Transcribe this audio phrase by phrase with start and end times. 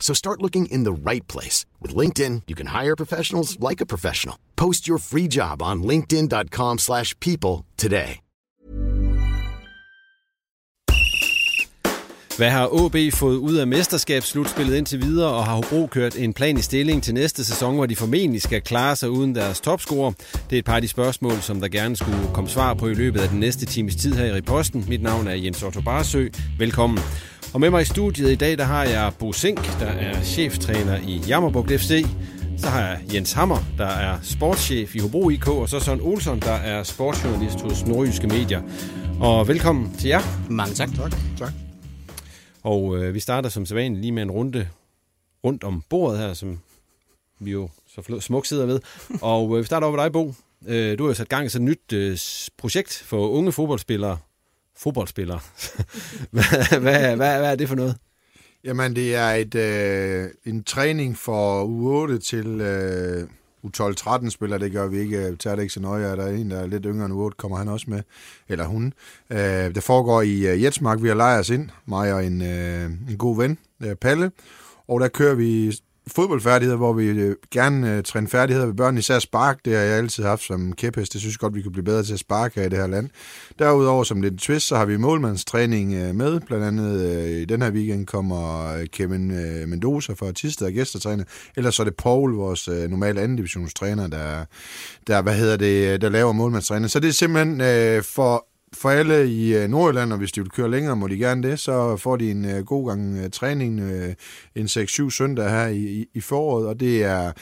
[0.00, 1.66] So start looking in the right place.
[1.82, 4.36] With LinkedIn, you can hire professionals like a professional.
[4.56, 8.20] Post your free job on linkedin.com slash people today.
[12.38, 16.58] Hvad har OB fået ud af mesterskabsslutspillet indtil videre, og har Hobro kørt en plan
[16.58, 20.12] i stilling til næste sæson, hvor de formentlig skal klare sig uden deres topscorer?
[20.50, 22.94] Det er et par af de spørgsmål, som der gerne skulle komme svar på i
[22.94, 24.84] løbet af den næste times tid her i Riposten.
[24.88, 26.28] Mit navn er Jens Otto Barsø.
[26.58, 26.98] Velkommen.
[27.54, 30.96] Og med mig i studiet i dag, der har jeg Bo Sink, der er cheftræner
[30.96, 32.06] i Jammerbugt FC.
[32.58, 36.40] Så har jeg Jens Hammer, der er sportschef i Hobro IK, og så Søren Olsson,
[36.40, 38.62] der er sportsjournalist hos Nordjyske Medier.
[39.20, 40.20] Og velkommen til jer.
[40.50, 40.88] Mange tak.
[40.96, 41.52] Tak, tak.
[42.62, 44.68] Og øh, vi starter som sædvanligt lige med en runde
[45.44, 46.58] rundt om bordet her, som
[47.40, 48.80] vi jo så flot, smukt sidder ved.
[49.22, 50.34] Og øh, vi starter over med dig, Bo.
[50.66, 52.18] Øh, du har jo sat gang i sådan et nyt øh,
[52.58, 54.18] projekt for unge fodboldspillere.
[54.78, 55.40] Fodboldspillere.
[56.30, 57.96] hvad, hvad, hvad, hvad er det for noget?
[58.64, 63.28] Jamen, det er et, øh, en træning for U8 til øh,
[63.66, 65.30] U12-13 spiller, det gør vi ikke.
[65.30, 66.16] Vi tager det ikke så nøje.
[66.16, 68.02] Der er en, der er lidt yngre end U8, kommer han også med.
[68.48, 68.92] Eller hun.
[69.30, 71.02] Øh, det foregår i øh, Jetsmark.
[71.02, 71.70] Vi har lejet os ind.
[71.86, 74.30] Mig og en, øh, en god ven, øh, Palle.
[74.88, 75.72] Og der kører vi
[76.08, 79.98] fodboldfærdigheder, hvor vi øh, gerne øh, træner færdigheder ved børn, især spark, det har jeg
[79.98, 82.66] altid haft som kæphest, det synes jeg godt, vi kunne blive bedre til at sparke
[82.66, 83.10] i det her land.
[83.58, 87.62] Derudover, som lidt twist, så har vi målmandstræning øh, med, blandt andet øh, i den
[87.62, 91.24] her weekend kommer øh, Kevin øh, Mendoza fra Tisted og gæstetræner,
[91.56, 94.44] ellers så er det Paul, vores øh, normale anden divisionstræner, der,
[95.06, 96.90] der, hvad hedder det, øh, der laver målmandstræning.
[96.90, 100.50] Så det er simpelthen øh, for for alle i øh, Nordjylland, og hvis de vil
[100.50, 103.80] køre længere, må de gerne det, så får de en øh, god gang øh, træning
[104.54, 107.32] en 6-7 søndag her i, i, foråret, og det er,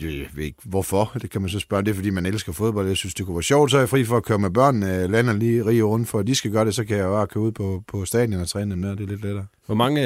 [0.00, 2.86] jeg ved ikke hvorfor, det kan man så spørge, det er fordi man elsker fodbold,
[2.86, 5.06] jeg synes det kunne være sjovt, så er jeg fri for at køre med børnene,
[5.06, 7.44] lander lige rige rundt, for at de skal gøre det, så kan jeg bare køre
[7.44, 9.46] ud på, på stadion og træne dem der, det er lidt lettere.
[9.66, 10.02] Hvor mange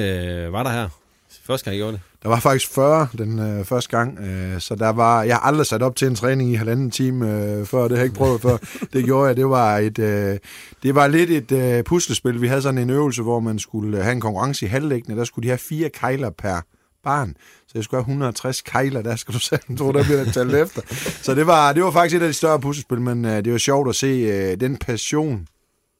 [0.52, 1.01] var der her?
[1.44, 2.00] Første gang I gjorde det?
[2.22, 5.66] Der var faktisk 40 den øh, første gang, øh, så der var, jeg har aldrig
[5.66, 8.40] sat op til en træning i halvanden time øh, før, det har jeg ikke prøvet
[8.40, 8.56] før.
[8.92, 10.38] Det gjorde jeg, det var, et, øh,
[10.82, 12.42] det var lidt et øh, puslespil.
[12.42, 15.42] Vi havde sådan en øvelse, hvor man skulle have en konkurrence i halvlæggende, der skulle
[15.42, 16.60] de have fire kejler per
[17.04, 17.34] barn.
[17.66, 20.82] Så jeg skulle have 160 kejler, der skal du selv tro, der bliver talt efter.
[21.22, 23.58] Så det var, det var faktisk et af de større puslespil, men øh, det var
[23.58, 25.46] sjovt at se øh, den passion,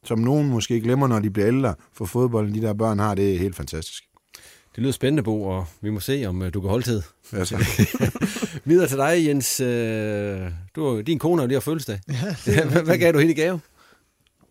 [0.04, 3.34] som nogen måske glemmer, når de bliver ældre for fodbolden, de der børn har, det
[3.34, 4.02] er helt fantastisk.
[4.74, 7.02] Det lyder spændende, Bo, og vi må se, om øh, du kan holde tid.
[7.32, 7.56] Ja, så.
[8.64, 9.60] Videre til dig, Jens.
[9.60, 10.40] Øh,
[10.76, 12.00] du, din kone har jo lige har fødselsdag.
[12.46, 13.60] Ja, hvad, hvad gav du hende i gave?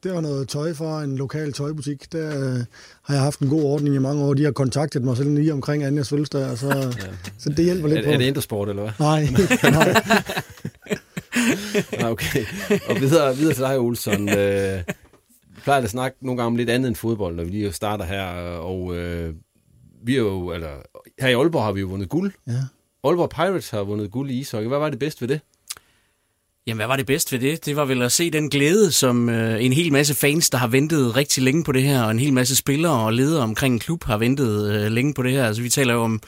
[0.03, 2.11] det var noget tøj fra en lokal tøjbutik.
[2.11, 2.59] Der øh,
[3.01, 4.33] har jeg haft en god ordning i mange år.
[4.33, 6.91] De har kontaktet mig selv lige omkring Anjas fødselsdag, og så, ja.
[7.37, 8.11] så det hjælper lidt er, på.
[8.11, 8.91] Er det Intersport, eller hvad?
[9.07, 9.27] Nej,
[11.99, 12.09] nej.
[12.11, 12.45] okay.
[12.89, 14.29] Og videre, videre til dig, Olsson.
[14.29, 14.79] Øh,
[15.49, 18.05] vi plejer at snakke nogle gange om lidt andet end fodbold, når vi lige starter
[18.05, 18.25] her,
[18.57, 19.33] og øh,
[20.03, 20.81] vi er jo, eller
[21.19, 22.31] her i Aalborg har vi jo vundet guld.
[22.47, 22.63] Ja.
[23.03, 24.67] Aalborg Pirates har vundet guld i ishockey.
[24.67, 25.41] Hvad var det bedste ved det?
[26.67, 27.65] Jamen, hvad var det bedst ved det?
[27.65, 30.67] Det var vel at se den glæde, som øh, en hel masse fans, der har
[30.67, 33.79] ventet rigtig længe på det her, og en hel masse spillere og ledere omkring en
[33.79, 35.45] klub har ventet øh, længe på det her.
[35.45, 36.21] Altså, vi taler jo om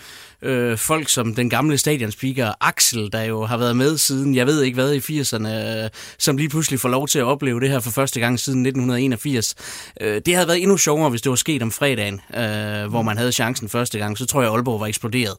[0.43, 4.61] øh, folk som den gamle stadionspeaker Axel, der jo har været med siden, jeg ved
[4.61, 5.89] ikke hvad, i 80'erne, øh,
[6.19, 9.55] som lige pludselig får lov til at opleve det her for første gang siden 1981.
[10.01, 13.17] Øh, det havde været endnu sjovere, hvis det var sket om fredagen, øh, hvor man
[13.17, 14.17] havde chancen første gang.
[14.17, 15.35] Så tror jeg, Aalborg var eksploderet.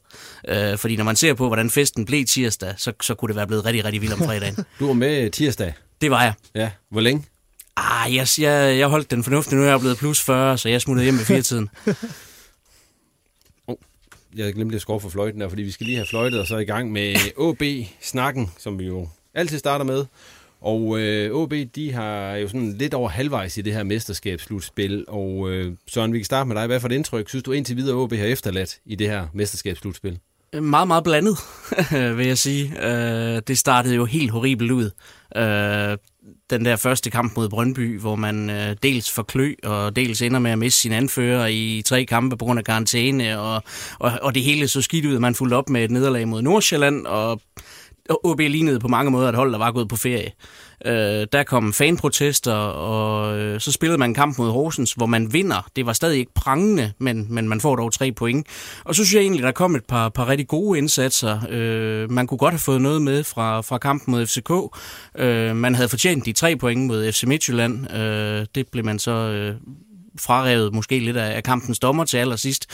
[0.49, 3.47] Øh, fordi når man ser på, hvordan festen blev tirsdag, så, så kunne det være
[3.47, 4.57] blevet rigtig, rigtig vildt om fredagen.
[4.79, 5.73] Du med tirsdag.
[6.01, 6.33] Det var jeg.
[6.55, 7.25] Ja, hvor længe?
[7.77, 9.55] Ah, jeg, jeg, jeg holdt den fornuftige.
[9.55, 11.69] Nu er jeg blevet plus 40, så jeg smuttede hjem ved fire-tiden.
[13.67, 13.75] oh,
[14.35, 16.57] jeg glemte at skrue for fløjten der, fordi vi skal lige have fløjtet og så
[16.57, 20.05] i gang med OB-snakken, som vi jo altid starter med.
[20.61, 25.05] Og øh, OB, de har jo sådan lidt over halvvejs i det her mesterskabsslutspil.
[25.07, 26.67] Og øh, Søren, vi kan starte med dig.
[26.67, 30.19] Hvad for et indtryk synes du indtil videre, OB har efterladt i det her mesterskabsslutspil?
[30.61, 31.37] Meget, meget blandet,
[32.17, 32.87] vil jeg sige.
[32.87, 34.91] Øh, det startede jo helt horribelt ud.
[35.35, 35.97] Øh,
[36.49, 40.39] den der første kamp mod Brøndby, hvor man øh, dels får klø, og dels ender
[40.39, 43.63] med at miste sin anfører i tre kampe på grund af karantæne, og,
[43.99, 46.41] og, og det hele så skidt ud, at man fulgte op med et nederlag mod
[46.41, 47.41] Nordsjælland, og
[48.09, 50.31] OB lignede på mange måder et hold, der var gået på ferie.
[50.85, 55.33] Øh, der kom fanprotester, og øh, så spillede man en kamp mod Horsens, hvor man
[55.33, 55.67] vinder.
[55.75, 58.47] Det var stadig ikke prangende, men, men man får dog tre point.
[58.83, 61.39] Og så synes jeg egentlig, der kom et par, par rigtig gode indsatser.
[61.49, 64.51] Øh, man kunne godt have fået noget med fra, fra kampen mod FCK.
[65.17, 67.93] Øh, man havde fortjent de tre point mod FC Midtjylland.
[67.93, 69.55] Øh, det blev man så øh,
[70.19, 72.67] frarevet måske lidt af, kampens dommer til allersidst.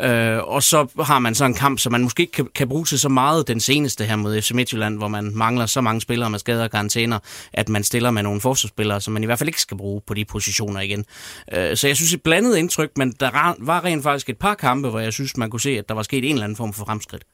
[0.00, 2.84] Øh, og så har man så en kamp, som man måske ikke kan, kan bruge
[2.84, 6.30] til så meget den seneste her mod FC Midtjylland, hvor man mangler så mange spillere
[6.30, 7.18] med skader og karantæner,
[7.52, 10.14] at man stiller med nogle forsvarsspillere, som man i hvert fald ikke skal bruge på
[10.14, 11.04] de positioner igen.
[11.52, 14.88] Øh, så jeg synes et blandet indtryk, men der var rent faktisk et par kampe,
[14.88, 16.84] hvor jeg synes, man kunne se, at der var sket en eller anden form for
[16.84, 17.24] fremskridt.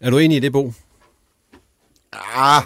[0.00, 0.72] Er du enig i det, Bo?
[2.34, 2.62] Ah,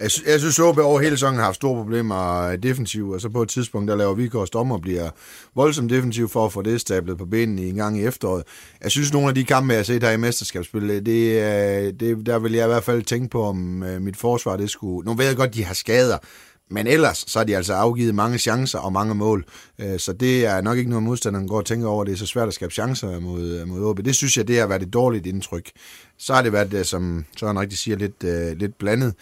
[0.00, 3.20] jeg, sy- jeg synes, OB over hele sæsonen har haft store problemer øh, defensivt, og
[3.20, 5.10] så på et tidspunkt, der laver Vikors dommer bliver
[5.54, 8.42] voldsomt defensiv for at få det stablet på benene en gang i efteråret.
[8.82, 12.26] Jeg synes, nogle af de kampe, jeg har set her i mesterskabsspillet, det, det, øh,
[12.26, 15.06] der vil jeg i hvert fald tænke på, om øh, mit forsvar, det skulle...
[15.06, 16.18] Nu ved jeg godt, de har skader,
[16.70, 19.44] men ellers så har de altså afgivet mange chancer og mange mål.
[19.98, 22.04] Så det er nok ikke noget modstanderen går og tænker over.
[22.04, 24.04] Det er så svært at skabe chancer mod, mod OB.
[24.04, 25.70] Det synes jeg, det har været et dårligt indtryk.
[26.18, 28.24] Så har det været, som Søren rigtig siger, lidt,
[28.58, 29.14] lidt blandet.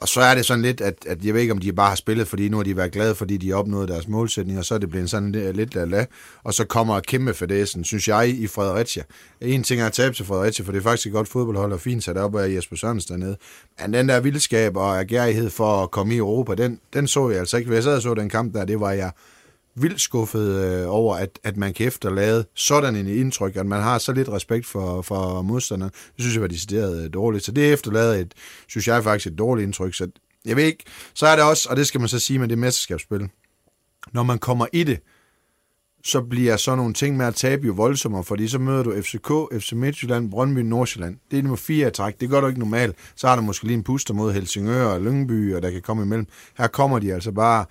[0.00, 1.96] Og så er det sådan lidt, at, at jeg ved ikke, om de bare har
[1.96, 4.74] spillet, fordi nu har de været glade, fordi de har opnået deres målsætning, og så
[4.74, 6.04] er det blevet sådan lidt, la
[6.44, 9.02] Og så kommer kæmpe fadæsen, synes jeg, i Fredericia.
[9.40, 11.80] En ting er at tabe til Fredericia, for det er faktisk et godt fodboldhold og
[11.80, 13.36] fint sat op af Jesper Sørensen dernede.
[13.80, 17.38] Men den der vildskab og agerighed for at komme i Europa, den, den så jeg
[17.38, 17.68] altså ikke.
[17.68, 19.10] Hvis jeg sad og så den kamp der, det var jeg
[19.82, 23.98] vildt skuffet øh, over, at, at man kan efterlade sådan en indtryk, at man har
[23.98, 25.92] så lidt respekt for, for modstanderen.
[25.92, 27.44] Det synes jeg var decideret øh, dårligt.
[27.44, 28.34] Så det efterlader et,
[28.68, 29.94] synes jeg faktisk et dårligt indtryk.
[29.94, 30.08] Så
[30.44, 30.84] jeg ved ikke,
[31.14, 33.28] så er det også, og det skal man så sige med det mesterskabsspil,
[34.12, 35.00] når man kommer i det,
[36.04, 39.32] så bliver sådan nogle ting med at tabe jo voldsommere, fordi så møder du FCK,
[39.60, 41.16] FC Midtjylland, Brøndby, Nordsjælland.
[41.30, 42.20] Det er nummer fire at træk.
[42.20, 42.96] Det gør du ikke normalt.
[43.16, 46.02] Så har du måske lige en puster mod Helsingør og Lyngby, og der kan komme
[46.02, 46.26] imellem.
[46.58, 47.64] Her kommer de altså bare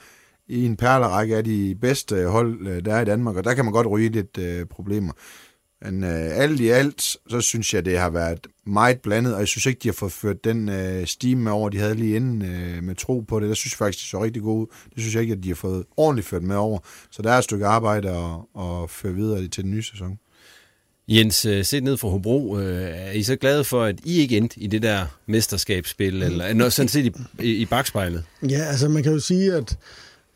[0.49, 3.65] i en perlerække af de bedste hold, øh, der er i Danmark, og der kan
[3.65, 5.13] man godt ryge lidt øh, problemer.
[5.81, 9.47] Men øh, alt i alt, så synes jeg, det har været meget blandet, og jeg
[9.47, 12.41] synes ikke, de har fået ført den øh, stime med over, de havde lige inden
[12.41, 13.49] øh, med tro på det.
[13.49, 14.67] Der synes jeg faktisk, det så rigtig godt ud.
[14.95, 16.79] Det synes jeg ikke, at de har fået ordentligt ført med over.
[17.11, 20.19] Så der er et stykke arbejde at, at føre videre til den nye sæson.
[21.07, 24.37] Jens, øh, set ned fra Hobro, øh, er I så glade for, at I ikke
[24.37, 28.23] endte i det der mesterskabsspil, eller sådan set i, i bagspejlet?
[28.49, 29.77] Ja, altså man kan jo sige, at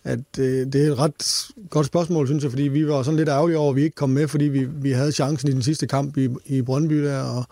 [0.04, 3.30] at øh, det er et ret godt spørgsmål, synes jeg, fordi vi var sådan lidt
[3.30, 5.88] ærgerlige over, at vi ikke kom med, fordi vi, vi havde chancen i den sidste
[5.88, 7.46] kamp i, i Brøndby der, og,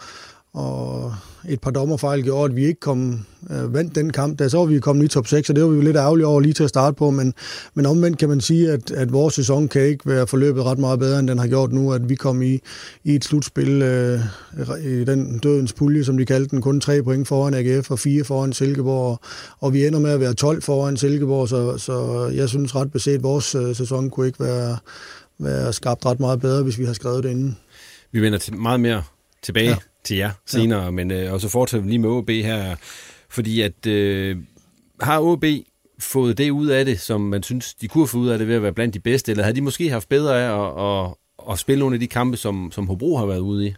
[0.53, 1.13] og
[1.49, 4.39] et par dommerfejl gjorde, at vi ikke kom øh, vandt den kamp.
[4.39, 6.27] Da så var vi kommet i top 6, og det var vi jo lidt ærgerlige
[6.27, 7.33] over lige til at starte på, men,
[7.73, 10.99] men omvendt kan man sige, at, at vores sæson kan ikke være forløbet ret meget
[10.99, 12.59] bedre, end den har gjort nu, at vi kom i,
[13.03, 14.19] i et slutspil øh,
[14.83, 18.23] i den dødens pulje, som de kaldte den, kun tre point foran AGF og fire
[18.23, 19.19] foran Silkeborg, og,
[19.59, 23.15] og vi ender med at være 12 foran Silkeborg, så, så jeg synes ret beset,
[23.15, 24.77] at vores øh, sæson kunne ikke være,
[25.39, 27.57] være skabt ret meget bedre, hvis vi har skrevet det inden.
[28.11, 29.03] Vi vender til meget mere
[29.41, 30.91] tilbage ja til jer senere, ja.
[30.91, 32.75] men øh, og så fortsætter vi lige med OB her,
[33.29, 34.37] fordi at øh,
[35.01, 35.45] har OB
[35.99, 38.55] fået det ud af det, som man synes, de kunne få ud af det ved
[38.55, 41.13] at være blandt de bedste, eller havde de måske haft bedre af at, at,
[41.51, 43.73] at spille nogle af de kampe, som, som Hobro har været ude i?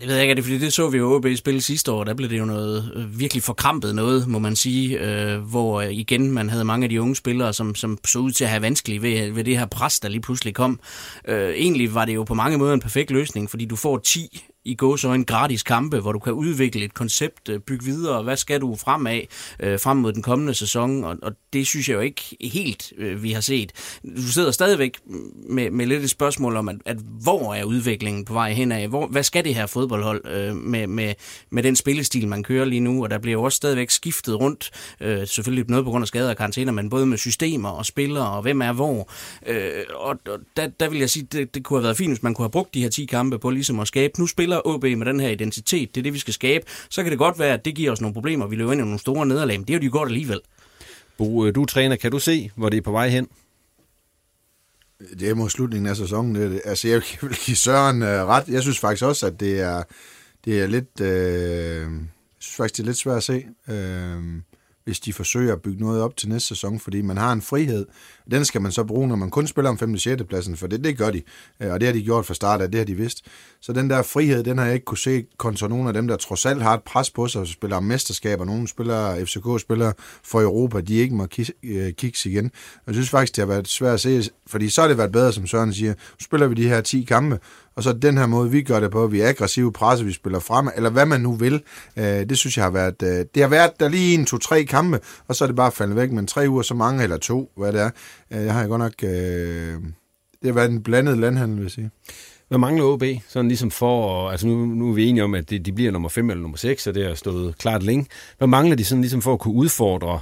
[0.00, 2.04] Det ved jeg ikke, fordi det så vi jo OB spille sidste år.
[2.04, 5.92] Der blev det jo noget øh, virkelig forkrampet noget, må man sige, øh, hvor øh,
[5.92, 8.62] igen man havde mange af de unge spillere, som, som så ud til at have
[8.62, 10.80] vanskeligt ved, ved det her pres, der lige pludselig kom.
[11.28, 14.44] Øh, egentlig var det jo på mange måder en perfekt løsning, fordi du får 10
[14.64, 18.22] i går så en gratis kampe, hvor du kan udvikle et koncept, øh, bygge videre,
[18.22, 19.20] hvad skal du fremad
[19.60, 23.22] øh, frem mod den kommende sæson, og, og det synes jeg jo ikke helt, øh,
[23.22, 23.72] vi har set.
[24.16, 24.98] Du sidder stadigvæk
[25.48, 28.88] med, med lidt et spørgsmål om, at, at hvor er udviklingen på vej henad?
[28.88, 31.14] Hvor, hvad skal det her fodboldhold øh, med, med,
[31.50, 33.02] med den spillestil, man kører lige nu?
[33.02, 36.30] Og der bliver jo også stadigvæk skiftet rundt, øh, selvfølgelig noget på grund af skader
[36.30, 39.10] og karantæner, men både med systemer og spillere, og hvem er hvor.
[39.46, 42.22] Øh, og og der, der vil jeg sige, det, det kunne have været fint, hvis
[42.22, 44.82] man kunne have brugt de her 10 kampe på ligesom at skabe, nu spiller OB
[44.82, 46.64] med den her identitet, det er det, vi skal skabe.
[46.88, 48.84] Så kan det godt være, at det giver os nogle problemer, vi løber ind i
[48.84, 50.40] nogle store nederlag, men det er jo de godt alligevel.
[51.18, 53.28] Bo, øh, du er træner, kan du se, hvor det er på vej hen?
[55.20, 56.34] Det er mod slutningen af sæsonen.
[56.34, 58.48] Det, altså, jeg vil give Søren uh, ret.
[58.48, 59.82] Jeg synes faktisk også, at det er,
[60.44, 61.00] det er lidt...
[61.00, 63.46] Uh, jeg synes faktisk, det er lidt svært at se.
[63.68, 63.74] Uh,
[64.84, 67.86] hvis de forsøger at bygge noget op til næste sæson, fordi man har en frihed.
[68.30, 69.92] Den skal man så bruge, når man kun spiller om 5.
[69.92, 70.22] og 6.
[70.28, 71.22] pladsen, for det, det gør de,
[71.60, 73.24] øh, og det har de gjort fra start af, det har de vidst.
[73.60, 76.16] Så den der frihed, den har jeg ikke kunne se kontra nogen af dem, der
[76.16, 78.44] trods alt har et pres på sig og spiller om mesterskaber.
[78.44, 81.92] Nogle spiller, FCK spiller for Europa, de ikke må kigge øh,
[82.24, 82.50] igen.
[82.86, 85.32] Jeg synes faktisk, det har været svært at se, fordi så har det været bedre,
[85.32, 85.90] som Søren siger.
[85.90, 87.38] Nu spiller vi de her 10 kampe,
[87.76, 90.38] og så den her måde, vi gør det på, vi er aggressive presse, vi spiller
[90.38, 91.62] frem, eller hvad man nu vil,
[91.96, 94.64] øh, det synes jeg har været, øh, det har været der lige en, to, tre
[94.64, 97.50] kampe, og så er det bare faldet væk, men tre uger så mange, eller to,
[97.56, 97.90] hvad det er,
[98.30, 99.74] øh, jeg har godt nok, øh,
[100.42, 101.90] det har været en blandet landhandel, vil jeg sige.
[102.48, 103.02] Hvad mangler OB?
[103.28, 106.08] Sådan ligesom for, altså nu, nu er vi enige om, at de, de bliver nummer
[106.08, 108.06] 5 eller nummer 6, og det har stået klart længe.
[108.38, 110.20] Hvad mangler de sådan ligesom for at kunne udfordre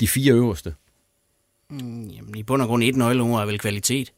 [0.00, 0.74] de fire øverste?
[1.70, 4.12] Mm, jamen, i bund og grund et nøgleord er vel kvalitet.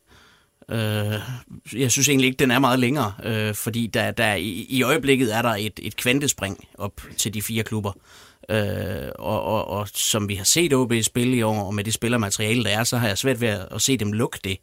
[0.71, 1.21] Øh,
[1.73, 5.37] jeg synes egentlig ikke, den er meget længere, øh, fordi der, der i, i øjeblikket
[5.37, 7.93] er der et, et kvantespring op til de fire klubber.
[8.51, 11.95] Øh, og, og, og som vi har set OB spille i år, og med det
[11.95, 14.59] spillermateriale, der er, så har jeg svært ved at, at se dem lukke det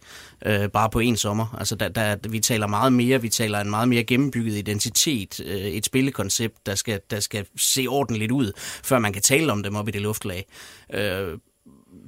[0.45, 1.55] øh, bare på en sommer.
[1.60, 5.55] Altså, der, der, vi taler meget mere, vi taler en meget mere gennembygget identitet, øh,
[5.55, 8.51] et spillekoncept, der skal, der skal se ordentligt ud,
[8.83, 10.45] før man kan tale om dem op i det luftlag.
[10.93, 11.38] Øh,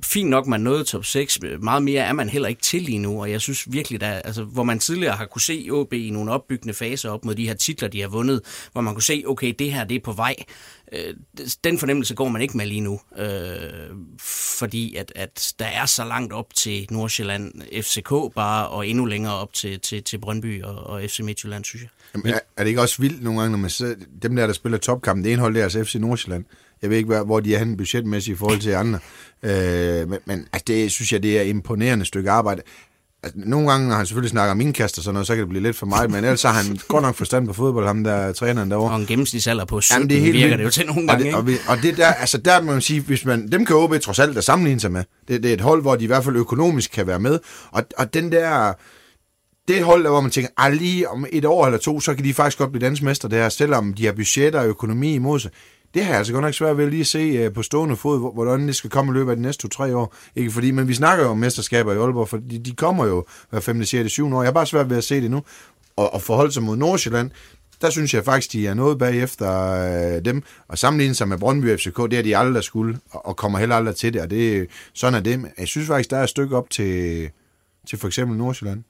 [0.03, 1.39] fint nok, man nåede top 6.
[1.61, 4.43] Meget mere er man heller ikke til lige nu, og jeg synes virkelig, der, altså,
[4.43, 7.53] hvor man tidligere har kunne se OB i nogle opbyggende faser op mod de her
[7.53, 10.35] titler, de har vundet, hvor man kunne se, okay, det her det er på vej.
[10.91, 11.13] Øh,
[11.63, 13.59] den fornemmelse går man ikke med lige nu, øh,
[14.19, 19.33] fordi at, at der er så langt op til Nordsjælland, FCK bare, og endnu længere
[19.33, 21.89] op til, til, til Brøndby og, og FC Midtjylland, synes jeg.
[22.15, 24.53] Jamen, er, er det ikke også vildt nogle gange, når man ser, dem der, der
[24.53, 26.45] spiller topkampen, det ene hold, der er altså FC Nordsjælland,
[26.81, 28.99] jeg ved ikke, hvor de er henne budgetmæssigt i forhold til andre.
[29.43, 32.61] Øh, men men altså, det synes jeg, det er et imponerende stykke arbejde.
[33.23, 35.49] Altså, nogle gange, når han selvfølgelig snakker om indkast og sådan noget, så kan det
[35.49, 38.33] blive lidt for meget, men ellers har han godt nok forstand på fodbold, ham der
[38.33, 38.93] træneren derovre.
[38.93, 40.59] Og en gennemsnitsalder på 17 Jamen, det er helt virker vildt.
[40.59, 42.81] det jo til nogle gange, og det, og, og det der, altså der må man
[42.81, 45.03] sige, hvis man, dem kan OB trods alt at sammenligne sig med.
[45.27, 47.39] Det, det er et hold, hvor de i hvert fald økonomisk kan være med.
[47.71, 48.73] Og, og den der,
[49.67, 52.23] det et hold, hvor man tænker, at lige om et år eller to, så kan
[52.23, 55.51] de faktisk godt blive dansmester der, selvom de har budgetter og økonomi imod sig
[55.95, 58.33] det har jeg altså godt nok svært ved at lige se uh, på stående fod,
[58.33, 60.15] hvordan det skal komme i løbet af de næste to-tre år.
[60.35, 63.25] Ikke fordi, men vi snakker jo om mesterskaber i Aalborg, for de, de kommer jo
[63.49, 64.33] hver 5., 6., 7.
[64.33, 64.41] år.
[64.41, 65.43] Jeg har bare svært ved at se det nu.
[65.95, 67.31] Og, og forholde sig mod Nordsjælland,
[67.81, 70.43] der synes jeg faktisk, de er noget bagefter uh, dem.
[70.67, 73.75] Og sammenligne sig med Brøndby FCK, det er de aldrig skulle, og, og kommer heller
[73.75, 74.21] aldrig til det.
[74.21, 75.45] Og det, sådan er det.
[75.57, 77.29] Jeg synes faktisk, der er et stykke op til,
[77.87, 78.83] til for eksempel Nordsjælland.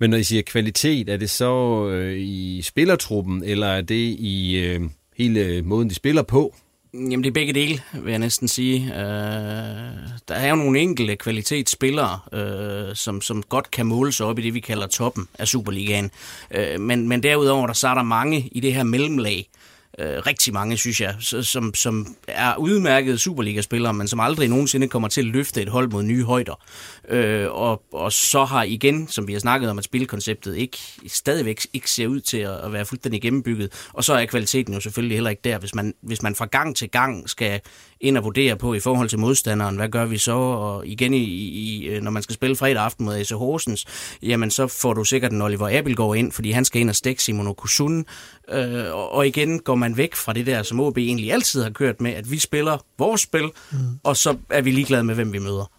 [0.00, 4.58] Men når I siger kvalitet, er det så øh, i spillertruppen, eller er det i...
[4.58, 4.80] Øh
[5.18, 6.54] hele øh, måden, de spiller på?
[6.94, 8.84] Jamen, det er begge dele, vil jeg næsten sige.
[8.84, 9.00] Øh,
[10.28, 14.42] der er jo nogle enkelte kvalitetsspillere, øh, som, som godt kan måle sig op i
[14.42, 16.10] det, vi kalder toppen af Superligaen.
[16.50, 19.61] Øh, men, men derudover, der så er der mange i det her mellemlag, øh,
[19.98, 25.08] Øh, rigtig mange, synes jeg, som, som er udmærkede Superliga-spillere, men som aldrig nogensinde kommer
[25.08, 26.60] til at løfte et hold mod nye højder.
[27.08, 31.66] Øh, og, og så har igen, som vi har snakket om, at spilkonceptet ikke, stadigvæk
[31.72, 33.88] ikke ser ud til at, at være fuldstændig gennembygget.
[33.92, 35.58] Og så er kvaliteten jo selvfølgelig heller ikke der.
[35.58, 37.60] Hvis man, hvis man fra gang til gang skal
[38.00, 40.32] ind og vurdere på i forhold til modstanderen, hvad gør vi så?
[40.32, 43.84] Og igen, i, i, øh, når man skal spille fredag aften mod AC Horsens,
[44.22, 47.22] jamen så får du sikkert en Oliver Abelgaard ind, fordi han skal ind og stikke
[47.22, 48.06] Simon Okusun.
[48.48, 52.00] Øh, og igen går man væk fra det der, som OB egentlig altid har kørt
[52.00, 53.78] med, at vi spiller vores spil, mm.
[54.02, 55.70] og så er vi ligeglade med, hvem vi møder.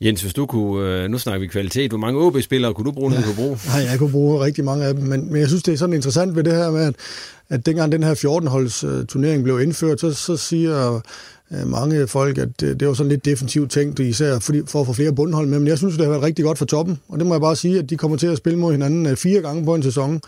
[0.00, 3.12] Jens, hvis du kunne, øh, nu snakker vi kvalitet, hvor mange OB-spillere kunne du bruge,
[3.12, 3.20] ja.
[3.20, 3.58] du kunne bruge?
[3.66, 5.94] Nej, jeg kunne bruge rigtig mange af dem, men, men jeg synes, det er sådan
[5.94, 6.94] interessant ved det her med, at,
[7.48, 11.00] at dengang den her 14-holds uh, turnering blev indført, så, så siger
[11.54, 14.92] Øh, mange folk, at øh, det, var sådan lidt defensivt tænkt, især for at få
[14.92, 17.26] flere bundhold med, men jeg synes, det har været rigtig godt for toppen, og det
[17.26, 19.64] må jeg bare sige, at de kommer til at spille mod hinanden øh, fire gange
[19.64, 20.20] på en sæson,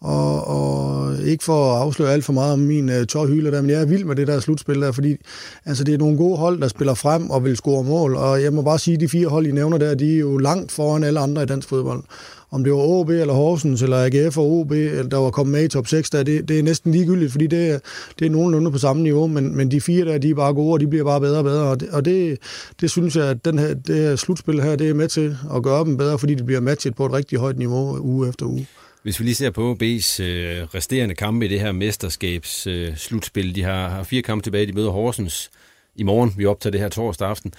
[0.00, 3.70] og, og ikke for at afsløre alt for meget om min uh, tårhylder der, men
[3.70, 5.16] jeg er vild med det der slutspil der, fordi
[5.64, 8.52] altså, det er nogle gode hold, der spiller frem og vil score mål, og jeg
[8.52, 11.04] må bare sige, at de fire hold, I nævner der, de er jo langt foran
[11.04, 12.02] alle andre i dansk fodbold
[12.50, 15.68] om det var OB eller Horsens eller AGF og OB, der var kommet med i
[15.68, 17.78] top 6, der, det, det er næsten ligegyldigt, fordi det er,
[18.18, 20.72] det er nogenlunde på samme niveau, men, men de fire der, de er bare gode,
[20.72, 22.38] og de bliver bare bedre og bedre, og det, og det,
[22.80, 25.62] det synes jeg, at den her, det her slutspil her, det er med til at
[25.62, 28.66] gøre dem bedre, fordi de bliver matchet på et rigtig højt niveau uge efter uge.
[29.02, 33.54] Hvis vi lige ser på OB's øh, resterende kampe i det her mesterskabs øh, slutspil,
[33.54, 35.50] de har, har fire kampe tilbage, de møder Horsens
[35.94, 37.52] i morgen, vi optager det her torsdag aften.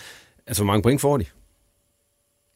[0.47, 1.25] Altså, hvor mange point får de?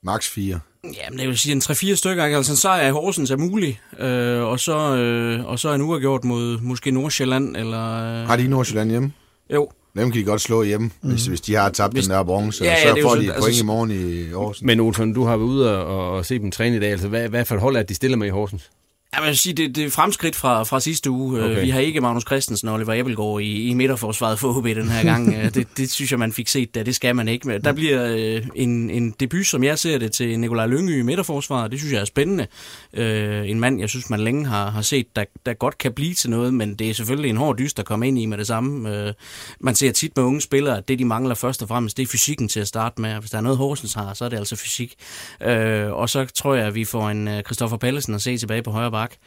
[0.04, 0.60] Max 4.
[0.94, 2.38] Jamen, det vil sige en 3-4 stykker, ikke?
[2.38, 6.24] Altså, så er Horsens er mulig, øh, og, så, øh, og så er en uafgjort
[6.24, 8.22] mod måske Nordsjælland, eller...
[8.22, 8.27] Øh...
[8.27, 9.13] Har de Nordsjælland hjemme?
[9.54, 9.70] Jo.
[9.98, 11.10] Dem kan de godt slå hjemme, mm.
[11.10, 12.06] hvis, hvis de har tabt hvis...
[12.06, 13.63] den der bronze, ja, ja, så får de et point altså...
[13.63, 14.63] i morgen i Horsens.
[14.65, 17.30] Men Olsen, du har været ude og, og se dem træne i dag, altså hvad,
[17.30, 18.70] hvad for et hold er de stiller med i Horsens?
[19.16, 21.40] Jeg vil sige, det, det er fremskridt fra, fra sidste uge.
[21.40, 21.62] Øh, okay.
[21.62, 25.04] Vi har ikke Magnus Christensen og Oliver Ebbelgaard i, i midterforsvaret for HB den her
[25.04, 25.26] gang.
[25.36, 27.60] Øh, det, det synes jeg, man fik set, da det skal man ikke.
[27.60, 31.72] Der bliver øh, en, en debut, som jeg ser det, til Nikolaj Lyngø i midterforsvaret.
[31.72, 32.48] Det synes jeg er spændende.
[32.94, 36.14] Øh, en mand, jeg synes, man længe har, har set, der, der godt kan blive
[36.14, 38.48] til noget, men det er selvfølgelig en hård dyst, der kommer ind i med det
[38.48, 38.98] samme.
[38.98, 39.14] Øh,
[39.60, 42.08] man ser tit med unge spillere, at det, de mangler først og fremmest, det er
[42.08, 43.20] fysikken til at starte med.
[43.20, 44.94] Hvis der er noget, Horsens har, så er det altså fysik.
[45.42, 48.72] Øh, og så tror jeg, at vi får en Christoffer Pallesen at se tilbage på
[48.72, 49.18] højre bak.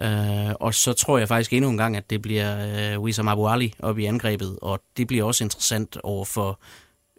[0.00, 3.48] Uh, og så tror jeg faktisk endnu en gang, at det bliver uh, Wissam Abu
[3.48, 6.60] Ali op i angrebet, og det bliver også interessant over for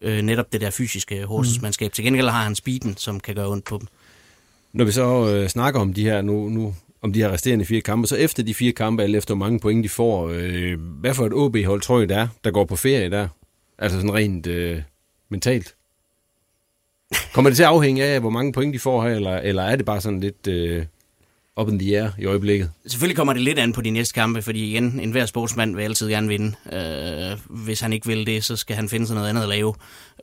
[0.05, 1.86] uh, netop det der fysiske Horsens-mandskab.
[1.86, 1.91] Mm.
[1.91, 3.88] Til gengæld har han speeden, som kan gøre ondt på dem.
[4.74, 7.82] Når vi så uh, snakker om de her nu, nu om de her resterende fire
[7.82, 11.13] kampe, så efter de fire kampe, alt efter hvor mange point de får, uh, hvad
[11.13, 13.27] for et OB-hold tror I det er, der går på ferie der?
[13.77, 14.82] Altså sådan rent uh,
[15.29, 15.75] mentalt.
[17.34, 19.75] Kommer det til at afhænge af, hvor mange point de får her, eller, eller er
[19.75, 20.48] det bare sådan lidt...
[20.48, 20.86] Uh,
[21.57, 22.72] up in the air i øjeblikket.
[22.88, 26.10] Selvfølgelig kommer det lidt an på de næste kampe, fordi igen, enhver sportsmand vil altid
[26.10, 26.55] gerne vinde.
[26.74, 29.74] Øh, hvis han ikke vil det, så skal han finde sig noget andet at lave.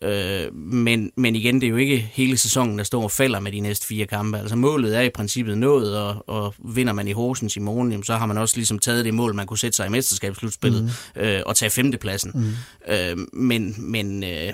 [0.02, 3.52] Øh, men, men igen, det er jo ikke hele sæsonen, der står og falder med
[3.52, 4.38] de næste fire kampe.
[4.38, 8.04] Altså målet er i princippet nået, og, og vinder man i Horsens i morgen, jamen,
[8.04, 10.82] så har man også ligesom taget det mål, man kunne sætte sig i mesterskabsslutspillet,
[11.16, 11.20] mm.
[11.20, 12.32] øh, og tage femtepladsen.
[12.34, 12.92] Mm.
[12.94, 14.52] Øh, men men øh,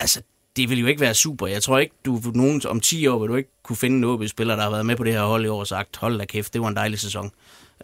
[0.00, 0.22] altså,
[0.56, 1.46] det vil jo ikke være super.
[1.46, 4.56] Jeg tror ikke, du nogen om 10 år vil du ikke kunne finde en OB-spiller,
[4.56, 6.52] der har været med på det her hold i år og sagt, hold da kæft,
[6.52, 7.30] det var en dejlig sæson.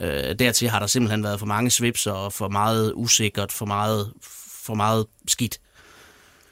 [0.00, 4.12] Øh, dertil har der simpelthen været for mange svips og for meget usikkert, for meget,
[4.64, 5.60] for meget skidt.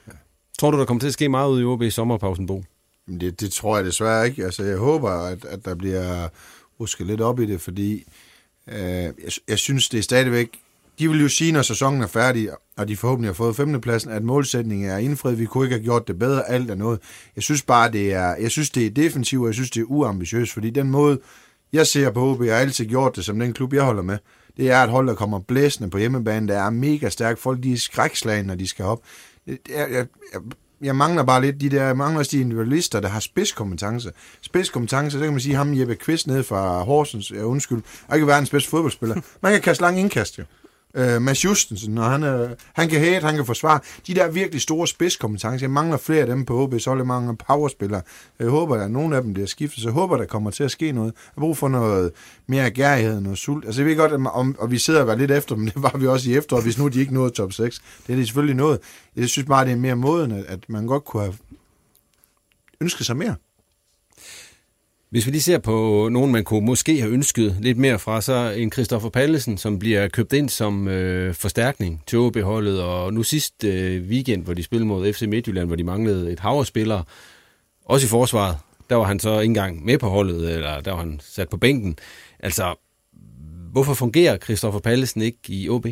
[0.06, 0.12] Ja.
[0.58, 2.64] Tror du, der kommer til at ske meget ud i OB i sommerpausen, Bo?
[3.20, 4.44] Det, det tror jeg desværre ikke.
[4.44, 6.28] Altså, jeg håber, at, at der bliver
[6.80, 8.04] rusket lidt op i det, fordi
[8.68, 10.48] øh, jeg, jeg synes, det er stadigvæk
[10.98, 14.22] de vil jo sige, når sæsonen er færdig, og de forhåbentlig har fået femtepladsen, at
[14.22, 15.38] målsætningen er indfriet.
[15.38, 17.00] Vi kunne ikke have gjort det bedre, alt er noget.
[17.36, 19.84] Jeg synes bare, det er, jeg synes, det er defensivt, og jeg synes, det er
[19.84, 21.18] uambitiøst, fordi den måde,
[21.72, 24.18] jeg ser på OB, jeg har altid gjort det som den klub, jeg holder med,
[24.56, 27.38] det er et hold, der kommer blæsende på hjemmebane, der er mega stærk.
[27.38, 29.00] Folk, de er skrækslagen, når de skal op.
[29.46, 30.06] Jeg, jeg, jeg,
[30.80, 34.12] jeg mangler bare lidt de der, jeg mangler også de individualister, der har spidskompetence.
[34.40, 38.26] Spidskompetence, så kan man sige, ham Jeppe Kvist nede fra Horsens, ja, undskyld, og ikke
[38.26, 39.20] verdens bedste fodboldspiller.
[39.42, 40.44] Man kan kaste lang indkast, jo
[40.94, 43.80] øh, Mads Justensen, når han, øh, han kan hate, han kan forsvare.
[44.06, 47.06] De der virkelig store spidskompetencer, jeg mangler flere af dem på OB, så er det
[47.06, 48.02] mange powerspillere.
[48.38, 50.70] Jeg håber, at nogle af dem bliver skiftet, så jeg håber, der kommer til at
[50.70, 51.12] ske noget.
[51.12, 52.12] Jeg har brug for noget
[52.46, 53.64] mere gærighed, noget sult.
[53.64, 55.96] Altså jeg ved godt, at, om, og vi sidder og lidt efter, men det var
[55.98, 57.82] vi også i efteråret, hvis nu de ikke nåede top 6.
[58.06, 58.80] Det er det selvfølgelig noget.
[59.16, 61.34] Jeg synes bare, det er mere moden, at, at man godt kunne have
[62.80, 63.34] ønsket sig mere.
[65.10, 68.54] Hvis vi lige ser på nogen, man kunne måske have ønsket lidt mere fra, så
[68.56, 73.64] en Christoffer Pallesen, som bliver købt ind som øh, forstærkning til OB-holdet, og nu sidst
[73.64, 77.04] øh, weekend, hvor de spillede mod FC Midtjylland, hvor de manglede et hav spillere,
[77.84, 78.56] også i forsvaret,
[78.90, 81.56] der var han så ikke engang med på holdet, eller der var han sat på
[81.56, 81.98] bænken.
[82.40, 82.74] Altså,
[83.72, 85.86] hvorfor fungerer Christoffer Pallesen ikke i OB?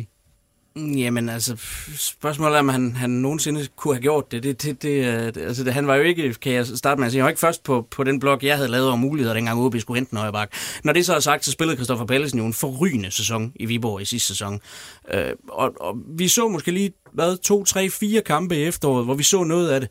[0.77, 1.55] Jamen altså,
[1.97, 4.43] spørgsmålet er, om han, han nogensinde kunne have gjort det.
[4.43, 7.05] det, det, det, øh, det altså, det han var jo ikke, kan jeg starte med
[7.05, 9.33] at sige, han var ikke først på, på den blog, jeg havde lavet om muligheder,
[9.33, 10.49] dengang OB skulle hente Nøjebak.
[10.83, 14.01] Når det så er sagt, så spillede Christoffer Pallesen jo en forrygende sæson i Viborg
[14.01, 14.59] i sidste sæson.
[15.13, 19.13] Øh, og, og vi så måske lige, hvad, to, tre, fire kampe i efteråret, hvor
[19.13, 19.89] vi så noget af det.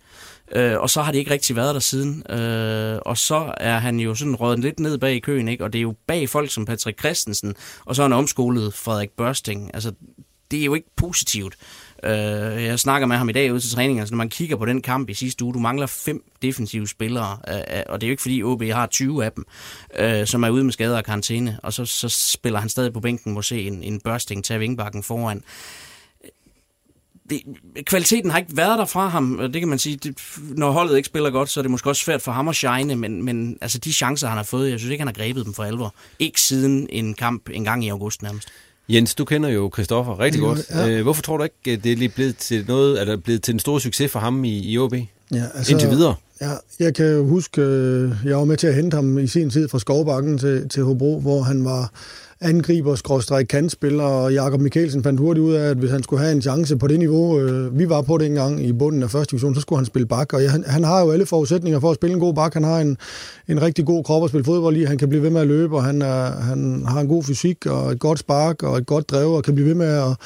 [0.53, 2.31] Øh, og så har det ikke rigtig været der siden.
[2.31, 5.65] Øh, og så er han jo sådan røget lidt ned bag i køen, ikke?
[5.65, 9.11] og det er jo bag folk som Patrick Christensen, og så er han omskolet Frederik
[9.17, 9.71] Børsting.
[9.75, 9.93] Altså,
[10.51, 11.57] det er jo ikke positivt.
[12.03, 12.11] Uh,
[12.65, 14.83] jeg snakker med ham i dag ude til træning, altså når man kigger på den
[14.83, 18.13] kamp i sidste uge, du mangler fem defensive spillere, uh, uh, og det er jo
[18.13, 19.45] ikke fordi OB har 20 af dem,
[20.01, 23.01] uh, som er ude med skader og karantæne, og så, så spiller han stadig på
[23.01, 25.43] bænken, må se en, en børsting tage vingbakken foran.
[27.31, 27.43] det,
[27.87, 29.39] kvaliteten har ikke været der fra ham.
[29.53, 29.97] Det kan man sige.
[29.97, 32.57] Det, når holdet ikke spiller godt, så er det måske også svært for ham at
[32.57, 35.45] shine, men, men altså, de chancer, han har fået, jeg synes ikke, han har grebet
[35.45, 35.95] dem for alvor.
[36.19, 38.49] Ikke siden en kamp en gang i august nærmest.
[38.89, 40.61] Jens, du kender jo Christoffer rigtig godt.
[40.71, 40.89] Ja.
[40.89, 43.79] Øh, hvorfor tror du ikke, det er blevet til noget, eller blevet til en stor
[43.79, 44.95] succes for ham i, i OB?
[45.33, 46.15] Ja, altså, Indtil videre?
[46.41, 49.69] Ja, jeg kan huske, øh, jeg var med til at hente ham i sin tid
[49.69, 51.93] fra Skovbakken til, til Hobro, hvor han var
[52.45, 56.33] angriber, skråstrej kantspiller, og Jakob Mikkelsen fandt hurtigt ud af, at hvis han skulle have
[56.33, 59.31] en chance på det niveau, øh, vi var på det engang i bunden af første
[59.31, 61.91] division, så skulle han spille bak, og ja, han, han har jo alle forudsætninger for
[61.91, 62.55] at spille en god bak.
[62.55, 62.97] Han har en,
[63.49, 65.77] en rigtig god krop at spille fodbold i, han kan blive ved med at løbe,
[65.77, 69.11] og han, er, han har en god fysik og et godt spark og et godt
[69.11, 70.17] drev, og kan blive ved med at,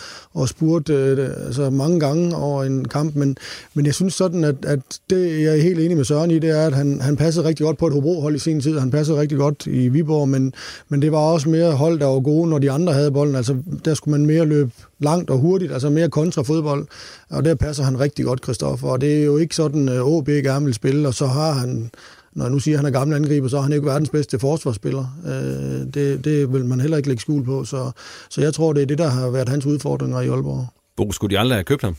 [0.42, 3.36] at spurte øh, altså mange gange over en kamp, men,
[3.74, 6.50] men jeg synes sådan, at, at det jeg er helt enig med Søren i, det
[6.50, 9.20] er, at han, han passede rigtig godt på et Hobro-hold i sin tid, han passede
[9.20, 10.52] rigtig godt i Viborg, men,
[10.88, 13.34] men det var også mere hold, der var gode, når de andre havde bolden.
[13.34, 16.86] Altså, der skulle man mere løbe langt og hurtigt, altså mere kontrafodbold,
[17.30, 18.88] og der passer han rigtig godt, Kristoffer.
[18.88, 21.52] Og det er jo ikke sådan, at øh, OB gerne vil spille, og så har
[21.52, 21.90] han,
[22.34, 24.38] når jeg nu siger, at han er gammel angriber, så er han ikke verdens bedste
[24.38, 25.18] forsvarsspiller.
[25.26, 27.90] Øh, det, det vil man heller ikke lægge skjul på, så,
[28.30, 30.66] så jeg tror, det er det, der har været hans udfordringer i Aalborg.
[30.96, 31.96] Bo, skulle de aldrig have købt ham?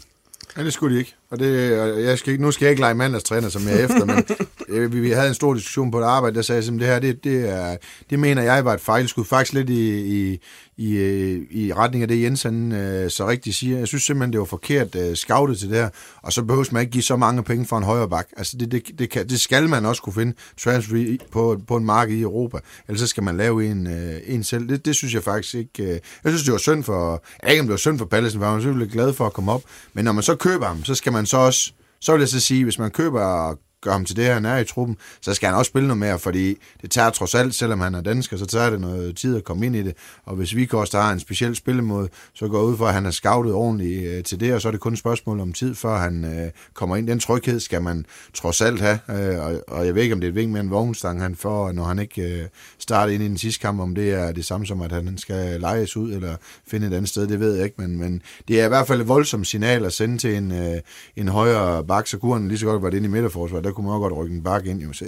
[0.59, 1.15] Ja, det skulle de ikke.
[1.31, 1.71] Og det,
[2.05, 4.25] jeg skal ikke, nu skal jeg ikke lege mandagstræner, som jeg er efter, men
[4.69, 6.99] øh, vi, vi havde en stor diskussion på et arbejde, der sagde, at det her,
[6.99, 7.77] det, det, er,
[8.09, 9.25] det mener jeg var et fejlskud.
[9.25, 10.39] Faktisk lidt i, i,
[10.79, 13.77] i, øh, i retning af det, Jens han, øh, så rigtigt siger.
[13.77, 15.89] Jeg synes simpelthen, det var forkert øh, scoutet til det her,
[16.21, 18.27] og så behøver man ikke give så mange penge for en højre bak.
[18.37, 21.85] Altså, det, det, det, kan, det skal man også kunne finde transfer på, på en
[21.85, 24.69] marked i Europa, ellers så skal man lave en, øh, en selv.
[24.69, 25.83] Det, det synes jeg faktisk ikke...
[25.83, 27.23] Øh, jeg synes, det var synd for...
[27.43, 29.33] Jeg ikke, om det var synd for Pallesen, for han var selvfølgelig glad for at
[29.33, 29.61] komme op,
[29.93, 32.39] men når man så køber ham, så skal man så også så vil jeg så
[32.39, 35.57] sige, hvis man køber gør ham til det, han er i truppen, så skal han
[35.57, 38.69] også spille noget mere, fordi det tager trods alt, selvom han er dansker, så tager
[38.69, 39.95] det noget tid at komme ind i det.
[40.25, 43.11] Og hvis vi der har en speciel spillemåde, så går ud for, at han er
[43.11, 45.97] scoutet ordentligt øh, til det, og så er det kun et spørgsmål om tid, før
[45.97, 47.07] han øh, kommer ind.
[47.07, 50.27] Den tryghed skal man trods alt have, øh, og, og jeg ved ikke, om det
[50.27, 52.47] er et vink med en vognstang, han får, når han ikke øh,
[52.79, 55.59] starter ind i den sidste kamp, om det er det samme som, at han skal
[55.61, 56.35] lejes ud eller
[56.67, 59.01] finde et andet sted, det ved jeg ikke, men, men det er i hvert fald
[59.01, 60.81] et voldsomt signal at sende til en, øh,
[61.15, 63.85] en højere bak, så kunne han lige så godt være inde i midterforsvaret der kunne
[63.85, 64.81] man også godt rykke en bakke ind.
[64.81, 64.93] Jo.
[64.93, 65.05] Så,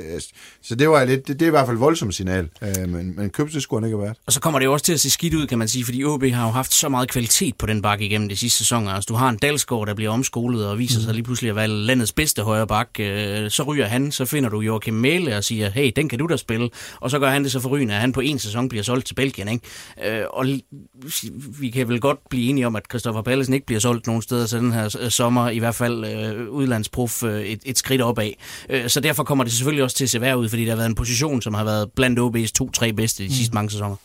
[0.61, 3.29] så det var lidt, det, det er i hvert fald voldsomt signal, øh, men, men
[3.29, 4.17] købt det skulle han ikke have været.
[4.25, 6.03] Og så kommer det jo også til at se skidt ud, kan man sige, fordi
[6.03, 8.91] OB har jo haft så meget kvalitet på den bakke igennem de sidste sæsoner.
[8.91, 11.03] Altså, du har en Dalsgaard, der bliver omskolet og viser mm.
[11.03, 12.89] sig lige pludselig at være landets bedste højre bak.
[12.99, 16.27] Øh, så ryger han, så finder du Joachim Mæle og siger, hey, den kan du
[16.27, 16.69] da spille.
[16.99, 19.13] Og så gør han det så forrygende, at han på en sæson bliver solgt til
[19.13, 19.47] Belgien.
[19.47, 20.19] Ikke?
[20.19, 20.45] Øh, og
[21.59, 24.45] vi kan vel godt blive enige om, at Christoffer Pallesen ikke bliver solgt nogen steder
[24.45, 28.31] så den her sommer, i hvert fald øh, udlandsprof øh, et, et skridt opad.
[28.69, 30.77] Øh, så derfor kommer det selvfølgelig også til at se værd ud, fordi der har
[30.77, 33.33] været en position, som har været blandt OB's to-tre bedste de mm.
[33.33, 33.95] sidste mange sæsoner.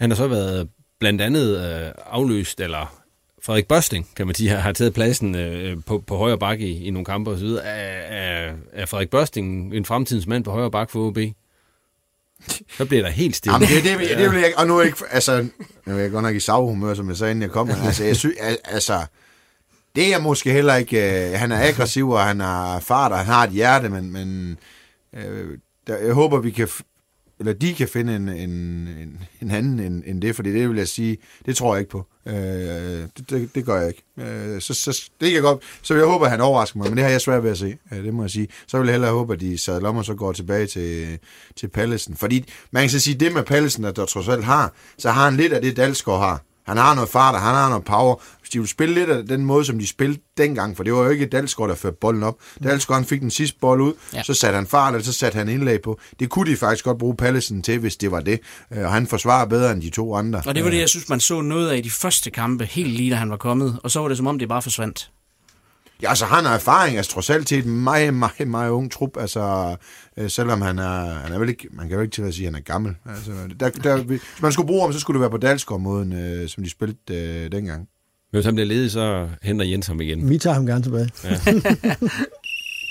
[0.00, 0.68] Han har så været
[1.00, 3.02] blandt andet øh, afløst, eller
[3.42, 6.90] Frederik Børsting, kan man sige, har taget pladsen øh, på, på højre bakke i, i
[6.90, 7.46] nogle kampe osv.
[7.46, 11.18] Er, er, er Frederik Børsting en fremtidens mand på højre bakke for OB?
[12.76, 13.54] Så bliver der helt stille.
[13.54, 15.46] Jamen, det, det, det, det vil jeg, og nu er jeg ikke, altså,
[15.86, 18.04] nu er jeg godt nok i savhumør, som jeg sagde, inden jeg kom, men altså,
[18.04, 19.06] jeg synes, altså,
[19.96, 21.30] det er måske heller ikke...
[21.30, 24.58] Øh, han er aggressiv, og han har fart, og han har et hjerte, men, men
[25.16, 26.68] øh, der, jeg håber, vi kan...
[27.38, 30.76] Eller de kan finde en, en, en, en anden end, end det, fordi det vil
[30.76, 32.06] jeg sige, det tror jeg ikke på.
[32.26, 34.02] Øh, det, det, det gør jeg ikke.
[34.18, 37.04] Øh, så, så, det kan godt, så jeg håber, at han overrasker mig, men det
[37.04, 38.48] har jeg svært ved at se, øh, det må jeg sige.
[38.66, 41.18] Så vil jeg hellere håbe, at de sadler om og så går tilbage til,
[41.56, 42.16] til Pallesen.
[42.16, 45.24] Fordi man kan så sige, det med Pallesen, at der trods alt har, så har
[45.24, 46.42] han lidt af det, Dalsgaard har.
[46.66, 48.14] Han har noget fart, og han har noget power.
[48.40, 51.02] Hvis de vil spille lidt af den måde, som de spillede dengang, for det var
[51.02, 52.34] jo ikke Dalsgaard, der førte bolden op.
[52.60, 52.66] Mm.
[52.66, 54.22] Dalsgaard han fik den sidste bold ud, ja.
[54.22, 56.00] så satte han fart, eller så satte han indlag på.
[56.20, 58.40] Det kunne de faktisk godt bruge Pallesen til, hvis det var det.
[58.72, 60.42] Øh, og han forsvarer bedre end de to andre.
[60.46, 62.90] Og det var det, jeg synes, man så noget af i de første kampe, helt
[62.90, 63.78] lige da han var kommet.
[63.82, 65.10] Og så var det som om, det bare forsvandt.
[66.02, 69.16] Ja, altså han har erfaring, altså trods alt til et meget, meget, meget ung trup,
[69.20, 69.76] altså
[70.16, 72.46] øh, selvom han er, han er vel ikke, man kan jo ikke til at sige,
[72.46, 72.94] at han er gammel.
[73.06, 76.48] Altså, der, der, hvis man skulle bruge ham, så skulle det være på Dalsgaard-måden, øh,
[76.48, 77.88] som de spillede øh, dengang.
[78.30, 80.28] Hvis han bliver ledig, så henter Jens ham igen.
[80.28, 81.10] Vi tager ham gerne tilbage.
[81.24, 81.38] Ja.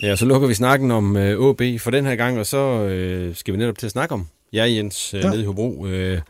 [0.09, 3.35] ja, så lukker vi snakken om øh, OB for den her gang, og så øh,
[3.35, 5.29] skal vi netop til at snakke om jer, Jens, øh, ja.
[5.29, 5.87] nede i Hobro.
[5.87, 6.21] Øh,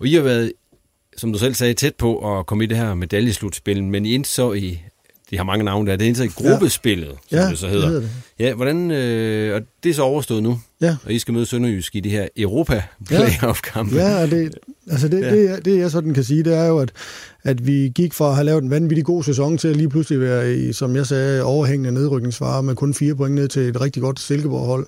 [0.00, 0.52] og I har været,
[1.16, 4.52] som du selv sagde, tæt på at komme i det her medaljeslutspil, men I så
[4.52, 4.82] i
[5.30, 5.96] de har mange navne der.
[5.96, 7.36] Det er indtil gruppespillet, ja.
[7.36, 7.80] som ja, det så hedder.
[7.80, 8.10] Det hedder det.
[8.38, 10.96] Ja, hvordan, øh, og det er så overstået nu, ja.
[11.04, 14.54] og I skal møde Sønderjysk i det her europa playoff kamp Ja, og det,
[14.90, 15.36] altså det, ja.
[15.36, 16.92] det, det, jeg sådan kan sige, det er jo, at,
[17.42, 20.20] at vi gik fra at have lavet en vanvittig god sæson til at lige pludselig
[20.20, 24.02] være i, som jeg sagde, overhængende nedrykningsfare med kun fire point ned til et rigtig
[24.02, 24.86] godt Silkeborg-hold.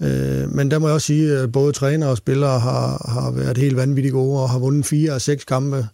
[0.00, 3.58] Øh, men der må jeg også sige, at både træner og spillere har, har været
[3.58, 5.86] helt vanvittigt gode og har vundet fire af seks kampe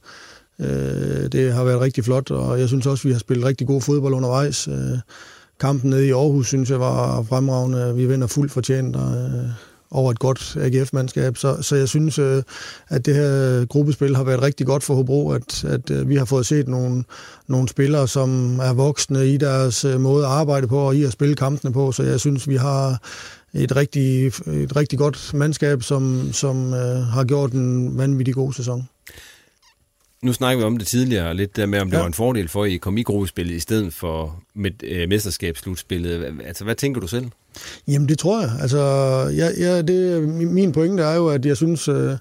[0.60, 3.80] Øh, det har været rigtig flot, og jeg synes også, vi har spillet rigtig god
[3.80, 4.68] fodbold undervejs.
[4.68, 4.98] Øh,
[5.60, 7.94] kampen nede i Aarhus, synes jeg, var fremragende.
[7.96, 9.48] Vi vinder fuldt fortjent og, øh,
[9.90, 11.36] over et godt AGF-mandskab.
[11.36, 12.42] Så, så jeg synes, øh,
[12.88, 16.24] at det her gruppespil har været rigtig godt for Hobro, at, at øh, vi har
[16.24, 17.04] fået set nogle,
[17.46, 21.12] nogle spillere, som er voksne i deres øh, måde at arbejde på og i at
[21.12, 21.92] spille kampene på.
[21.92, 23.02] Så jeg synes, vi har
[23.54, 28.88] et rigtig, et rigtig godt mandskab, som, som øh, har gjort en vanvittig god sæson.
[30.22, 32.00] Nu snakker vi om det tidligere, lidt der med, om det ja.
[32.00, 36.34] var en fordel for, at I kom i gruppespillet i stedet for med øh, mesterskabsslutspillet.
[36.44, 37.26] Altså, hvad tænker du selv?
[37.88, 38.50] Jamen, det tror jeg.
[38.60, 38.78] Altså,
[39.36, 42.12] ja, ja, det, min pointe er jo, at jeg synes, øh,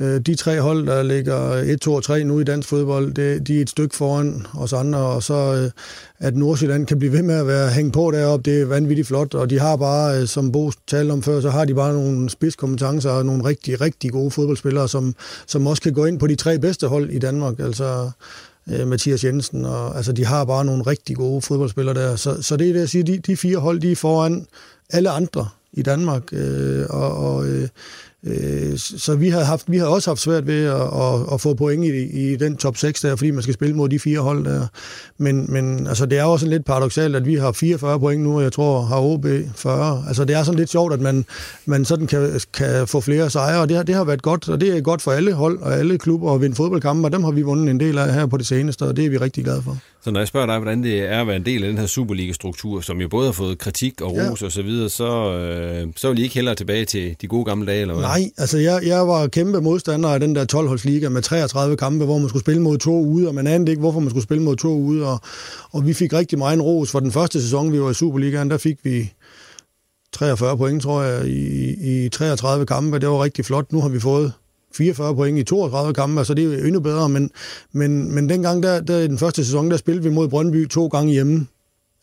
[0.00, 3.46] Øh, de tre hold, der ligger 1, 2 og 3 nu i dansk fodbold, det,
[3.46, 5.70] de er et stykke foran os andre, og så øh,
[6.18, 9.34] at Nordsjælland kan blive ved med at være hængt på deroppe, det er vanvittigt flot,
[9.34, 12.30] og de har bare, øh, som Bo talte om før, så har de bare nogle
[12.30, 15.14] spidskompetencer og nogle rigtig, rigtig gode fodboldspillere, som,
[15.46, 18.10] som også kan gå ind på de tre bedste hold i Danmark, altså
[18.86, 22.68] Mathias Jensen, og altså de har bare nogle rigtig gode fodboldspillere der, så, så det
[22.68, 24.46] er det, jeg siger, de, de fire hold, de er foran
[24.90, 27.68] alle andre i Danmark, øh, og, og øh,
[28.26, 31.54] Øh, så vi har, haft, vi har også haft svært ved at, at, at få
[31.54, 34.44] point i, i den top 6 der, fordi man skal spille mod de fire hold
[34.44, 34.66] der.
[35.18, 38.42] Men, men altså, det er også lidt paradoxalt, at vi har 44 point nu, og
[38.42, 40.04] jeg tror har OB 40.
[40.08, 41.24] Altså det er sådan lidt sjovt, at man,
[41.66, 44.60] man sådan kan, kan få flere sejre, og det har, det har været godt, og
[44.60, 47.30] det er godt for alle hold og alle klubber at vinde fodboldkampe, og dem har
[47.30, 49.62] vi vundet en del af her på det seneste, og det er vi rigtig glade
[49.62, 49.78] for.
[50.02, 51.86] Så når jeg spørger dig, hvordan det er at være en del af den her
[51.86, 54.46] Superliga-struktur, som jo både har fået kritik og ros ja.
[54.46, 57.66] og så videre, så, øh, så vil I ikke hellere tilbage til de gode gamle
[57.66, 58.02] dage, eller hvad?
[58.02, 62.18] Nej, altså jeg, jeg var kæmpe modstander af den der 12-holdsliga med 33 kampe, hvor
[62.18, 64.56] man skulle spille mod to ude, og man anede ikke, hvorfor man skulle spille mod
[64.56, 65.20] to ude, og,
[65.70, 68.58] og vi fik rigtig meget ros for den første sæson, vi var i Superligaen, der
[68.58, 69.12] fik vi
[70.12, 72.98] 43 point, tror jeg, i, i 33 kampe.
[72.98, 73.72] Det var rigtig flot.
[73.72, 74.32] Nu har vi fået
[74.74, 77.30] 44 point i 32 kampe, så det er jo endnu bedre, men,
[77.72, 80.86] men, men dengang, der, der i den første sæson, der spillede vi mod Brøndby to
[80.86, 81.46] gange hjemme.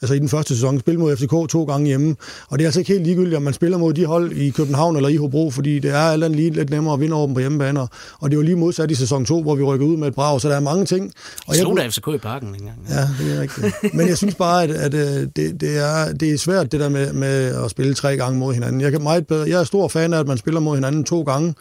[0.01, 2.15] Altså i den første sæson, spille mod FCK to gange hjemme.
[2.49, 4.95] Og det er altså ikke helt ligegyldigt, om man spiller mod de hold i København
[4.95, 7.33] eller i Hobro, fordi det er alt andet lige lidt nemmere at vinde over dem
[7.33, 7.87] på hjemmebaner.
[8.19, 10.41] Og det var lige modsat i sæson 2, hvor vi rykker ud med et brag,
[10.41, 11.13] så der er mange ting.
[11.47, 12.79] Og jeg slog da FCK i parken engang.
[12.89, 12.95] Ja.
[12.95, 13.93] ja, det er rigtigt.
[13.97, 16.89] Men jeg synes bare, at, at øh, det, det, er, det er svært det der
[16.89, 18.81] med, med at spille tre gange mod hinanden.
[18.81, 21.21] Jeg, kan meget bedre, jeg er stor fan af, at man spiller mod hinanden to
[21.21, 21.53] gange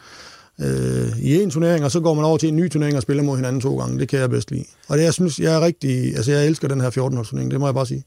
[0.61, 3.23] øh, i en turnering, og så går man over til en ny turnering og spiller
[3.23, 3.99] mod hinanden to gange.
[3.99, 4.65] Det kan jeg bedst lide.
[4.87, 7.59] Og det, jeg synes, jeg er rigtig, altså jeg elsker den her 14 turnering, det
[7.59, 8.03] må jeg bare sige.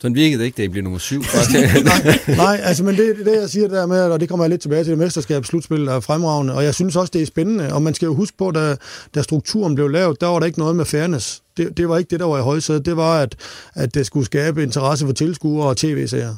[0.00, 1.20] Sådan virkede det ikke, da I blev nummer syv.
[1.84, 4.60] nej, nej, altså, men det, det, jeg siger der med, og det kommer jeg lidt
[4.60, 7.82] tilbage til, det mesterskab slutspil er fremragende, og jeg synes også, det er spændende, og
[7.82, 8.76] man skal jo huske på, da,
[9.14, 11.42] da strukturen blev lavet, der var der ikke noget med fairness.
[11.56, 12.86] Det, det var ikke det, der var i højsædet.
[12.86, 13.36] Det var, at,
[13.74, 16.34] at det skulle skabe interesse for tilskuere og tv-serier.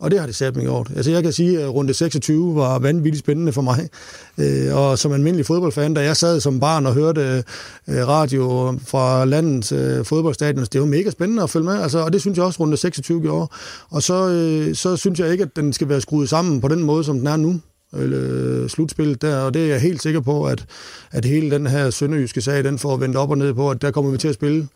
[0.00, 0.90] Og det har det sat mig gjort.
[0.96, 3.88] Altså jeg kan sige, at runde 26 var vanvittigt spændende for mig.
[4.38, 7.44] Øh, og som almindelig fodboldfan, da jeg sad som barn og hørte
[7.88, 11.82] øh, radio fra landets øh, fodboldstadion, altså, det var mega spændende at følge med.
[11.82, 13.48] Altså, og det synes jeg også, runde 26 gjorde.
[13.90, 16.82] Og så, øh, så synes jeg ikke, at den skal være skruet sammen på den
[16.82, 17.60] måde, som den er nu
[17.96, 20.66] eller øh, slutspillet der, og det er jeg helt sikker på, at,
[21.10, 23.90] at hele den her sønderjyske sag, den får vendt op og ned på, at der
[23.90, 24.68] kommer vi til at spille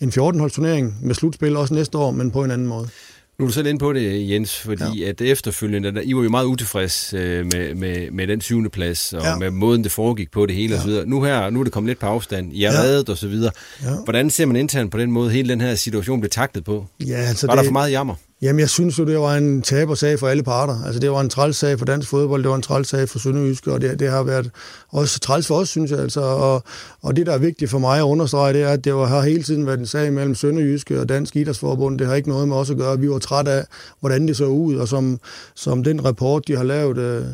[0.00, 2.88] en 14-holds turnering med slutspil også næste år, men på en anden måde.
[3.38, 5.08] Nu er du selv inde på det, Jens, fordi ja.
[5.08, 9.12] at efterfølgende, der, I var jo meget utilfreds øh, med, med, med den syvende plads,
[9.12, 9.36] og ja.
[9.36, 10.84] med måden, det foregik på det hele ja.
[10.84, 11.06] videre.
[11.06, 12.52] Nu her, nu er det kommet lidt på afstand.
[12.52, 12.78] I har ja.
[12.78, 13.52] reddet og så videre.
[13.82, 13.88] Ja.
[14.04, 16.86] Hvordan ser man internt på den måde, hele den her situation blev taktet på?
[17.00, 18.14] Ja, altså var det, der for meget jammer?
[18.42, 20.84] Jamen, jeg synes jo, det var en tabersag for alle parter.
[20.84, 23.80] Altså, det var en trælsag for dansk fodbold, det var en trælsag for Sønderjyske, og
[23.80, 24.50] det, det har været
[24.88, 25.98] også træls for os, synes jeg.
[25.98, 26.62] Altså, og,
[27.02, 29.20] og det, der er vigtigt for mig at understrege, det er, at det var, har
[29.20, 31.98] hele tiden været en sag mellem Sønderjyske og Dansk Idrætsforbund.
[31.98, 33.00] Det har ikke noget med os at gøre.
[33.00, 33.64] Vi var trætte af,
[34.00, 35.20] hvordan det så ud, og som,
[35.54, 36.98] som den rapport, de har lavet...
[36.98, 37.24] Øh,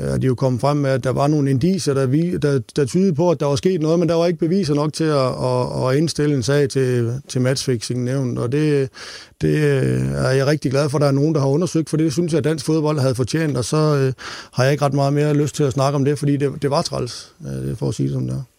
[0.00, 2.36] Øh, og de er jo kommet frem med, at der var nogle indiser, der, vi,
[2.36, 4.92] der, der tydede på, at der var sket noget, men der var ikke beviser nok
[4.92, 8.38] til at, at, at indstille en sag til, til matchfixing nævnt.
[8.38, 8.88] Og det,
[9.40, 11.96] det øh, er jeg rigtig glad for, at der er nogen, der har undersøgt, for
[11.96, 14.12] det synes jeg, at dansk fodbold havde fortjent, og så øh,
[14.52, 16.70] har jeg ikke ret meget mere lyst til at snakke om det, fordi det, det
[16.70, 18.55] var træls, øh, for at sige det som det er.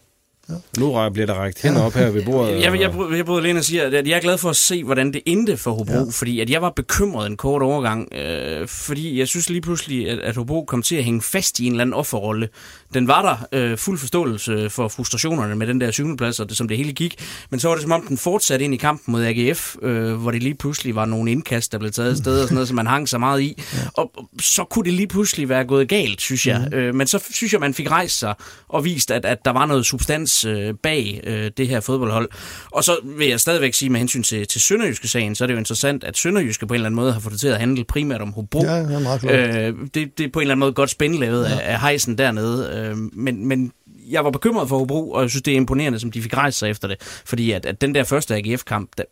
[0.50, 0.54] Ja.
[0.80, 2.62] Nu bliver der rækket hænder op her ved bordet.
[2.62, 4.84] Jeg, jeg, jeg, jeg bryder alene og siger, at jeg er glad for at se,
[4.84, 6.04] hvordan det endte for Hobro, ja.
[6.12, 10.20] fordi at jeg var bekymret en kort overgang, øh, fordi jeg synes lige pludselig, at,
[10.20, 12.50] at Hobro kom til at hænge fast i en eller anden offerrolle.
[12.94, 16.68] Den var der øh, fuld forståelse for frustrationerne med den der syvendeplads, og det, som
[16.68, 17.16] det hele gik,
[17.50, 20.32] men så var det som om, den fortsatte ind i kampen mod AGF, øh, hvor
[20.32, 22.76] det lige pludselig var nogle indkast, der blev taget af sted og sådan noget, som
[22.76, 23.54] man hang så meget i.
[23.78, 23.80] Ja.
[23.94, 26.68] Og så kunne det lige pludselig være gået galt, synes jeg.
[26.72, 26.78] Mm.
[26.78, 28.34] Øh, men så synes jeg, man fik rejst sig
[28.68, 32.30] og vist, at, at der var noget substans øh, bag øh, det her fodboldhold.
[32.72, 35.60] Og så vil jeg stadigvæk sige med hensyn til, til Sønderjyske-sagen, så er det jo
[35.60, 38.22] interessant, at Sønderjyske på en eller anden måde har fået det til at handle primært
[38.22, 38.64] om Hobro.
[38.64, 39.56] Ja, det er meget klart.
[39.56, 41.60] Øh, det, det er på en eller anden måde godt spændelavet ja.
[41.60, 42.77] af, af hejsen dernede.
[42.78, 43.72] Øh, men, men
[44.10, 46.58] jeg var bekymret for Hobro, og jeg synes, det er imponerende, som de fik rejst
[46.60, 46.98] sig efter det.
[47.26, 49.04] Fordi at, at den der første AGF-kamp, der,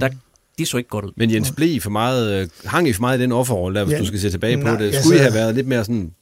[0.00, 0.08] der,
[0.58, 1.10] de så ikke godt ud.
[1.16, 3.94] Men Jens blev for meget, øh, hang I for meget i den offerrolle, der, hvis
[3.94, 4.86] Ja, du skal se tilbage nej, på det.
[4.86, 6.12] altså- Skulle I have været lidt mere sådan,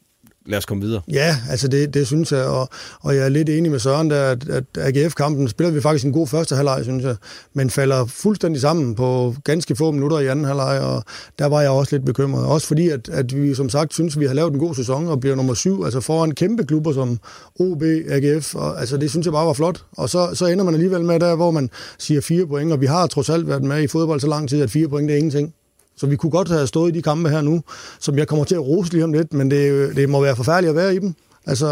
[0.46, 1.02] lad os komme videre?
[1.12, 2.68] Ja, altså det, det synes jeg, og,
[3.00, 6.12] og jeg er lidt enig med Søren der, at, at AGF-kampen spiller vi faktisk en
[6.12, 7.16] god første halvleg, synes jeg,
[7.54, 11.04] men falder fuldstændig sammen på ganske få minutter i anden halvleg, og
[11.38, 12.46] der var jeg også lidt bekymret.
[12.46, 15.20] Også fordi, at, at vi som sagt synes, vi har lavet en god sæson og
[15.20, 17.18] bliver nummer syv, altså foran kæmpe klubber som
[17.60, 19.84] OB, AGF, og, altså det synes jeg bare var flot.
[19.96, 22.86] Og så, så ender man alligevel med der, hvor man siger fire point, og vi
[22.86, 25.18] har trods alt været med i fodbold så lang tid, at fire point det er
[25.18, 25.54] ingenting.
[25.96, 27.62] Så vi kunne godt have stået i de kampe her nu,
[28.00, 30.70] som jeg kommer til at rose lige om lidt, men det, det må være forfærdeligt
[30.70, 31.14] at være i dem.
[31.48, 31.66] Altså,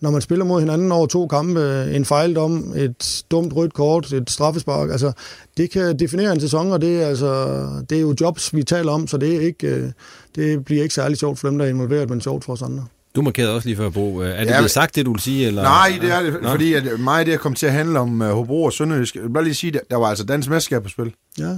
[0.00, 4.30] når man spiller mod hinanden over to kampe, en fejldom, et dumt rødt kort, et
[4.30, 5.12] straffespark, altså,
[5.56, 7.56] det kan definere en sæson, og det er, altså,
[7.90, 9.88] det er jo jobs, vi taler om, så det, er ikke, øh,
[10.34, 12.84] det bliver ikke særlig sjovt for dem, der er involveret, men sjovt for os andre.
[13.16, 14.16] Du markerede også lige før, Bo.
[14.18, 15.46] Er det Ja, blevet sagt, det du vil sige?
[15.46, 15.62] Eller?
[15.62, 16.48] Nej, det er det, Nå.
[16.50, 19.14] fordi at mig det er kommet til at handle om uh, Hobro og Sønderjysk.
[19.14, 21.12] Jeg vil bare lige sige, der, der var altså dansk mesterskab på spil.
[21.38, 21.56] Ja.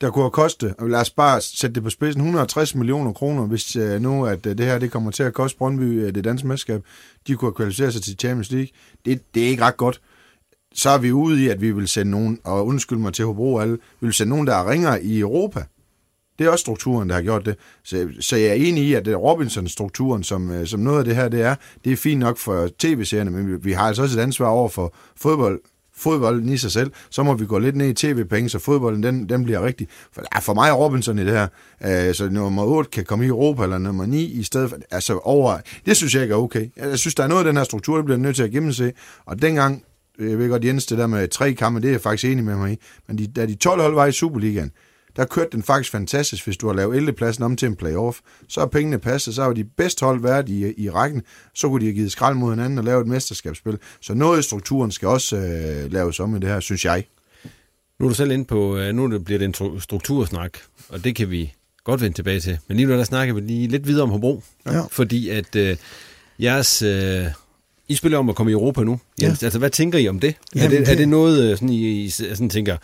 [0.00, 3.46] Der kunne have kostet, og lad os bare sætte det på spidsen, 160 millioner kroner,
[3.46, 6.24] hvis uh, nu at uh, det her det kommer til at koste Brøndby uh, det
[6.24, 6.82] danske mesterskab.
[7.26, 8.68] De kunne have kvalificeret sig til Champions League.
[9.04, 10.00] Det, det er ikke ret godt.
[10.74, 13.54] Så er vi ude i, at vi vil sende nogen, og undskyld mig til Hobro
[13.54, 15.64] og alle, vi vil sende nogen, der ringer i Europa.
[16.38, 17.56] Det er også strukturen, der har gjort det.
[17.84, 21.42] Så, så jeg er enig i, at Robinson-strukturen, som, som noget af det her det
[21.42, 21.54] er,
[21.84, 24.68] det er fint nok for tv-serierne, men vi, vi har altså også et ansvar over
[24.68, 25.60] for fodbold,
[25.96, 26.90] fodbolden i sig selv.
[27.10, 29.88] Så må vi gå lidt ned i tv-penge, så fodbolden den, den bliver rigtig.
[30.12, 31.48] For, ja, for mig er Robinson i det her.
[32.08, 34.78] Øh, så nummer 8 kan komme i Europa, eller nummer 9 i stedet for.
[34.90, 35.58] Altså over.
[35.86, 36.68] Det synes jeg ikke er okay.
[36.76, 38.92] Jeg synes, der er noget af den her struktur, der bliver nødt til at gennemse.
[39.26, 39.84] Og dengang,
[40.18, 42.44] øh, jeg ved godt, Jens, det der med tre kampe, det er jeg faktisk enig
[42.44, 42.76] med mig i.
[43.08, 44.70] Men de, da de 12 hold var i Superligaen,
[45.16, 48.18] der kørte den faktisk fantastisk, hvis du har lavet 11 pladsen om til en playoff.
[48.48, 51.22] Så er pengene passet, så har de bedste hold været i, i rækken,
[51.54, 53.78] så kunne de have givet skrald mod hinanden og lavet et mesterskabsspil.
[54.00, 57.04] Så noget i strukturen skal også øh, laves om i det her, synes jeg.
[58.00, 61.14] Nu er du selv inde på, øh, nu bliver det en tru- struktursnak, og det
[61.16, 61.52] kan vi
[61.84, 62.58] godt vende tilbage til.
[62.68, 64.80] Men lige nu der snakker vi lige lidt videre om Hobro, Ja.
[64.90, 65.76] fordi at øh,
[66.38, 66.82] jeres...
[66.82, 67.26] Øh,
[67.88, 69.00] I spiller om at komme i Europa nu.
[69.22, 69.42] Jens.
[69.42, 70.28] Altså, hvad tænker I om det?
[70.28, 72.76] er, Jamen, det, er det- det noget, øh, sådan, I, I sådan tænker,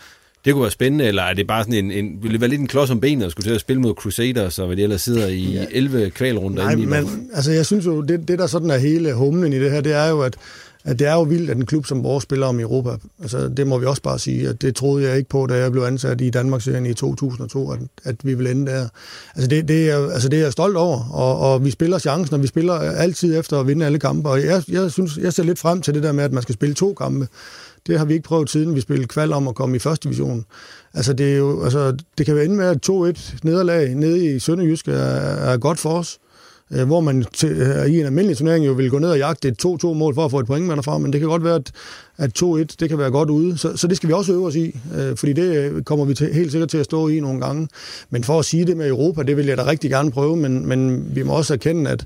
[0.45, 2.61] det kunne være spændende, eller er det bare sådan en, en vil det være lidt
[2.61, 5.01] en klods om benet at skulle til at spille mod Crusaders, og hvad de ellers
[5.01, 5.65] sidder i ja.
[5.71, 9.53] 11 kvalrunder Nej, men altså, jeg synes jo, det, det der sådan er hele humlen
[9.53, 10.37] i det her, det er jo, at,
[10.83, 12.89] at det er jo vildt, at en klub som vores spiller om i Europa.
[13.21, 15.71] Altså, det må vi også bare sige, at det troede jeg ikke på, da jeg
[15.71, 18.87] blev ansat i Danmarksserien i 2002, at, at vi ville ende der.
[19.35, 22.33] Altså, det, det, er, altså, det er jeg stolt over, og, og vi spiller chancen,
[22.33, 25.43] og vi spiller altid efter at vinde alle kampe, og jeg, jeg synes, jeg ser
[25.43, 27.27] lidt frem til det der med, at man skal spille to kampe.
[27.87, 30.45] Det har vi ikke prøvet siden vi spillede kval om at komme i første division.
[30.93, 34.39] Altså det, er jo, altså, det kan jo ende med, at 2-1 nederlag nede i
[34.39, 36.19] Sønderjysk er, er godt for os.
[36.71, 39.47] Øh, hvor man til, øh, i en almindelig turnering jo vil gå ned og jagte
[39.47, 41.71] et 2-2-mål for at få et point med derfra, men det kan godt være, at,
[42.17, 43.57] at 2-1 det kan være godt ude.
[43.57, 46.13] Så, så det skal vi også øve os i, øh, fordi det øh, kommer vi
[46.13, 47.67] til, helt sikkert til at stå i nogle gange.
[48.09, 50.67] Men for at sige det med Europa, det vil jeg da rigtig gerne prøve, men,
[50.67, 52.05] men vi må også erkende, at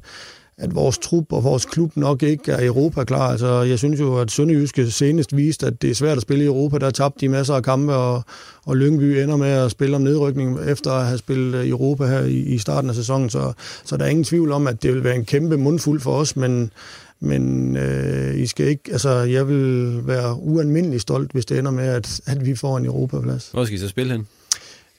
[0.58, 3.32] at vores trup og vores klub nok ikke er Europa klar.
[3.32, 6.48] Altså, jeg synes jo, at Sønderjyske senest viste, at det er svært at spille i
[6.48, 6.78] Europa.
[6.78, 8.24] Der tabte de masser af kampe, og,
[8.65, 12.20] og Lyngby ender med at spille om nedrykning efter at have spillet i Europa her
[12.20, 13.30] i, i starten af sæsonen.
[13.30, 13.54] Så,
[13.86, 16.36] så der er ingen tvivl om, at det vil være en kæmpe mundfuld for os,
[16.36, 16.72] men,
[17.20, 21.88] men øh, I skal ikke, altså, jeg vil være ualmindelig stolt, hvis det ender med,
[21.88, 23.50] at, at vi får en Europaplads.
[23.54, 24.28] Hvor skal I så spille hen?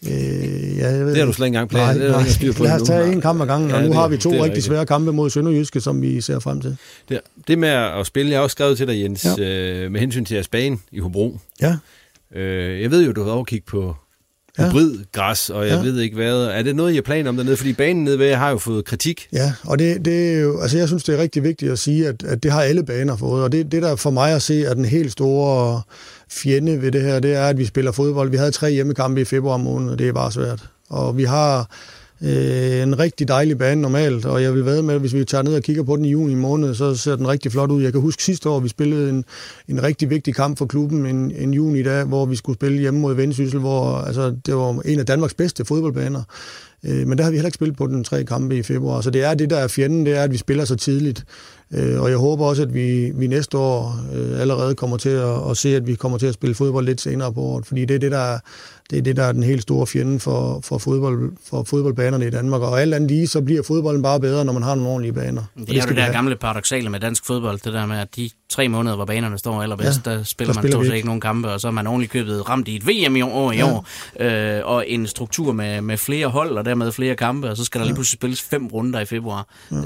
[0.07, 1.95] Øh, ja, jeg ved, Det har du slet ikke engang planer.
[1.95, 2.29] Nej, nej.
[2.29, 4.17] styr på Lad os tage en kamp ad gangen, og Ja, nu det- har vi
[4.17, 4.65] to rigtig rigtigt.
[4.67, 6.77] svære kampe mod Sønderjyske, som vi ser frem til.
[7.09, 9.45] Det, det med at spille, jeg har også skrevet til dig, Jens, ja.
[9.85, 11.39] øh, med hensyn til jeres bane i Hobro.
[11.63, 11.77] Ja.
[12.35, 13.97] Øh, jeg ved jo, du har overkigget på
[14.59, 14.69] Ja.
[14.71, 15.83] hybridgræs, og jeg Ja.
[15.83, 16.43] ved ikke hvad.
[16.45, 17.57] Er det noget, I har planer om dernede?
[17.57, 19.29] Fordi banen nede ved har jo fået kritik.
[19.33, 22.09] Ja, og det, det er jo, altså jeg synes, det er rigtig vigtigt at sige,
[22.09, 24.65] at, at det har alle baner fået, og det, det der for mig at se
[24.65, 25.83] er den helt store
[26.31, 28.31] fjende ved det her, det er, at vi spiller fodbold.
[28.31, 30.69] Vi havde tre hjemmekampe i februar måned, og det er bare svært.
[30.89, 31.71] Og vi har
[32.23, 35.43] øh, en rigtig dejlig bane normalt, og jeg vil ved med, at hvis vi tager
[35.43, 37.83] ned og kigger på den i juni måned, så ser den rigtig flot ud.
[37.83, 39.25] Jeg kan huske sidste år, vi spillede en,
[39.69, 43.01] en rigtig vigtig kamp for klubben en, en juni dag, hvor vi skulle spille hjemme
[43.01, 46.23] mod Vendsyssel, hvor altså, det var en af Danmarks bedste fodboldbaner.
[46.85, 49.11] Øh, men der har vi heller ikke spillet på den tre kampe i februar, så
[49.11, 51.25] det er det, der er fjenden, det er, at vi spiller så tidligt.
[51.75, 55.51] Øh, og jeg håber også, at vi, vi næste år øh, allerede kommer til at,
[55.51, 57.95] at se, at vi kommer til at spille fodbold lidt senere på året, fordi det
[57.95, 58.39] er det, der er,
[58.91, 62.31] det er, det, der er den helt store fjende for, for, fodbold, for fodboldbanerne i
[62.31, 62.63] Danmark.
[62.63, 65.43] Og alt andet lige, så bliver fodbolden bare bedre, når man har nogle ordentlige baner.
[65.43, 66.13] Og Det er jo skal det der have.
[66.15, 69.63] gamle paradoxale med dansk fodbold, det der med, at de tre måneder, hvor banerne står
[69.63, 71.07] allerbedst, Ja, der spiller der man stort set ikke.
[71.07, 73.57] nogen kampe, og så er man ordentligt købet ramt i et VM i år, i
[73.57, 73.73] Ja.
[73.73, 73.87] år
[74.21, 77.79] øh, og en struktur med, med flere hold, og dermed flere kampe, og så skal
[77.81, 79.47] der lige pludselig spilles fem runder i februar.
[79.73, 79.83] Øh,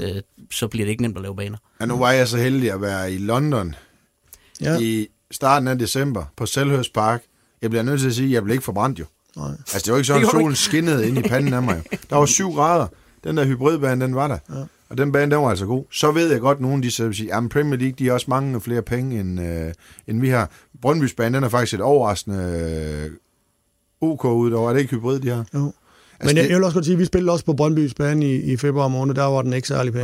[0.51, 1.57] så bliver det ikke nemt at lave baner.
[1.79, 3.75] Ja, nu var jeg så heldig at være i London
[4.61, 4.77] Ja.
[4.79, 7.21] i starten af december på Selhurst Park.
[7.61, 9.05] Jeg bliver nødt til at sige, at jeg blev ikke forbrændt jo.
[9.35, 9.51] Nej.
[9.51, 11.83] Altså, det var ikke sådan, at solen skinnede ind i panden af mig.
[11.93, 11.97] Jo.
[12.09, 12.87] Der var syv grader.
[13.23, 14.37] Den der hybridbane, den var der.
[14.49, 14.63] Ja.
[14.89, 15.85] Og den bane, den var altså god.
[15.91, 18.13] Så ved jeg godt, at nogen de så vil sige, at Premier League, de har
[18.13, 19.73] også mange flere penge, end, øh,
[20.07, 20.49] end vi har.
[20.85, 22.37] Brøndby's bane, den er faktisk et overraskende
[23.05, 23.11] øh,
[24.09, 24.69] OK ud over.
[24.69, 25.45] Er det ikke hybrid, de har?
[25.53, 25.73] Jo.
[26.23, 28.25] Altså, Men jeg, jeg vil også godt sige, at vi spillede også på Brøndby's bane
[28.25, 29.15] i, i februar måned.
[29.15, 30.03] Der var den ikke særlig pæn.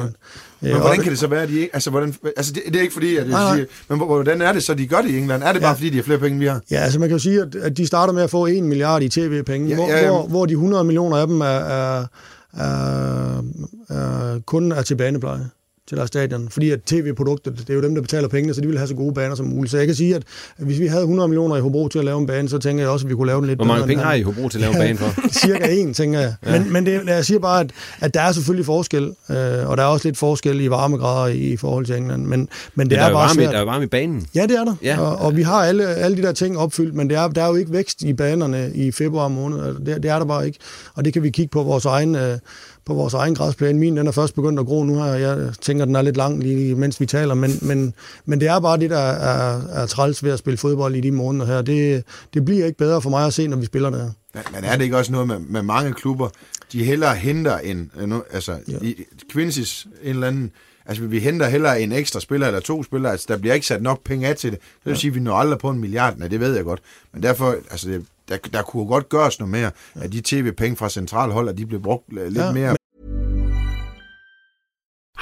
[0.62, 1.70] Men hvordan kan det så være, at de ikke...
[1.74, 3.66] Altså, hvordan, altså det, det er ikke fordi, at jeg Nej, siger...
[3.90, 5.44] Men hvor- hvordan er det så, de gør det i England?
[5.44, 5.76] Er det bare, Ja.
[5.76, 6.62] fordi de har flere penge, vi har?
[6.72, 9.04] Ja, altså man kan jo sige, at, at de starter med at få 1 milliard
[9.04, 10.10] i tv-penge, Ja, hvor, ja, ja.
[10.12, 12.06] hvor, hvor de 100 millioner af dem er, er,
[12.54, 13.44] er,
[13.90, 15.50] er kun er til banepleje
[15.90, 16.50] til deres stadion.
[16.50, 18.96] Fordi at tv-produkter, det er jo dem, der betaler pengene, så de vil have så
[18.96, 19.72] gode baner som muligt.
[19.72, 20.24] Så jeg kan sige, at
[20.58, 22.92] hvis vi havde 100 millioner i Hobro til at lave en bane, så tænker jeg
[22.92, 24.62] også, at vi kunne lave den lidt Hvor mange penge har I Hobro til at
[24.62, 25.30] lave en bane for?
[25.46, 26.34] Cirka en, tænker jeg.
[26.46, 26.60] Ja.
[26.60, 29.84] Men, men det, jeg siger bare, at, at der er selvfølgelig forskel, øh, og der
[29.84, 32.26] er også lidt forskel i varmegrader i, forhold til England.
[32.26, 33.54] Men, men det Men er, er, bare varme, svært.
[33.54, 34.28] der er varme i banen.
[34.36, 34.76] Ja, det er der.
[34.84, 35.00] Ja.
[35.00, 37.48] Og, og vi har alle, alle de der ting opfyldt, men det er, der er
[37.48, 39.66] jo ikke vækst i banerne i februar måned.
[39.66, 40.60] Altså, Det, det er der bare ikke.
[40.96, 42.38] Og det kan vi kigge på vores egen, øh,
[42.86, 43.80] på vores egen græsplæne.
[43.80, 45.14] Min den er først begyndt at gro nu her.
[45.14, 47.34] Jeg tænker, den er lidt lang, lige mens vi taler.
[47.34, 47.94] Men, men,
[48.26, 51.12] men det er bare det, der er, er træls ved at spille fodbold i de
[51.12, 51.62] måneder her.
[51.62, 52.04] Det,
[52.34, 54.10] det bliver ikke bedre for mig at se, når vi spiller der.
[54.34, 56.30] Men, men er det ikke også noget med, med mange klubber,
[56.72, 58.78] de hellere henter en, øh, altså Ja.
[58.82, 58.92] ja.
[59.34, 60.52] Quincy's en eller anden,
[60.86, 63.82] altså vi henter hellere en ekstra spiller eller to spillere, altså der bliver ikke sat
[63.82, 64.60] nok penge af til det.
[64.60, 66.80] Det vil sige, at vi når aldrig på en milliard, nej, det ved jeg godt.
[67.14, 70.90] Men derfor, altså det, der, der kunne godt gøres noget mere, at de tv-penge fra
[70.90, 72.76] centralhold, at de blev brugt øh, lidt Ja, ja, mere.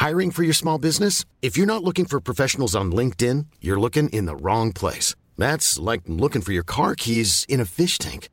[0.07, 1.25] Hiring for your small business?
[1.41, 5.15] If you're not looking for professionals on LinkedIn, you're looking in the wrong place.
[5.37, 8.29] That's like looking for your car keys in a fish tank.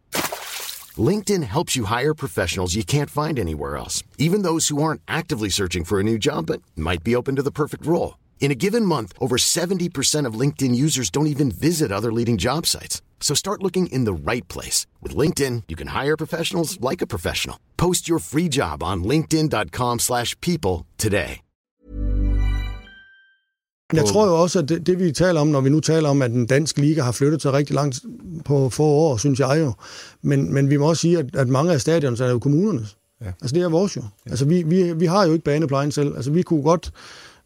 [0.96, 5.48] LinkedIn helps you hire professionals you can't find anywhere else, even those who aren't actively
[5.48, 8.18] searching for a new job but might be open to the perfect role.
[8.40, 12.66] In a given month, over 70% of LinkedIn users don't even visit other leading job
[12.66, 13.00] sites.
[13.24, 14.86] So start looking in the right place.
[15.02, 17.56] With LinkedIn, you can hire professionals like a professional.
[17.76, 21.40] Post your free job on linkedin.com/people slash people today.
[23.92, 26.22] Jeg tror jo også, at det, det vi taler om, når vi nu taler om,
[26.22, 28.00] at den danske liga har flyttet sig rigtig langt
[28.44, 29.72] på få år, synes jeg jo.
[30.22, 32.96] Men, men vi må også sige, at, at mange af stadions er jo kommunernes.
[33.20, 33.26] Ja.
[33.26, 34.02] Altså det er vores jo.
[34.26, 34.30] Ja.
[34.30, 36.16] Altså vi, vi, vi har jo ikke baneplejen selv.
[36.16, 36.92] Altså vi kunne godt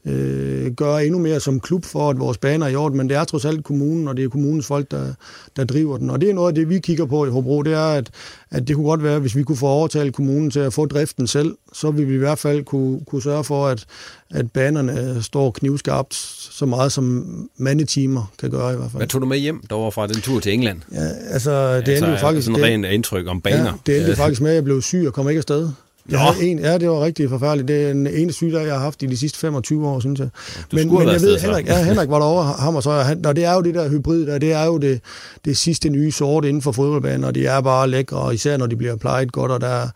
[0.08, 3.16] øh, gøre endnu mere som klub for, at vores baner er i orden, men det
[3.16, 5.14] er trods alt kommunen, og det er kommunens folk, der,
[5.56, 6.10] der driver den.
[6.10, 8.10] Og det er noget af det, vi kigger på i Hobro, det er, at,
[8.50, 11.26] at det kunne godt være, hvis vi kunne få overtalt kommunen til at få driften
[11.26, 13.84] selv, så ville vi i hvert fald kunne, kunne sørge for, at,
[14.30, 16.14] at banerne står knivskarpt
[16.50, 19.00] så meget som mandetimer kan gøre i hvert fald.
[19.00, 20.80] Hvad tog du med hjem derovre fra den tur til England?
[20.92, 22.44] Ja, altså, det endte jo faktisk...
[22.44, 23.64] Sådan det, rent indtryk om baner.
[23.64, 25.68] Ja, det endte faktisk med, at jeg blev syg og kom ikke afsted.
[26.10, 27.68] Jeg havde en, ja, det var rigtig forfærdeligt.
[27.68, 30.28] Det er den ene sygdom, jeg har haft i de sidste 25 år, synes jeg.
[30.72, 31.38] Men, skulle men have jeg ved.
[31.38, 33.74] Henrik, ja, Henrik var derovre, ham og så, og, han, og det er jo det
[33.74, 35.00] der hybrid der, det er jo det,
[35.44, 38.66] det sidste nye sort inden for fodboldbanen, og de er bare lækre, og især når
[38.66, 39.88] de bliver plejet godt, og der,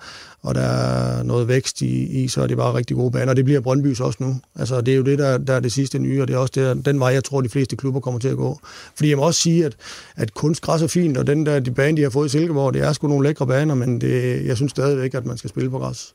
[0.42, 3.36] og der er noget vækst i, i, så er det bare rigtig gode baner, og
[3.36, 4.36] det bliver Brøndbys også nu.
[4.56, 6.52] Altså, det er jo det, der, der er det sidste nye, og det er også
[6.54, 8.60] det, den vej, jeg tror, de fleste klubber kommer til at gå.
[8.94, 9.76] Fordi jeg må også sige, at,
[10.16, 12.82] at kunstgræs er fint, og den der de bane, de har fået i Silkeborg, det
[12.82, 15.78] er sgu nogle lækre baner, men det, jeg synes stadigvæk, at man skal spille på
[15.78, 16.14] græs.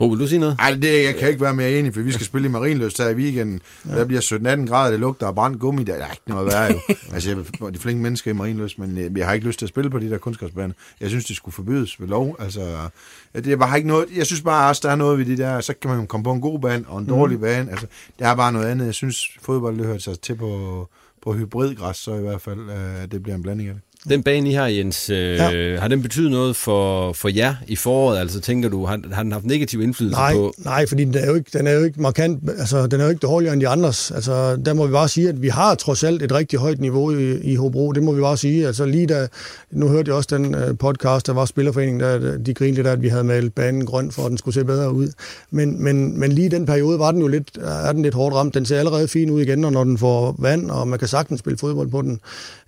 [0.00, 0.56] Bo, vil du sige noget?
[0.58, 3.08] Ej, det, jeg kan ikke være mere enig, for vi skal spille i Marienløst her
[3.08, 3.60] i weekenden.
[3.88, 3.98] Ja.
[3.98, 5.84] Der bliver 17-18 grader, det lugter af brændt gummi.
[5.84, 6.80] Der er ikke noget værre jo.
[7.14, 9.66] altså, jeg er de flinke mennesker i Marienløst, men jeg, jeg har ikke lyst til
[9.66, 10.74] at spille på de der kunstgræsbaner.
[11.00, 12.36] Jeg synes, det skulle forbydes ved lov.
[12.38, 12.76] Altså,
[13.34, 15.60] det er bare ikke noget, jeg synes bare også, der er noget ved de der,
[15.60, 17.42] så kan man komme på en god bane og en dårlig mm.
[17.42, 17.70] bane.
[17.70, 17.86] Altså,
[18.18, 18.86] det er bare noget andet.
[18.86, 20.88] Jeg synes, fodbold det hører sig til på,
[21.22, 23.82] på hybridgræs, så i hvert fald, øh, det bliver en blanding af det.
[24.08, 25.76] Den bane, I har, Jens, øh, Ja.
[25.80, 28.18] har den betydet noget for, for jer i foråret?
[28.18, 30.54] Altså tænker du, har, har den haft negativ indflydelse Nej, på...
[30.58, 33.10] nej, fordi den er, jo ikke, den er jo ikke markant, altså den er jo
[33.10, 34.10] ikke dårligere end de andres.
[34.10, 37.10] Altså der må vi bare sige, at vi har trods alt et rigtig højt niveau
[37.18, 38.66] i, i Hobro, det må vi bare sige.
[38.66, 39.28] Altså lige da,
[39.70, 42.92] nu hørte jeg også den uh, podcast, der var Spillerforeningen, der de grinede lidt af,
[42.92, 45.08] at vi havde malet banen grøn, for at den skulle se bedre ud.
[45.50, 48.34] Men, men, men lige i den periode var den jo lidt, er den lidt hårdt
[48.34, 48.54] ramt.
[48.54, 51.58] Den ser allerede fin ud igen, når den får vand, og man kan sagtens spille
[51.58, 52.20] fodbold på den.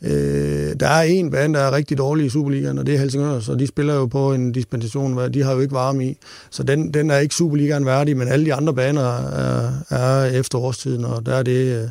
[0.02, 3.40] Øh, der er en bane, der er rigtig dårlig i Superligaen, og det er Helsingør,
[3.40, 6.16] så de spiller jo på en dispensation, hvad de har jo ikke varme i.
[6.50, 10.58] Så den, den er ikke Superligaen værdig, men alle de andre baner er, er efter
[10.58, 11.88] årstiden, og der er det øh,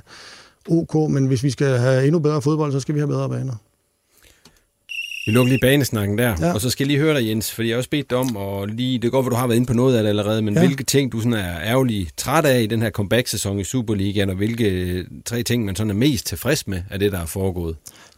[0.77, 3.53] ok, men hvis vi skal have endnu bedre fodbold, så skal vi have bedre baner.
[5.25, 6.53] Vi lukker lige banesnakken der, Ja.
[6.53, 8.35] og så skal jeg lige høre dig, Jens, fordi jeg har også bedt dig om,
[8.35, 10.53] og lige, det går, hvor du har været inde på noget af det allerede, men
[10.53, 10.59] ja.
[10.59, 14.35] hvilke ting, du sådan er ærgerlig træt af i den her comeback-sæson i Superligaen, og
[14.35, 17.75] hvilke tre ting, man sådan er mest tilfreds med af det, der er foregået?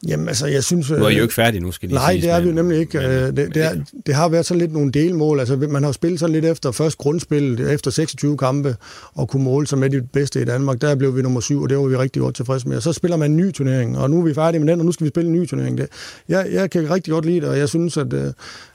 [0.07, 0.89] Jamen, altså, jeg synes...
[0.89, 2.47] Nu er I øh, jo ikke færdige nu, skal lige Nej, siges, det er vi
[2.47, 2.97] jo men- nemlig ikke.
[2.99, 3.75] Øh, Det, det, er,
[4.05, 5.39] det har været sådan lidt nogle delmål.
[5.39, 8.75] Altså, man har jo spillet sådan lidt efter først grundspillet, efter 26 kampe,
[9.13, 10.81] og kunne måle sig med de bedste i Danmark.
[10.81, 12.77] Der blev vi nummer syv, og det var vi rigtig godt tilfredse med.
[12.77, 14.85] Og så spiller man en ny turnering, og nu er vi færdige med den, og
[14.85, 15.77] nu skal vi spille en ny turnering.
[15.77, 15.87] Det,
[16.29, 18.25] jeg, jeg kan rigtig godt lide det, og jeg synes, at, øh,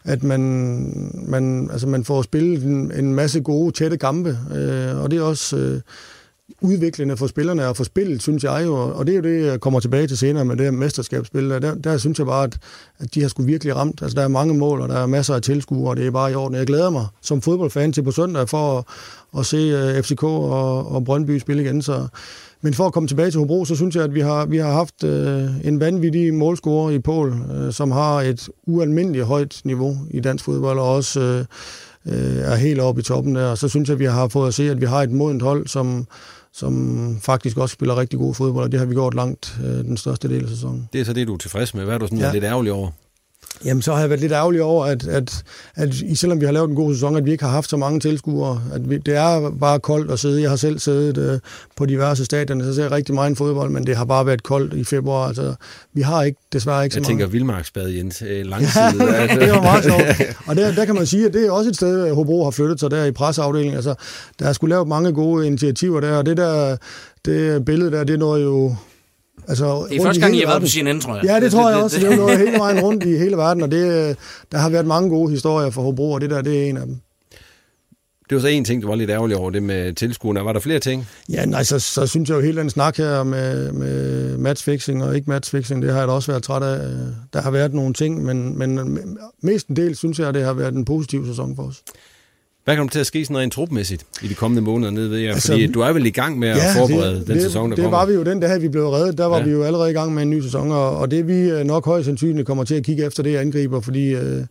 [0.05, 0.41] at man,
[1.29, 5.23] man, altså, man får spillet en, en masse gode, tætte kampe, øh, og det er
[5.23, 5.57] også...
[5.57, 5.81] Øh,
[6.61, 9.61] udviklende for spillerne og for spillet, synes jeg jo, og det er jo det, jeg
[9.61, 11.51] kommer tilbage til senere med det her mesterskabsspil.
[11.51, 12.59] Der, der synes jeg bare, at,
[12.99, 14.03] at de har sgu virkelig ramt.
[14.03, 16.33] Altså, der er mange mål, og der er masser af tilskuere, og det er bare
[16.33, 16.57] i orden.
[16.57, 18.85] Jeg glæder mig som fodboldfan til på søndag for at,
[19.39, 21.83] at se øh, uh, FCK og, og Brøndby spille igen.
[21.83, 22.07] Så,
[22.61, 24.73] men for at komme tilbage til Hobro, så synes jeg, at vi har, vi har
[24.73, 30.21] haft øh, en vanvittig målscorer i Pol, øh, som har et ualmindeligt højt niveau i
[30.21, 31.39] dansk fodbold, og også øh,
[32.07, 33.47] øh er helt oppe i toppen der.
[33.47, 35.43] Og så synes jeg, at vi har fået at se, at vi har et modent
[35.43, 36.07] hold, som,
[36.53, 39.97] som faktisk også spiller rigtig god fodbold, og det har vi gjort langt øh, den
[39.97, 40.89] største del af sæsonen.
[40.93, 41.85] Det er så det, du er tilfreds med.
[41.85, 42.33] Hvad er du sådan Ja.
[42.33, 42.91] lidt ærgerlig over?
[43.65, 45.45] Jamen, så har jeg været lidt ærgerlig over, at, at,
[45.75, 48.01] at selvom vi har lavet en god sæson, at vi ikke har haft så mange
[48.01, 48.63] tilskuere.
[48.73, 50.43] At vi, det er bare koldt at sidde.
[50.43, 51.39] Jeg har selv siddet øh,
[51.77, 54.75] på diverse stadioner, så ser jeg rigtig meget fodbold, men det har bare været koldt
[54.75, 55.29] i februar.
[55.29, 55.55] Altså,
[55.95, 57.33] vi har ikke, desværre ikke Jeg så tænker mange.
[57.33, 58.23] Vildmarksbad, Jens.
[58.23, 59.15] Øh, langside.
[59.15, 60.03] Ja, det var meget sjovt.
[60.49, 62.81] Og der, der kan man sige, at det er også et sted, Hobro har flyttet
[62.81, 63.77] sig der i presseafdelingen.
[63.77, 63.95] Altså,
[64.39, 66.77] der er skulle lavet mange gode initiativer der, og det der
[67.25, 68.77] det billede der, det når jo...
[69.49, 70.69] Altså, Det er første gang, I hele har været på.
[70.69, 71.25] CNN, tror jeg.
[71.25, 71.99] Ja, det tror jeg også.
[71.99, 74.15] Det er jo noget hele vejen rundt i hele verden, og det, øh,
[74.53, 76.87] der har været mange gode historier for Hobro, og det der, det er en af
[76.87, 76.97] dem.
[78.31, 80.45] Det var så en ting, du var lidt ærgerlig over, det med tilskuerne.
[80.45, 81.09] Var der flere ting?
[81.29, 85.17] Ja, nej, så, så synes jeg jo hele den snak her med, med matchfixing og
[85.17, 86.81] ikke matchfixing, det har jeg da også været træt af.
[87.33, 89.09] Der har været nogle ting, men, men
[89.43, 91.83] mest en del synes jeg, at det har været en positiv sæson for os.
[92.69, 95.33] Hvad kommer til at ske sådan rent trupmæssigt i de kommende måneder nede ved jer?
[95.33, 97.77] Altså, Fordi du er vel i gang med at forberede det, den det, sæson, der
[97.77, 97.99] det kommer?
[97.99, 99.19] var vi jo den dag, vi blev reddet.
[99.19, 99.43] Der var ja.
[99.43, 99.47] Ja.
[99.47, 101.85] vi jo allerede i gang med en ny sæson, og, og det vi øh, nok
[101.85, 104.45] højst sandsynligt kommer til at kigge efter, det er angriber, fordi øh,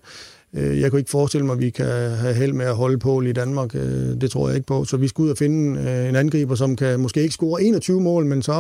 [0.54, 3.22] Øh, jeg kunne ikke forestille mig, at vi kan have held med at holde på
[3.22, 3.76] i Danmark.
[3.76, 4.86] Øh, det tror jeg ikke på.
[4.86, 8.02] Så vi skal ud og finde øh, en angriber, som kan måske ikke score 21
[8.02, 8.52] mål, men så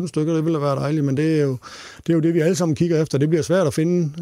[0.00, 1.04] 15-17 stykker, det ville være dejligt.
[1.04, 1.56] Men det er, jo,
[2.06, 3.18] det er jo det, vi alle sammen kigger efter.
[3.18, 4.12] Det bliver svært at finde,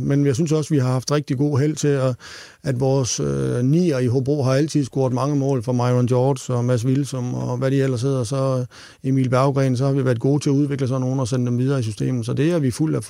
[0.00, 2.14] men jeg synes også, vi har haft rigtig god held til, at,
[2.62, 3.20] at vores
[3.62, 7.56] nier i Hobro har altid scoret mange mål for Myron George og Mads Wilsom og
[7.56, 8.24] hvad de ellers hedder.
[8.24, 8.64] Så
[9.04, 11.58] Emil Berggren, så har vi været gode til at udvikle sådan nogen og sende dem
[11.58, 12.26] videre i systemet.
[12.26, 13.02] Så det er vi fuld af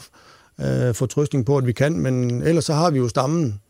[0.60, 1.98] øh, fortrøstning på, at vi kan.
[1.98, 3.60] Men ellers så har vi jo stammen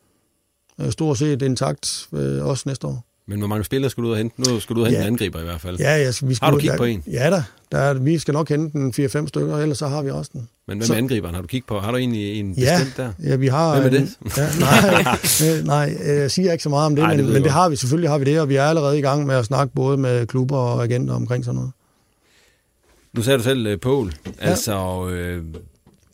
[0.81, 3.05] øh, stort set intakt øh, også næste år.
[3.27, 4.41] Men hvor mange spillere skal du ud og hente?
[4.51, 5.07] Nu skal du ud og hente Ja.
[5.07, 5.79] en angriber i hvert fald.
[5.79, 7.03] Ja, ja, vi skal Har du kigget på en?
[7.07, 10.11] Ja da, der er, vi skal nok hente en 4-5 stykker, ellers så har vi
[10.11, 10.49] også den.
[10.69, 11.35] Men hvad Så- med angriberen?
[11.35, 11.79] Har du kigget på?
[11.81, 13.13] Har du egentlig en Ja, bestemt der?
[13.31, 13.81] ja, vi har...
[13.81, 17.03] Hvem er en- Ja, nej, øh, nej, øh, jeg siger ikke så meget om det,
[17.03, 18.65] Ej, Ej, det men, men det har vi, selvfølgelig har vi det, og vi er
[18.65, 21.71] allerede i gang med at snakke både med klubber og agenter omkring sådan noget.
[23.13, 24.13] Nu sagde du selv uh, Paul.
[24.39, 25.45] Altså, øh,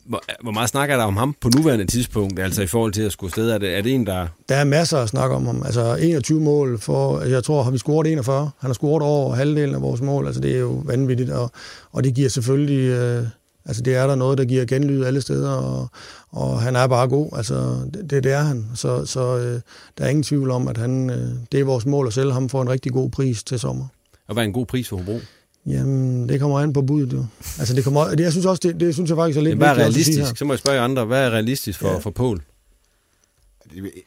[0.05, 2.39] hvor, hvor meget snakker der om ham på nuværende tidspunkt?
[2.39, 3.51] Altså i forhold til at skulle sted?
[3.51, 4.27] Er det, er det en, der...
[4.49, 5.63] Der er masser at snakke om ham.
[5.65, 8.49] Altså 21 mål for, jeg tror, har vi scoret 41.
[8.59, 10.25] Han har scoret over halvdelen af vores mål.
[10.25, 11.51] Altså det er jo vanvittigt, og,
[11.91, 13.27] og det giver selvfølgelig, øh,
[13.65, 15.87] altså det er der noget, der giver genlyd alle steder, og,
[16.29, 17.29] og han er bare god.
[17.33, 17.55] Altså
[17.93, 18.65] det, det, det er han.
[18.75, 19.61] Så, så øh,
[19.97, 22.49] der er ingen tvivl om, at han, øh, det er vores mål at sælge ham
[22.49, 23.85] for en rigtig god pris til sommer.
[24.27, 25.19] Og hvad er en god pris for Hobro?
[25.67, 27.25] Jamen, det kommer an på budet, jo.
[27.59, 29.67] Altså, det kommer, det, jeg synes også, det, det synes jeg faktisk er lidt hvad
[29.67, 30.37] er realistisk?
[30.37, 31.05] Så må jeg spørge andre.
[31.05, 31.97] Hvad er realistisk for, Ja.
[31.97, 32.41] for Paul?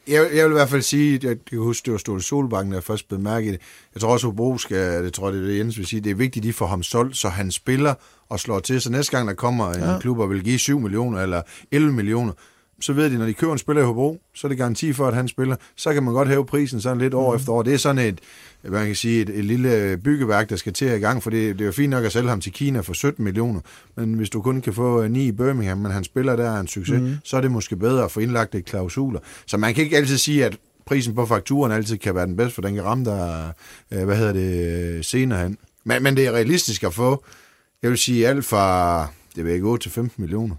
[0.07, 2.73] Jeg, jeg vil i hvert fald sige, at jeg, kan huske, det var Ståle Solbakken,
[2.73, 3.61] der først blev mærket det.
[3.93, 6.01] Jeg tror også, at Hobro skal, det tror jeg, det er det Jens vil sige,
[6.01, 7.93] det er vigtigt, at de får ham solgt, så han spiller
[8.29, 8.81] og slår til.
[8.81, 9.99] Så næste gang, der kommer en ja.
[9.99, 11.41] klub og vil give 7 millioner eller
[11.71, 12.33] 11 millioner,
[12.81, 15.07] så ved de, når de køber en spiller i Hobro, så er det garanti for,
[15.07, 15.55] at han spiller.
[15.75, 17.35] Så kan man godt hæve prisen sådan lidt år mm.
[17.35, 17.63] efter år.
[17.63, 18.19] Det er sådan et,
[18.63, 21.61] man kan sige, et, et lille byggeværk, der skal til i gang, for det, det
[21.61, 23.61] er jo fint nok at sælge ham til Kina for 17 millioner,
[23.95, 26.59] men hvis du kun kan få øh, 9 i Birmingham, men han spiller der er
[26.59, 27.15] en succes, mm.
[27.23, 29.19] så er det måske bedre at få indlagt lidt klausuler.
[29.45, 32.55] Så man kan ikke altid sige, at prisen på fakturen altid kan være den bedste,
[32.55, 33.51] for den kan ramme der,
[33.91, 35.57] øh, hvad hedder det, senere hen.
[35.83, 37.23] Men, men det er realistisk at få,
[37.81, 40.55] jeg vil sige, alt fra, det vil ikke 8 til 15 millioner.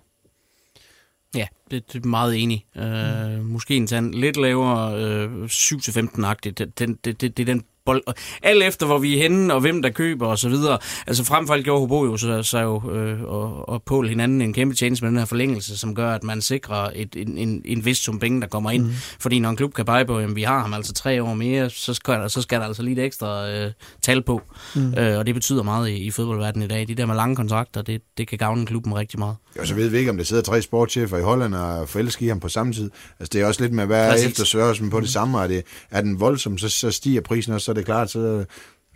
[1.71, 2.65] Det, det er meget enig.
[2.77, 6.59] Øh, måske en tand lidt lavere, øh, 7-15-agtigt.
[6.59, 8.03] Det, det, det, det, er den bold.
[8.43, 10.79] Alt efter, hvor vi er henne, og hvem der køber, og så videre.
[11.07, 14.43] Altså frem for alt gjorde Hobro jo, så, så jo øh, og, og Pål hinanden
[14.43, 17.63] en kæmpe tjeneste med den her forlængelse, som gør, at man sikrer et, en, en,
[17.65, 18.85] en vis sum penge, der kommer ind.
[18.85, 18.93] Mm.
[19.21, 21.71] Fordi når en klub kan pege på, at vi har ham altså tre år mere,
[21.71, 24.43] så skal der, så skal der altså lige et ekstra øh, tal på.
[24.75, 24.95] Mm.
[24.99, 26.89] Øh, og det betyder meget i, i fodboldverdenen i dag.
[26.89, 29.37] De der med lange kontrakter, det, det kan gavne klubben rigtig meget.
[29.59, 32.29] Jo, så ved vi ikke, om der sidder tre sportschefer i Holland og forelsker i
[32.29, 32.91] ham på samme tid.
[33.21, 36.01] Altså, det er også lidt med, hvad er eftersørgelsen på det samme, er, det, er
[36.01, 38.45] den voldsom, så, så stiger prisen også, så er det klart, så,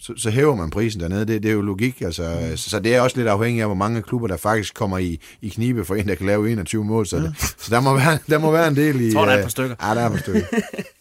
[0.01, 1.25] så, så hæver man prisen dernede.
[1.27, 2.39] Det, det er jo logik, altså.
[2.51, 2.57] Mm.
[2.57, 5.21] Så, så det er også lidt afhængigt af, hvor mange klubber, der faktisk kommer i,
[5.43, 7.07] i knibe for en, der kan lave 21 mål.
[7.07, 9.05] Så, det, så der, må være, der må være en del i...
[9.05, 9.77] Jeg tror, der er et øh, par stykker.
[9.83, 10.47] Ja, der er et par stykker.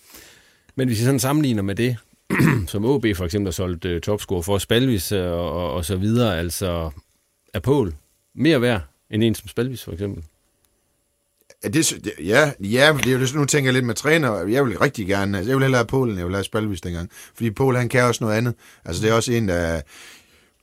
[0.78, 1.98] Men hvis I sådan sammenligner med det,
[2.68, 6.40] som OB for eksempel har solgt uh, topscore for Spalvis uh, og, og så videre,
[6.40, 6.90] altså
[7.54, 7.94] er Pål
[8.36, 10.24] mere værd end en som Spalvis for eksempel?
[11.64, 14.48] Ja, det, ja, ja, det er jo det, nu tænker jeg lidt med træner.
[14.48, 17.10] Jeg vil rigtig gerne, altså jeg vil hellere have Polen, jeg vil have Spalvis dengang.
[17.36, 18.56] Fordi Polen, han kan også noget andet.
[18.86, 19.82] Altså det er også en, der,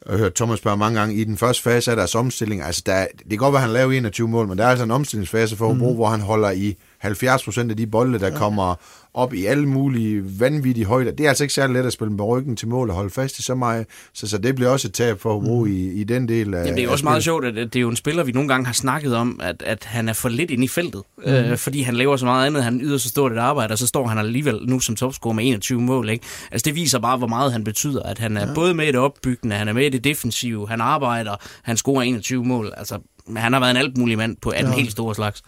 [0.06, 2.62] jeg har hørt Thomas spørge mange gange, i den første fase er deres omstilling.
[2.62, 4.84] Altså der, det kan godt være, at han laver 21 mål, men der er altså
[4.84, 5.94] en omstillingsfase for Hobro, mm.
[5.94, 8.38] hvor han holder i 70 procent af de bolde, der ja.
[8.38, 8.74] kommer
[9.16, 11.10] op i alle mulige vanvittige højder.
[11.10, 13.38] Det er altså ikke særlig let at spille med ryggen til mål og holde fast
[13.38, 13.86] i så meget.
[14.14, 15.70] Så, så det bliver også et tab for Hobro mm.
[15.70, 17.80] i, i den del af Jamen, det er jo også meget sjovt, at det er
[17.80, 20.50] jo en spiller, vi nogle gange har snakket om, at, at han er for lidt
[20.50, 21.24] inde i feltet, mm.
[21.32, 23.86] øh, fordi han laver så meget andet, han yder så stort et arbejde, og så
[23.86, 26.08] står han alligevel nu som topscorer med 21 mål.
[26.08, 26.24] Ikke?
[26.52, 28.54] Altså det viser bare, hvor meget han betyder, at han er ja.
[28.54, 32.02] både med i det opbyggende, han er med i det defensive, han arbejder, han scorer
[32.02, 32.72] 21 mål.
[32.76, 32.98] Altså,
[33.36, 34.78] han har været en alt mulig mand på af den Ja.
[34.78, 35.42] helt store slags.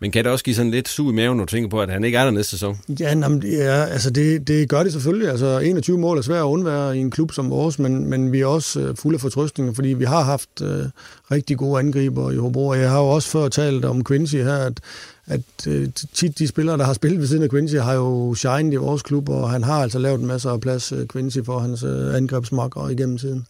[0.00, 1.90] Men kan det også give sådan lidt sug i maven, når du tænker på, at
[1.90, 2.78] han ikke er der næste sæson?
[3.00, 5.28] Ja, jamen, ja altså det, det gør det selvfølgelig.
[5.28, 8.40] Altså 21 mål er svært at undvære i en klub som vores, men, men vi
[8.40, 10.84] er også øh, fulde af fortrøstninger, fordi vi har haft øh,
[11.30, 12.66] rigtig gode angriber i Hobro.
[12.66, 14.80] Og jeg har jo også før talt om Quincy her, at,
[15.26, 18.72] at øh, tit de spillere, der har spillet ved siden af Quincy, har jo shined
[18.72, 21.58] i vores klub, og han har altså lavet en masse af plads, øh, Quincy, for
[21.58, 23.46] hans øh, angrebsmakker igennem tiden.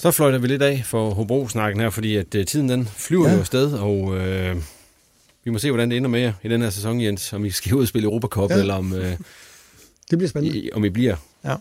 [0.00, 3.34] Så fløjter vi lidt af for Hobro-snakken her, fordi at uh, tiden den flyver ja.
[3.34, 4.62] Jo afsted, og uh,
[5.44, 7.32] vi må se, hvordan det ender med jer i den her sæson, Jens.
[7.32, 8.54] Om I skal ud og spille Europacup, ja.
[8.54, 8.60] Ja.
[8.60, 9.18] eller om, uh, Det
[10.10, 10.58] bliver spændende.
[10.58, 11.56] I, om I bliver Ja.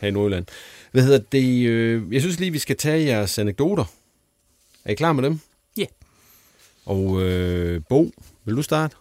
[0.00, 0.46] her i Nordjylland.
[0.92, 1.70] Hvad hedder det?
[2.00, 3.84] Uh, jeg synes lige, vi skal tage jeres anekdoter.
[4.84, 5.40] Er I klar med dem?
[5.76, 5.84] Ja.
[6.86, 8.10] Og uh, Bo,
[8.44, 8.96] vil du starte?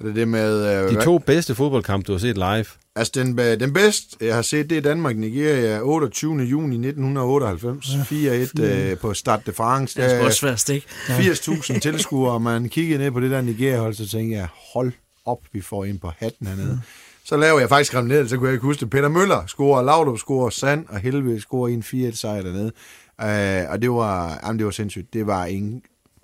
[0.00, 0.84] Er det det med...
[0.84, 2.64] Øh, De to bedste fodboldkampe, du har set live.
[2.96, 6.42] Altså, den, øh, den bedste, jeg har set, det er Danmark-Nigeria 28.
[6.42, 7.86] juni 1998.
[7.86, 10.02] 4-1 øh, på Stade de France.
[10.02, 10.86] Det er også svært at stikke.
[11.08, 14.92] 80.000 tilskuere, og man kiggede ned på det der Nigeria-hold, så tænkte jeg, hold
[15.24, 16.80] op, vi får ind på hatten hernede.
[17.24, 18.90] Så laver jeg faktisk skrevet ned, så kunne jeg ikke huske det.
[18.90, 22.72] Peter Møller scorer, Laudrup scorer, Sand og Helve scorer i en 4-1 sejr dernede.
[23.20, 25.14] Øh, og det var, jamen, det var sindssygt.
[25.14, 25.82] Det var en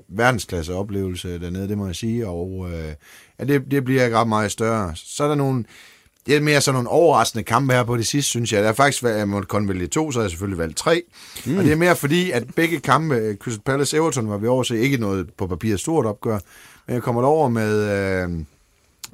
[0.08, 2.26] verdensklasse oplevelse dernede, det må jeg sige.
[2.26, 2.94] Og øh,
[3.38, 4.92] ja, det, det bliver ikke ret meget større.
[4.94, 5.64] Så er der nogle,
[6.28, 8.62] det er mere sådan nogle overraskende kampe her på det sidste, synes jeg.
[8.62, 11.02] Der er faktisk, valgt- jeg måtte kun vælge to, så har jeg selvfølgelig valgt tre.
[11.46, 11.58] Mm.
[11.58, 14.62] Og det er mere fordi, at begge kampe, øh, Crystal Palace Everton var vi over,
[14.62, 16.38] så ikke noget på papiret stort opgør.
[16.86, 18.30] Men jeg kommer over med, øh,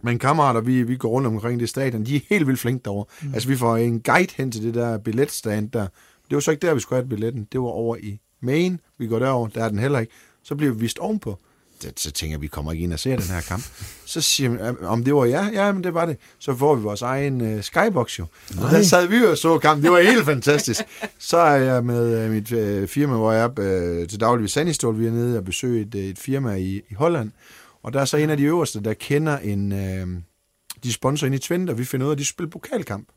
[0.02, 2.04] med en kammerat, og vi, vi går rundt omkring det stadion.
[2.06, 3.04] De er helt vildt flinke derovre.
[3.22, 3.34] Mm.
[3.34, 5.86] Altså, vi får en guide hen til det der billetstand der.
[6.28, 7.46] Det var så ikke der, vi skulle have billetten.
[7.52, 8.78] Det var over i Maine.
[8.98, 10.12] Vi går derover, der er den heller ikke.
[10.44, 11.38] Så bliver vi vist ovenpå.
[11.84, 13.64] Så, så tænker jeg, vi kommer ikke ind og ser den her kamp.
[14.04, 16.16] Så siger man, om det var ja, ja, men det var det.
[16.38, 18.26] Så får vi vores egen uh, skybox jo.
[18.62, 19.84] Og der sad vi og så kampen.
[19.84, 20.80] Det var helt fantastisk.
[21.18, 24.48] Så er jeg med uh, mit uh, firma, hvor jeg er uh, til daglig ved
[24.48, 24.98] Sandistol.
[24.98, 27.30] Vi er nede og besøge et, uh, et firma i, i Holland.
[27.82, 29.72] Og der er så en af de øverste, der kender en...
[29.72, 30.08] Uh,
[30.84, 33.08] de sponsor ind i Twente, og vi finder ud af, at de spiller pokalkamp.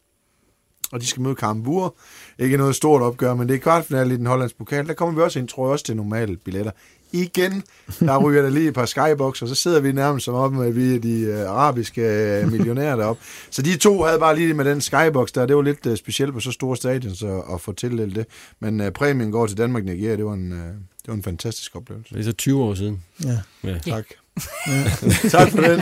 [0.91, 1.95] Og de skal møde Karambur.
[2.39, 4.87] Ikke noget stort opgør, men det er kvartfinale i den hollandske pokal.
[4.87, 6.71] Der kommer vi også ind, tror jeg også, til normale billetter.
[7.11, 7.63] Igen,
[7.99, 10.71] der ryger der lige et par skybox, og så sidder vi nærmest som op med
[10.71, 13.23] vi er de øh, arabiske øh, millionærer deroppe.
[13.49, 15.45] Så de to havde bare lige med den skybox der.
[15.45, 18.25] Det var lidt øh, specielt på så store stadion så at få tildelt det.
[18.59, 20.15] Men øh, præmien går til Danmark Nigeria.
[20.15, 22.13] Det var en, øh, det var en fantastisk oplevelse.
[22.13, 23.03] Det er så 20 år siden.
[23.23, 23.37] Ja.
[23.63, 23.77] Ja.
[23.77, 24.05] Tak.
[25.29, 25.81] tak for den.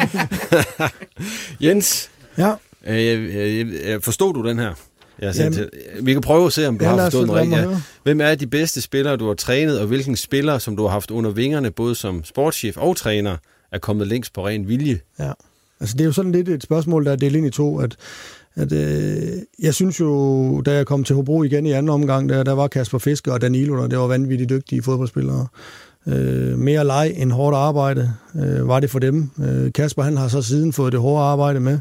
[1.68, 2.54] Jens, Ja,
[2.88, 4.74] øh, forstod du den her?
[5.20, 7.36] Jeg har sendt Jamen- vi kan prøve at se, om du Ja, har forstået mig
[7.36, 7.60] rigtigt.
[7.62, 7.82] Ja.
[8.04, 11.12] Hvem er de bedste spillere, du har trænet, og hvilken spiller, som du har haft
[11.12, 13.38] under vingerne, både som sportschef og træner,
[13.72, 15.00] er kommet længst på ren vilje?
[15.20, 15.32] Ja,
[15.80, 17.96] altså det er jo sådan lidt et spørgsmål, der er delt ind i to, at,
[18.56, 19.18] at øh,
[19.60, 22.68] jeg synes jo, da jeg kom til Hobro igen i anden omgang, der, der var
[22.68, 25.48] Kasper Fisker og Danilo, der det var vanvittigt dygtige fodboldspillere.
[26.08, 29.30] Øh, mere leg end hårdt arbejde øh, var det for dem.
[29.44, 31.80] Øh, Kasper han har så siden fået det hårde arbejde med.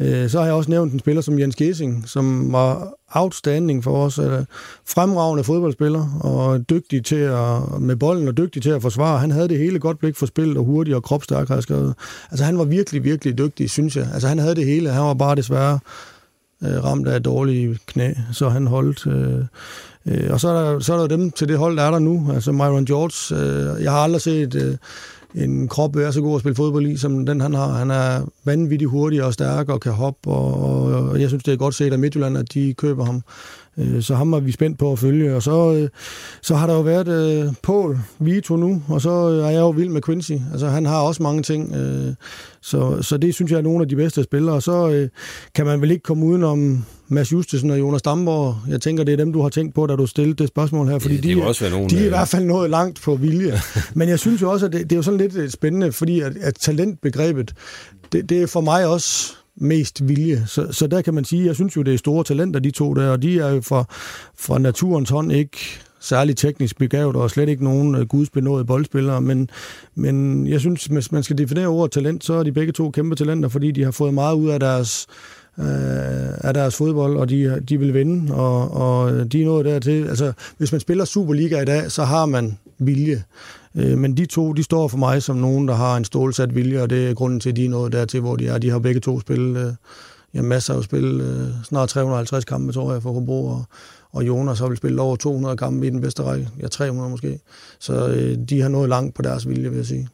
[0.00, 4.04] Øh, så har jeg også nævnt en spiller som Jens Gessing, som var outstanding for
[4.04, 4.18] os.
[4.18, 4.44] Øh,
[4.88, 9.18] fremragende fodboldspiller og dygtig til at, med bolden og dygtig til at forsvare.
[9.18, 11.94] Han havde det hele godt blik for spillet og hurtig og kropstærk, har jeg skrevet.
[12.30, 14.08] Altså han var virkelig, virkelig dygtig, synes jeg.
[14.12, 14.90] Altså han havde det hele.
[14.90, 15.78] Han var bare desværre
[16.64, 19.06] øh, ramt af dårlige knæ, så han holdt.
[19.06, 19.44] Øh,
[20.06, 21.98] øh, og så er, der, så er der dem til det hold, der er der
[21.98, 22.30] nu.
[22.34, 23.42] Altså Myron George.
[23.42, 24.76] Øh, jeg har aldrig set øh,
[25.34, 27.68] en krop være så god at spille fodbold i, som den han har.
[27.72, 31.56] Han er vanvittigt hurtig og stærk og kan hoppe, og, og jeg synes, det er
[31.56, 33.22] godt set af Midtjylland, at de køber ham.
[33.78, 35.36] Øh, så ham er vi spændt på at følge.
[35.36, 35.88] Og så, øh,
[36.42, 39.70] så har der jo været øh, Paul Vito nu, og så øh, er jeg jo
[39.70, 40.32] vild med Quincy.
[40.52, 41.74] Altså han har også mange ting.
[41.74, 42.14] Øh,
[42.60, 44.54] så, så det synes jeg er nogle af de bedste spillere.
[44.54, 45.08] Og så øh,
[45.54, 48.56] kan man vel ikke komme udenom Mads Justesen og Jonas Damborg.
[48.68, 50.98] Jeg tænker, det er dem, du har tænkt på, da du stillede det spørgsmål her.
[50.98, 53.14] Fordi Ja, de, også være nogen, de er i øh, hvert fald nået langt på
[53.14, 53.60] vilje.
[53.94, 56.20] Men jeg synes jo også, at det, det er jo sådan lidt øh, spændende, fordi
[56.20, 57.54] at, at talentbegrebet,
[58.12, 60.44] det, det er for mig også mest vilje.
[60.46, 62.94] Så, så der kan man sige, jeg synes jo, det er store talenter, de to
[62.94, 63.84] der, og de er jo fra,
[64.38, 65.58] fra naturens hånd ikke
[66.00, 69.50] særlig teknisk begavet, og slet ikke nogen uh, gudsbenåede boldspillere, men,
[69.94, 73.16] men jeg synes, hvis man skal definere ordet talent, så er de begge to kæmpe
[73.16, 75.66] talenter, fordi de har fået meget ud af deres, øh, Øh,
[76.44, 80.08] af deres fodbold, og de, de vil vinde, og, og de er nået dertil.
[80.08, 83.24] Altså, hvis man spiller Superliga i dag, så har man vilje.
[83.74, 86.82] Øh, Men de to, de står for mig som nogen, der har en stålsat vilje,
[86.82, 88.58] og det er grunden til, at de er nået dertil, hvor de er.
[88.58, 89.72] De har begge to spillet, øh,
[90.34, 93.64] ja, masser af spil, øh, snart 350 kampe, tror jeg, for Hobro, og,
[94.12, 96.48] og Jonas har vel spillet over 200 kampe i den bedste række.
[96.62, 97.40] Ja, 300 måske.
[97.78, 100.08] Så øh, de har nået langt på deres vilje, vil jeg sige.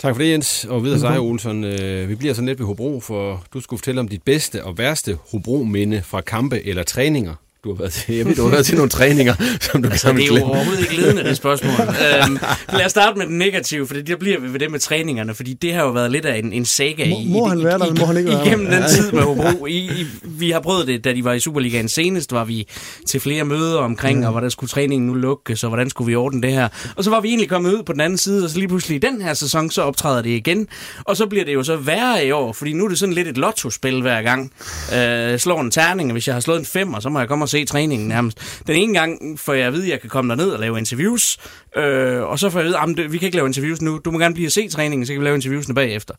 [0.00, 0.64] Tak for det, Jens.
[0.64, 1.64] Og videre sig, Olsen.
[1.64, 4.78] Øh, Vi bliver så net ved Hobro, for du skulle fortælle om dit bedste og
[4.78, 7.34] værste Hobro-minde fra kampe eller træninger.
[7.64, 10.06] Du har været til, jeg ved, du har været til nogle træninger, som du Altså,
[10.06, 11.72] kan det er jo overhovedet ikke ledende, det spørgsmål.
[12.24, 12.38] øhm,
[12.72, 15.52] lad os starte med den negative, for der bliver vi ved det med træningerne, fordi
[15.54, 17.78] det har jo været lidt af en, en saga Må- i, må han i, være
[17.78, 18.44] der, eller må han ikke være der?
[18.46, 18.88] igennem den Ja.
[18.88, 19.66] tid med Hobro.
[19.66, 22.68] I, I, vi har prøvet det, da de var i Superligaen senest, var vi
[23.08, 26.42] til flere møder omkring, og hvordan skulle træningen nu lukke, så hvordan skulle vi ordne
[26.42, 26.68] det her.
[26.96, 28.96] Og så var vi egentlig kommet ud på den anden side, og så lige pludselig
[28.96, 30.66] i den her sæson, så optræder det igen.
[31.04, 33.28] Og så bliver det jo så værre i år, fordi nu er det sådan lidt
[33.28, 34.52] et lottospil hver gang.
[34.96, 37.42] Øh, slår en terning, og hvis jeg har slået en femmer, så må jeg komme
[37.48, 38.62] og se træningen nærmest.
[38.66, 41.38] Den ene gang får jeg at vide, at jeg kan komme derned og lave interviews,
[41.76, 44.10] øh, og så får jeg at vide, at vi kan ikke lave interviews nu, du
[44.10, 46.14] må gerne blive at se træningen, så kan vi lave interviewsene bagefter.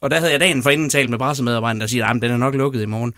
[0.00, 2.36] Og der havde jeg dagen for inden talt med pressemedarbejderen, der siger, at den er
[2.36, 3.14] nok lukket i morgen.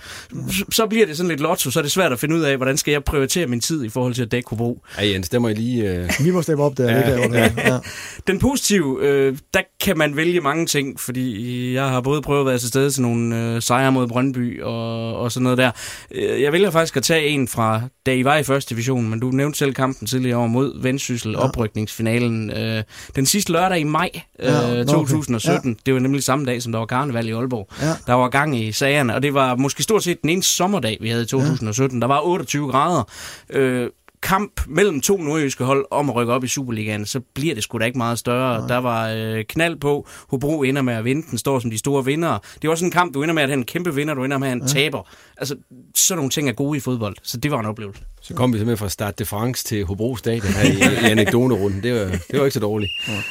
[0.73, 2.77] Så, bliver det sådan lidt lotto, så er det svært at finde ud af, hvordan
[2.77, 4.83] skal jeg prioritere min tid i forhold til at dække Hobro.
[4.99, 5.91] Ja, Jens, der må jeg lige...
[5.91, 6.11] Øh...
[6.25, 6.91] Vi må steppe op der.
[6.93, 7.51] Ja, det være.
[7.59, 7.79] ja.
[8.27, 12.47] Den positive, øh, der kan man vælge mange ting, fordi jeg har både prøvet at
[12.47, 15.71] være til stede til nogle øh, sejre mod Brøndby og, og sådan noget der.
[16.11, 19.21] Øh, Jeg vælger faktisk at tage en fra, da I var i første division, men
[19.21, 21.39] du nævnte selv kampen tidligere år mod Vendsyssel, ja.
[21.39, 22.51] oprykningsfinalen.
[22.51, 22.83] Øh,
[23.17, 24.85] den sidste lørdag i maj øh, Ja, nå, okay.
[24.85, 25.77] 2017, ja.
[25.87, 27.69] det var nemlig samme dag, som der var karneval i Aalborg.
[27.83, 27.93] Ja.
[28.07, 31.09] Der var gang i sagerne, og det var måske stort set den eneste sommerdag, vi
[31.09, 32.01] havde i 2017.
[32.01, 33.03] Der var 28 grader.
[33.51, 33.89] Øh,
[34.25, 37.79] kamp mellem to nordjyske hold om at rykke op i Superligaen, så bliver det sgu
[37.79, 38.59] da ikke meget større.
[38.59, 38.69] Nej.
[38.69, 40.07] Der var øh, knald på.
[40.29, 41.27] Hobro ender med at vinde.
[41.31, 42.39] Den står som de store vindere.
[42.55, 44.39] Det er også en kamp, du ender med at have en kæmpe vinder, du ender
[44.39, 45.11] med at have en taber.
[45.37, 45.57] Altså,
[45.95, 48.03] sådan nogle ting er gode i fodbold, så det var en oplevelse.
[48.21, 51.83] Så kom vi simpelthen fra Stade de France til Hobro Stadion her i, i anekdonerunden.
[51.83, 52.93] Det var, det var ikke så dårligt.
[53.09, 53.23] Ja.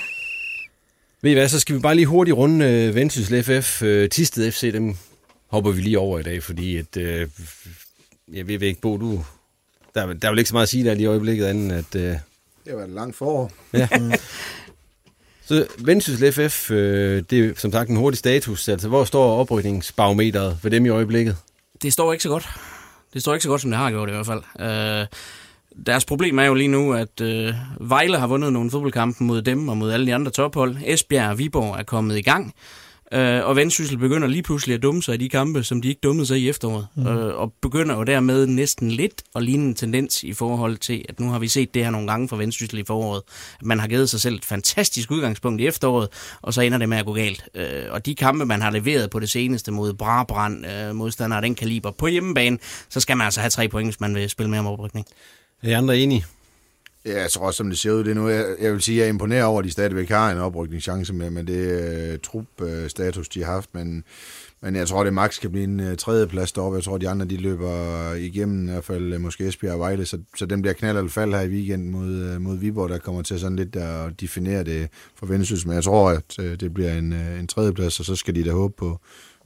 [1.21, 3.83] Ved I hvad, så skal vi bare lige hurtigt runde øh, Vendsyssel FF.
[3.83, 4.95] Øh, Tisted FC, dem
[5.47, 7.27] hopper vi lige over i dag, fordi at, øh,
[8.33, 9.23] jeg ved ikke, Bo, du,
[9.95, 11.71] der, er- der er vel ikke så meget at sige der lige i øjeblikket, anden
[11.71, 11.95] at...
[11.95, 12.19] Øh, Det
[12.67, 13.51] har været et langt forår.
[13.73, 13.87] Ja.
[15.45, 18.67] Så Vendsyssel FF, øh, det er som sagt en hurtig status.
[18.69, 21.37] Altså, hvor står oprykningsbarometeret for dem i øjeblikket?
[21.81, 22.49] Det står ikke så godt.
[23.13, 24.41] Det står ikke så godt, som det har gjort i hvert fald.
[24.59, 25.05] Øh,
[25.85, 29.69] deres problem er jo lige nu, at øh, Vejle har vundet nogle fodboldkampe mod dem
[29.69, 30.77] og mod alle de andre tophold.
[30.85, 32.53] Esbjerg og Viborg er kommet i gang.
[33.14, 35.99] Øh, og Vendsyssel begynder lige pludselig at dumme sig i de kampe, som de ikke
[36.03, 36.88] dummede sig i efteråret.
[36.95, 37.07] Mm.
[37.07, 41.20] Øh, og begynder jo dermed næsten lidt at ligne en tendens i forhold til, at
[41.20, 43.22] nu har vi set det her nogle gange fra Vendsyssel i foråret.
[43.59, 46.09] At man har givet sig selv et fantastisk udgangspunkt i efteråret,
[46.41, 47.43] og så ender det med at gå galt.
[47.55, 51.41] Øh, og de kampe, man har leveret på det seneste mod Brabrand, øh, modstandere af
[51.41, 52.57] den kaliber på hjemmebane,
[52.89, 55.05] så skal man altså have tre point, hvis man vil spille mere om oprykning.
[55.64, 56.26] Er I andre enige?
[57.06, 58.99] Ja, jeg tror også, som det ser ud det nu, jeg, jeg vil sige, at
[58.99, 63.30] jeg er imponeret over, at de stadigvæk har en oprykningschance med, med det uh, trup-status,
[63.30, 64.04] de har haft, men,
[64.62, 66.76] men jeg tror, det max kan blive en uh, tredje plads deroppe.
[66.76, 70.06] Jeg tror, de andre, de løber igennem, i hvert fald uh, måske Esbjerg og Vejle,
[70.06, 72.97] så, så dem bliver knald eller fald her i weekenden mod, uh, mod Viborg, der
[72.97, 76.74] kommer til sådan lidt at definere det for Vendsyssel, men jeg tror, at uh, det
[76.74, 78.99] bliver en, uh, en tredje plads, og så skal de da håbe på,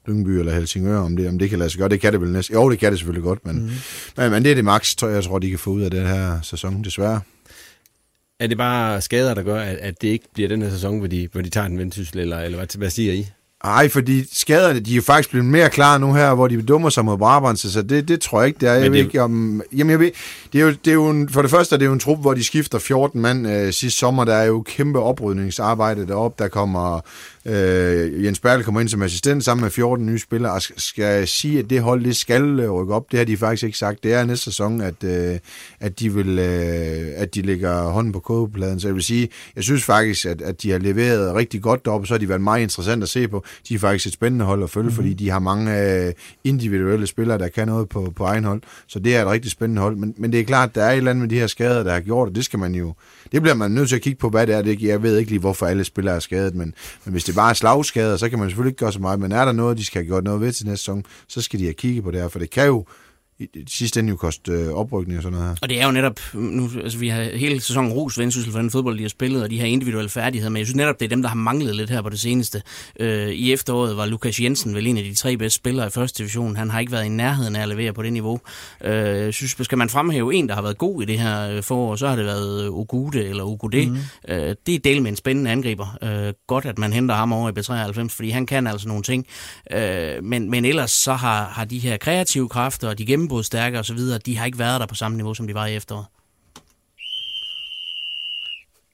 [0.08, 1.90] Lyngby eller Helsingør, om det, om det kan lade sig gøre.
[1.90, 2.56] Det kan det vel næsten.
[2.56, 3.70] Jo, det kan det selvfølgelig godt, men, mm.
[4.18, 5.92] men, men det er det max, tror jeg, jeg tror, de kan få ud af
[5.92, 7.22] den her sæson, desværre.
[8.40, 11.08] Er det bare skader, der gør, at, at det ikke bliver den her sæson, hvor
[11.08, 13.28] de, hvor de tager en vendsyssel, eller, eller hvad, hvad siger I?
[13.64, 16.90] Ej, fordi skaderne, de er jo faktisk blevet mere klare nu her, hvor de dummer
[16.90, 18.74] sig mod Brabant, så det, det tror jeg ikke, det er.
[18.74, 19.62] Jeg Men ved det- ikke om...
[19.78, 20.12] Jamen, jeg ved,
[20.54, 22.20] det er jo, det er jo en, for det første er det jo en trup,
[22.22, 24.26] hvor de skifter 14 mand øh, sidste sommer.
[24.26, 26.44] Der er jo kæmpe oprydningsarbejde deroppe.
[26.44, 27.00] Der kommer...
[27.48, 31.04] Øh, Jens Bertel kommer ind som assistent sammen med 14 nye spillere, og sk- skal
[31.04, 33.12] jeg sige, at det hold, det skal øh, rykke op.
[33.12, 34.04] Det har de faktisk ikke sagt.
[34.04, 35.40] Det er næste sæson, at, øh,
[35.80, 38.80] at de vil, øh, at de lægger hånden på kogepladen.
[38.80, 42.08] Så jeg vil sige, jeg synes faktisk, at, at de har leveret rigtig godt deroppe,
[42.08, 43.44] så har de været meget interessant at se på.
[43.70, 44.96] de er faktisk et spændende hold at følge, mm-hmm.
[44.96, 48.62] fordi de har mange øh, individuelle spillere, der kan noget på, på egen hold.
[48.88, 49.96] Så det er et rigtig spændende hold.
[49.96, 51.94] Men, men det er klart, der er et eller andet med de her skader, der
[51.94, 52.94] har gjort, og det skal man jo,
[53.32, 54.62] det bliver man nødt til at kigge på, hvad det er.
[54.62, 56.74] Det, jeg ved ikke lige, hvorfor alle spillere er skadet, men,
[57.06, 59.20] men hvis det bare er slagskader, så kan man selvfølgelig ikke gøre så meget.
[59.20, 61.60] Men er der noget, de skal have gjort noget ved til næste sæson, så skal
[61.60, 62.86] de have kigget på det her, for det kan jo
[63.40, 65.56] i sidste ende jo koste øh, oprykning og sådan noget her.
[65.62, 68.72] Og det er jo netop, nu, altså vi har hele sæsonen ros Vendsyssel for den
[68.72, 71.10] fodbold, de har spillet, og de har individuelle færdigheder, men jeg synes netop, det er
[71.10, 72.62] dem, der har manglet lidt her på det seneste.
[73.00, 76.18] Øh, I efteråret var Lukas Jensen vel en af de tre bedste spillere i første
[76.18, 76.56] division.
[76.56, 78.40] Han har ikke været i nærheden af at levere på det niveau.
[78.84, 81.64] Øh, jeg synes, skal man fremhæve en, der har været god i det her øh,
[81.64, 83.86] forår, så har det været Ugude eller Ugude.
[83.86, 83.98] Mm.
[84.28, 85.98] Øh, det er del med en spændende angriber.
[86.04, 89.26] Øh, godt, at man henter ham over i B93, fordi han kan altså nogle ting.
[89.72, 93.80] Øh, men, men ellers så har, har de her kreative kræfter og de gennem stærkere
[93.80, 96.06] osv., de har ikke været der på samme niveau, som de var i efteråret.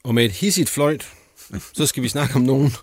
[0.04, 1.08] Og med et hissigt fløjt,
[1.74, 2.74] så skal vi snakke om nogen,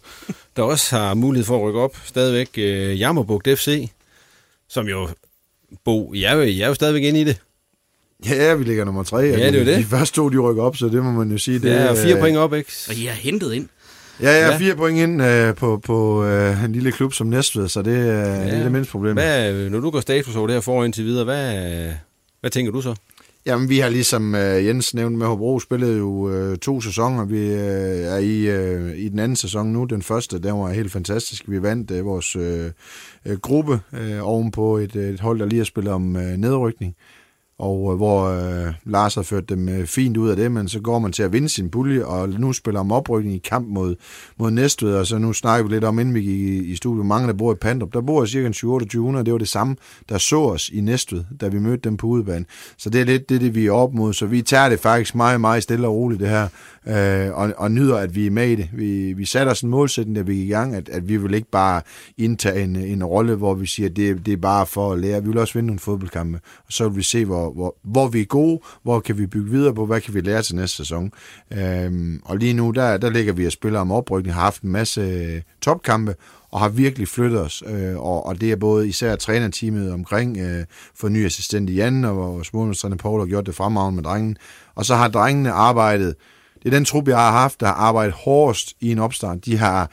[0.56, 1.96] der også har mulighed for at rykke op.
[2.04, 3.90] Stadigvæk uh, Jammerbugt FC,
[4.68, 5.08] som jo,
[5.84, 7.40] Bo, jeg er jo, jeg er jo stadigvæk inde i det.
[8.26, 9.16] Ja, vi ligger nummer tre.
[9.18, 9.78] Ja, det er jo det.
[9.78, 11.58] De første to, de rykker op, så det må man jo sige.
[11.58, 12.72] Det er fire point op, ikke?
[12.88, 13.68] Og de har hentet ind.
[14.22, 14.58] Ja, jeg er ja.
[14.58, 18.06] fire point ind øh, på, på øh, en lille klub som Næstved, så det, øh,
[18.06, 18.12] ja.
[18.12, 19.12] er det mindste problem.
[19.12, 21.92] Hvad, når du går status over det her forår indtil videre, hvad,
[22.40, 22.94] hvad tænker du så?
[23.46, 27.24] Jamen, vi har ligesom øh, Jens nævnt med Hobro spillet jo øh, to sæsoner.
[27.24, 29.84] Vi øh, er i, øh, i den anden sæson nu.
[29.84, 31.44] Den første, den var helt fantastisk.
[31.46, 32.70] Vi vandt øh, vores øh,
[33.42, 36.94] gruppe øh, ovenpå et, et hold, der lige har spillet om øh, nedrykning
[37.60, 40.80] og øh, hvor øh, Lars har ført dem øh, fint ud af det, men så
[40.80, 43.96] går man til at vinde sin pulje, og nu spiller om oprykning i kamp mod,
[44.38, 47.06] mod Næstved, og så nu snakker vi lidt om, inden vi gik i, i studiet,
[47.06, 49.76] mange der bor i Pandrup, der bor cirka 2800, det var det samme,
[50.08, 52.44] der så os i Næstved, da vi mødte dem på udebane.
[52.76, 55.14] Så det er lidt det, det vi er op mod, så vi tager det faktisk
[55.14, 56.48] meget, meget stille og roligt det her,
[56.86, 58.68] øh, og, og nyder, at vi er med i det.
[58.72, 61.34] Vi, vi satte os en målsætning, da vi gik i gang, at, at vi vil
[61.34, 61.82] ikke bare
[62.18, 65.22] indtage en, en rolle, hvor vi siger, at det, det er bare for at lære.
[65.22, 68.20] Vi vil også vinde nogle fodboldkampe, og så vil vi se, hvor, hvor, hvor vi
[68.20, 71.12] er gode, hvor kan vi bygge videre på, hvad kan vi lære til næste sæson.
[71.52, 74.70] Øhm, og lige nu, der, der ligger vi og spiller om oprykning, har haft en
[74.70, 76.14] masse øh, topkampe,
[76.50, 77.62] og har virkelig flyttet os.
[77.66, 82.04] Øh, og, og det er både især trænerteamet omkring øh, for ny assistent i Jan,
[82.04, 84.36] og vores målmandstræner Paul har gjort det fremragende med drengen.
[84.74, 86.14] Og så har drengene arbejdet
[86.62, 89.44] det er den trup, jeg har haft, der har arbejdet hårdest i en opstart.
[89.44, 89.90] De har,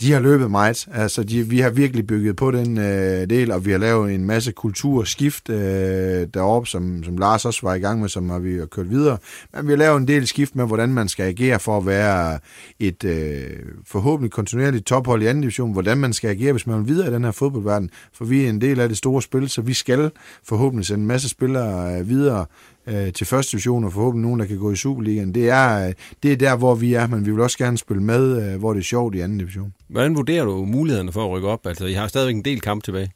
[0.00, 0.88] de har løbet meget.
[0.92, 4.24] Altså, de, vi har virkelig bygget på den øh, del, og vi har lavet en
[4.24, 8.58] masse kulturskift øh, deroppe, som, som Lars også var i gang med, som har vi
[8.58, 9.18] har kørt videre.
[9.54, 12.38] Men vi har lavet en del skift med, hvordan man skal agere for at være
[12.78, 13.50] et øh,
[13.86, 17.12] forhåbentlig kontinuerligt tophold i anden division, hvordan man skal agere, hvis man vil videre i
[17.12, 17.90] den her fodboldverden.
[18.12, 20.10] For vi er en del af det store spil, så vi skal
[20.44, 22.46] forhåbentlig sende en masse spillere øh, videre
[22.86, 25.34] øh, til første division, og forhåbentlig nogen, der kan gå i Superligaen.
[25.34, 28.52] Det er, det er der, hvor vi er, men vi vil også gerne spille med,
[28.52, 29.72] øh, hvor det er sjovt i anden division.
[29.88, 31.66] Hvordan vurderer du mulighederne for at rykke op?
[31.66, 33.10] Altså, I har stadigvæk en del kamp tilbage.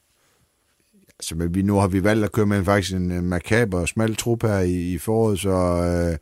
[1.21, 3.89] Altså, men vi, nu har vi valgt at køre med faktisk en uh, makaber og
[3.89, 6.17] smal trup her i, i foråret, så, uh,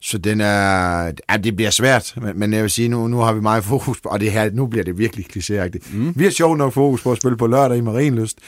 [0.00, 3.32] så den er, ja, det bliver svært, men, men jeg vil sige, nu, nu har
[3.32, 5.96] vi meget fokus på, og det her, nu bliver det virkelig klichéagtigt.
[5.96, 6.12] Mm.
[6.16, 8.38] Vi har sjovt nok fokus på at spille på lørdag i Marienlyst,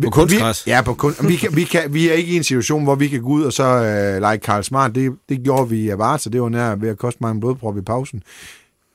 [0.00, 0.66] på kunstgræs?
[0.66, 2.94] Vi, ja, på kun, vi, kan, vi, kan, vi er ikke i en situation, hvor
[2.94, 4.94] vi kan gå ud og så uh, like Karl Smart.
[4.94, 6.30] Det, det gjorde vi i Avarta.
[6.30, 8.22] Det var nær ved at koste mig en blodprop i pausen.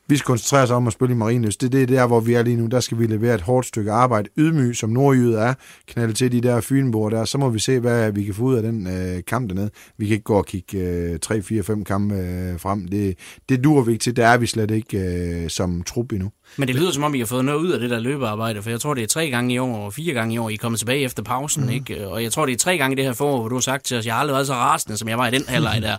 [0.07, 1.57] Vi skal koncentrere os om at spille i Marienløs.
[1.57, 2.65] Det, det er der, hvor vi er lige nu.
[2.65, 4.29] Der skal vi levere et hårdt stykke arbejde.
[4.37, 5.53] Ydmyg, som nordjyde er,
[5.87, 7.25] knalde til de der fynbord der.
[7.25, 9.69] Så må vi se, hvad vi kan få ud af den øh, kamp dernede.
[9.97, 12.87] Vi kan ikke gå og kigge øh, 3, 4, 5 kampe øh, frem.
[12.87, 13.17] Det,
[13.49, 14.15] det dur vi ikke til.
[14.15, 16.31] Der er vi slet ikke øh, som trup endnu.
[16.57, 18.69] Men det lyder som om, I har fået noget ud af det der løbearbejde, for
[18.69, 20.57] jeg tror, det er tre gange i år og fire gange i år, I er
[20.57, 21.69] kommet tilbage efter pausen, mm.
[21.69, 22.07] ikke?
[22.07, 23.85] Og jeg tror, det er tre gange i det her forår, hvor du har sagt
[23.85, 25.93] til os, jeg har aldrig været så rasende, som jeg var i den halvleg der.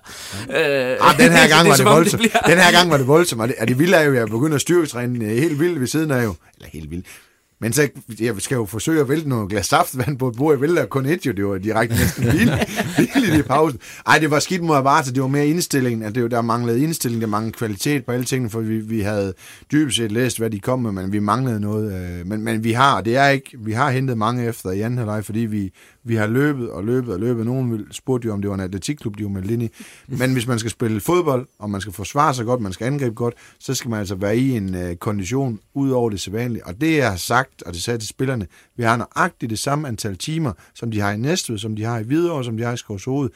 [0.58, 2.22] øh, ah, den her gang var det, voldsomt.
[2.22, 2.54] Det bliver...
[2.54, 4.26] Den her gang var det voldsomt, og det, og det vilde er jo, at jeg
[4.26, 6.34] begynder at styrketræne helt vildt ved siden af jo.
[6.56, 7.06] Eller helt vildt.
[7.60, 7.88] Men så
[8.20, 10.52] jeg skal jo forsøge at vælte noget glas saftvand på et bord.
[10.52, 12.24] Jeg vælter kun et jo, det var direkte næsten
[12.96, 13.80] billigt i pausen.
[14.06, 17.22] Ej, det var skidt mod Avarta, det var mere indstillingen, at det, der manglede indstilling,
[17.22, 19.34] der manglede kvalitet på alle tingene, for vi, vi havde
[19.72, 21.92] dybest set læst, hvad de kom med, men vi manglede noget.
[21.94, 24.98] Øh, men, men vi har, det er ikke, vi har hentet mange efter i anden
[24.98, 25.72] halvleg, fordi vi,
[26.06, 27.46] vi har løbet og løbet og løbet.
[27.46, 29.70] Nogen spurgte jo, om det var en atletikklub, de var meldt ind i.
[30.06, 33.14] Men hvis man skal spille fodbold, og man skal forsvare sig godt, man skal angribe
[33.14, 36.66] godt, så skal man altså være i en uh, kondition ud over det sædvanlige.
[36.66, 38.46] Og det jeg har sagt, og det sagde til spillerne,
[38.76, 41.98] vi har nøjagtigt det samme antal timer, som de har i Næstved, som de har
[41.98, 43.30] i Hvidovre, som de har i Skovshoved.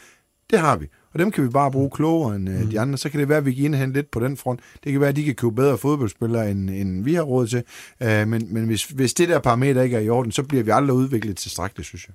[0.50, 0.86] Det har vi.
[1.12, 2.66] Og dem kan vi bare bruge klogere end mm.
[2.66, 2.98] de andre.
[2.98, 4.60] Så kan det være, at vi kan indhente lidt på den front.
[4.84, 7.62] Det kan være, at de kan købe bedre fodboldspillere, end, end vi har råd til.
[8.00, 10.70] Uh, men men hvis, hvis det der parameter ikke er i orden, så bliver vi
[10.70, 12.14] aldrig udviklet tilstrækkeligt, synes jeg.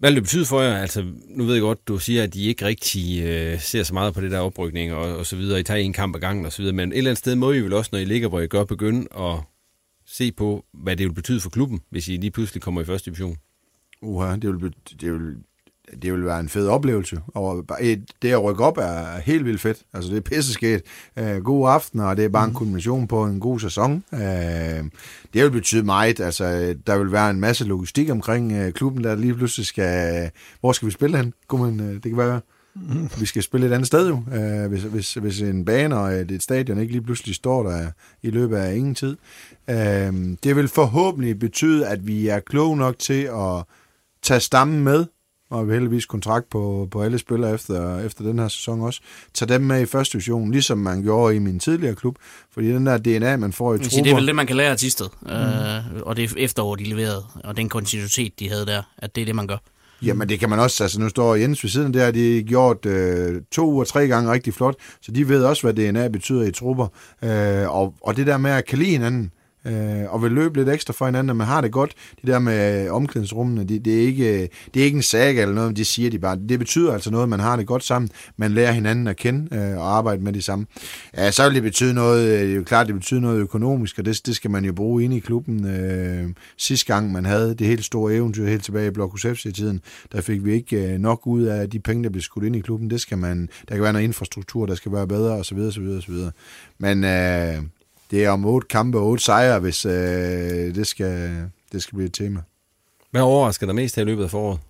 [0.00, 0.76] Hvad vil det betyde for jer?
[0.76, 4.14] Altså, nu ved jeg godt, du siger, at I ikke rigtig øh, ser så meget
[4.14, 5.60] på det der oprykning og, og så videre.
[5.60, 6.76] I tager en kamp ad gangen og så videre.
[6.76, 8.64] Men et eller andet sted må I vel også, når I ligger, hvor I gør,
[8.64, 9.38] begynde at
[10.06, 13.10] se på, hvad det vil betyde for klubben, hvis I lige pludselig kommer i første
[13.10, 13.36] division?
[14.02, 15.36] Uha, det vil, det vil,
[16.02, 17.20] det vil være en fed oplevelse.
[17.26, 17.66] Og
[18.22, 19.78] det at rykke op er helt vildt fedt.
[19.92, 20.82] Altså, det er pisseskæt.
[21.20, 24.04] Uh, god aften, og det er bare en kulmination på en god sæson.
[24.12, 24.88] Uh, det
[25.34, 26.20] vil betyde meget.
[26.20, 30.30] Altså, der vil være en masse logistik omkring uh, klubben, der lige pludselig skal...
[30.60, 31.34] Hvor skal vi spille hen?
[31.48, 32.40] Kunne man, uh, det kan være...
[33.18, 36.30] Vi skal spille et andet sted jo, uh, hvis, hvis, hvis en bane og et,
[36.30, 37.86] et stadion ikke lige pludselig står der
[38.22, 39.16] i løbet af ingen tid.
[39.68, 39.74] Uh,
[40.44, 43.64] det vil forhåbentlig betyde, at vi er kloge nok til at
[44.22, 45.06] tage stammen med,
[45.50, 49.00] og vi heldigvis kontrakt på, på alle spillere efter, efter den her sæson også.
[49.34, 52.16] Tag dem med i første division, ligesom man gjorde i min tidligere klub.
[52.52, 54.02] Fordi den der DNA, man får i trupper...
[54.02, 55.06] Det er vel det, man kan lære af Tisted.
[55.22, 55.30] Mm.
[55.30, 57.24] Øh, og det er efterår, de leverede.
[57.44, 59.56] Og den kontinuitet, de havde der, at det er det, man gør.
[60.02, 62.86] Jamen det kan man også, altså nu står Jens ved siden, der har de gjort
[62.86, 66.52] øh, to uger, tre gange rigtig flot, så de ved også, hvad DNA betyder i
[66.52, 66.86] trupper.
[67.24, 69.32] Øh, og, og det der med at kan lide hinanden,
[69.64, 71.92] øh, og vil løbe lidt ekstra for hinanden, og man har det godt.
[72.20, 75.38] Det der med øh, omklædningsrummene, det, det, er ikke, øh, det er ikke en sag
[75.38, 76.38] eller noget, de siger de bare.
[76.48, 78.10] Det betyder altså noget, at man har det godt sammen.
[78.36, 80.66] Man lærer hinanden at kende øh, og arbejde med det samme.
[81.16, 83.98] Ja, så vil det betyde noget, øh, det er jo klart, det betyder noget økonomisk,
[83.98, 85.66] og det, det skal man jo bruge ind i klubben.
[85.66, 89.80] Øh, sidste gang man havde det helt store eventyr helt tilbage i Blok i tiden
[90.12, 92.60] der fik vi ikke øh, nok ud af de penge, der blev skudt ind i
[92.60, 92.90] klubben.
[92.90, 95.58] Det skal man, der kan være noget infrastruktur, der skal være bedre, osv.
[95.58, 96.14] osv., osv.
[96.78, 97.62] Men øh,
[98.10, 99.92] det er om otte kampe og otte sejre, hvis øh,
[100.74, 102.42] det, skal, det skal blive et tema.
[103.10, 104.60] Hvad overrasker dig mest her i løbet af foråret?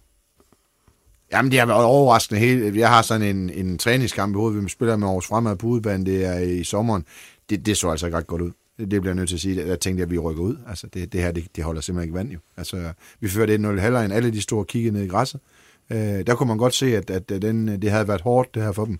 [1.33, 2.41] Jamen, det har været overraskende.
[2.41, 2.77] Helt.
[2.77, 6.07] Jeg har sådan en, en træningskamp i hovedet, vi spiller med Aarhus Fremad på udbanen,
[6.07, 7.05] det er i sommeren.
[7.51, 8.51] Det, det så altså ikke ret godt ud.
[8.79, 9.67] Det, det bliver jeg nødt til at sige.
[9.67, 10.57] Jeg tænkte, at vi rykker ud.
[10.69, 12.39] Altså, det, det her, det, det holder simpelthen ikke vand jo.
[12.57, 14.13] Altså, vi førte 1-0 halvlejen.
[14.13, 15.41] Alle de store kigge ned i græsset.
[15.41, 18.63] Øh, Øh, der kunne man godt se, at, at den, det havde været hårdt, det
[18.63, 18.99] her for dem.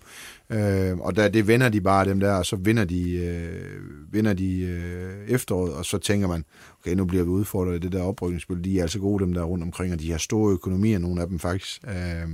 [0.49, 4.33] Øh, og der, det vinder de bare dem der, og så vinder de, øh, vinder
[4.33, 6.45] de øh, efteråret, og så tænker man,
[6.79, 8.63] okay, nu bliver vi udfordret i det der oprykningsspil.
[8.63, 11.27] De er altså gode, dem der rundt omkring, og de har store økonomier, nogle af
[11.27, 11.81] dem faktisk.
[11.87, 12.27] Øh,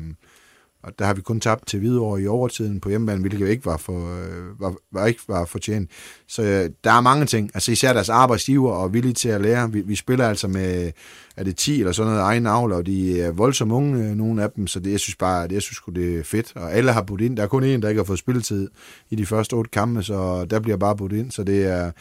[0.83, 3.65] og der har vi kun tabt til Hvidovre i overtiden på hjemmebane, hvilket jo ikke
[3.65, 5.91] var, for, øh, var, var, ikke var fortjent.
[6.27, 7.51] Så øh, der er mange ting.
[7.53, 9.71] Altså især deres arbejdsgiver og villige til at lære.
[9.71, 10.91] Vi, vi spiller altså med,
[11.37, 14.43] er det 10 eller sådan noget egen avl, og de er voldsomt unge, øh, nogle
[14.43, 16.51] af dem, så det, jeg synes bare, det, jeg synes det er fedt.
[16.55, 17.37] Og alle har budt ind.
[17.37, 18.69] Der er kun en, der ikke har fået spilletid
[19.09, 21.31] i de første otte kampe, så der bliver bare budt ind.
[21.31, 21.91] Så det er,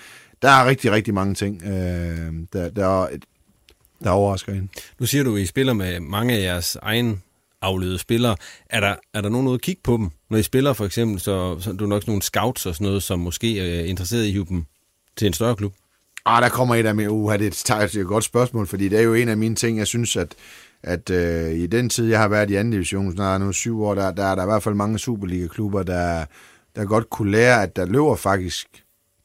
[0.43, 3.07] der er rigtig, rigtig mange ting, øh, der, der,
[4.05, 4.71] der overrasker en.
[5.01, 7.23] Nu siger du, at I spiller med mange af jeres egen
[7.63, 8.37] afledede spillere.
[8.71, 10.11] Er der, er der nogen noget at kigge på dem?
[10.31, 12.87] Når I spiller for eksempel, så, så er du nok sådan nogle scouts og sådan
[12.87, 14.65] noget, som måske er interesseret i at hive dem
[15.17, 15.75] til en større klub?
[16.27, 17.11] Ah, der kommer et af mine...
[17.11, 19.87] Uha, det er et godt spørgsmål, fordi det er jo en af mine ting, jeg
[19.87, 20.35] synes, at
[20.83, 23.95] at øh, i den tid, jeg har været i anden division, snart nu syv år,
[23.95, 26.25] der, der er der i hvert fald mange Superliga-klubber, der,
[26.77, 28.67] der godt kunne lære, at der løber faktisk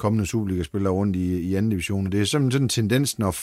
[0.01, 2.05] kommende Superliga-spillere rundt i, i anden division.
[2.05, 3.35] Det er simpelthen sådan en tendens, når,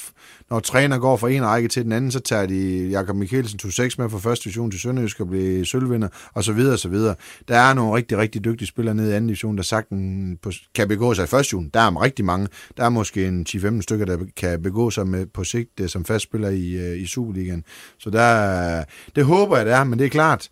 [0.51, 3.95] når træner går fra en række til den anden, så tager de Jakob Mikkelsen 2-6
[3.99, 7.15] med fra første division til Sønderjysk og bliver sølvvinder, og så videre, og så videre.
[7.49, 11.15] Der er nogle rigtig, rigtig dygtige spillere nede i anden division, der sagtens kan begå
[11.15, 11.71] sig i første division.
[11.75, 12.49] Der er rigtig mange.
[12.77, 16.05] Der er måske en 10-15 stykker, der kan begå sig med, på sigt øh, som
[16.05, 17.65] fastspiller i, øh, i Superligaen.
[17.99, 18.85] Så der,
[19.17, 20.49] det håber jeg, det er, men det er klart,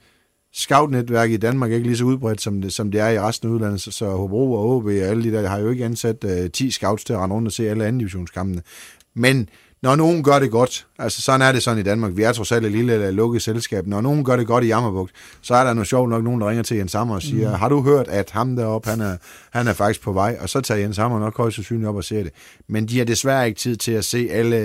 [0.57, 3.49] scout-netværk i Danmark er ikke lige så udbredt, som det, som det er i resten
[3.49, 6.25] af udlandet, så, så Hobro og OB og alle de der har jo ikke ansat
[6.25, 8.63] øh, uh, 10 scouts til at rende rundt og se alle anden divisionskampene.
[9.15, 9.49] Men
[9.87, 12.53] når nogen gør det godt, altså sådan er det sådan i Danmark, vi er trods
[12.53, 15.13] alt et lille eller lukket selskab, når nogen gør det godt i Jammerbugt,
[15.43, 17.55] så er der noget sjovt nok nogen, der ringer til Jens Hammer og siger, mm.
[17.55, 19.17] har du hørt, at ham deroppe, han er,
[19.51, 22.05] han er faktisk på vej, og så tager Jens Hammer nok højst sandsynligt op og
[22.05, 22.33] ser det.
[22.69, 24.57] Men de har desværre ikke tid til at se alle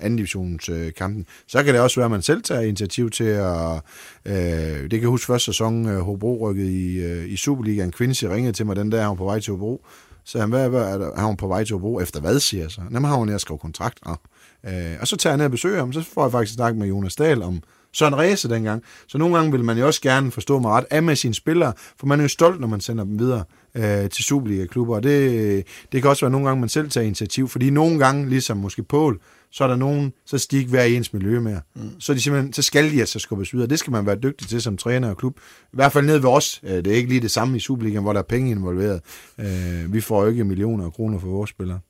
[0.00, 1.26] anden divisions øh, kampen.
[1.46, 3.80] Så kan det også være, at man selv tager initiativ til at,
[4.24, 4.34] øh,
[4.82, 8.52] det kan jeg huske første sæson, øh, Hobro rykket i, øh, i Superligaen, Quincy ringede
[8.52, 9.84] til mig den der, han var på vej til Hobro,
[10.24, 11.10] så han, hvad, hvad er der?
[11.16, 12.80] Han var på vej til Hobro efter hvad, siger jeg så?
[12.80, 13.98] Jamen, han var nede og skrev kontrakt.
[14.02, 14.20] Og,
[14.66, 16.86] øh, og så tager jeg ned og besøger ham, så får jeg faktisk snak med
[16.86, 18.82] Jonas Dahl om Søren Ræse dengang.
[19.06, 21.72] Så nogle gange vil man jo også gerne forstå mig ret af med sine spillere,
[21.98, 23.44] for man er jo stolt, når man sender dem videre
[23.74, 24.94] øh, til Superliga-klubber.
[24.94, 28.28] Og det, det kan også være nogle gange, man selv tager initiativ, fordi nogle gange,
[28.28, 31.40] ligesom måske Pål, så er der nogen, så skal de ikke være i ens miljø
[31.40, 31.60] mere.
[31.74, 32.00] Mm.
[32.00, 33.68] Så, de simpelthen, så skal de altså skubbes videre.
[33.68, 35.36] Det skal man være dygtig til som træner og klub.
[35.72, 36.60] I hvert fald ned ved os.
[36.62, 39.00] Øh, det er ikke lige det samme i Superligaen, hvor der er penge involveret.
[39.40, 41.80] Øh, vi får jo ikke millioner af kroner for vores spillere.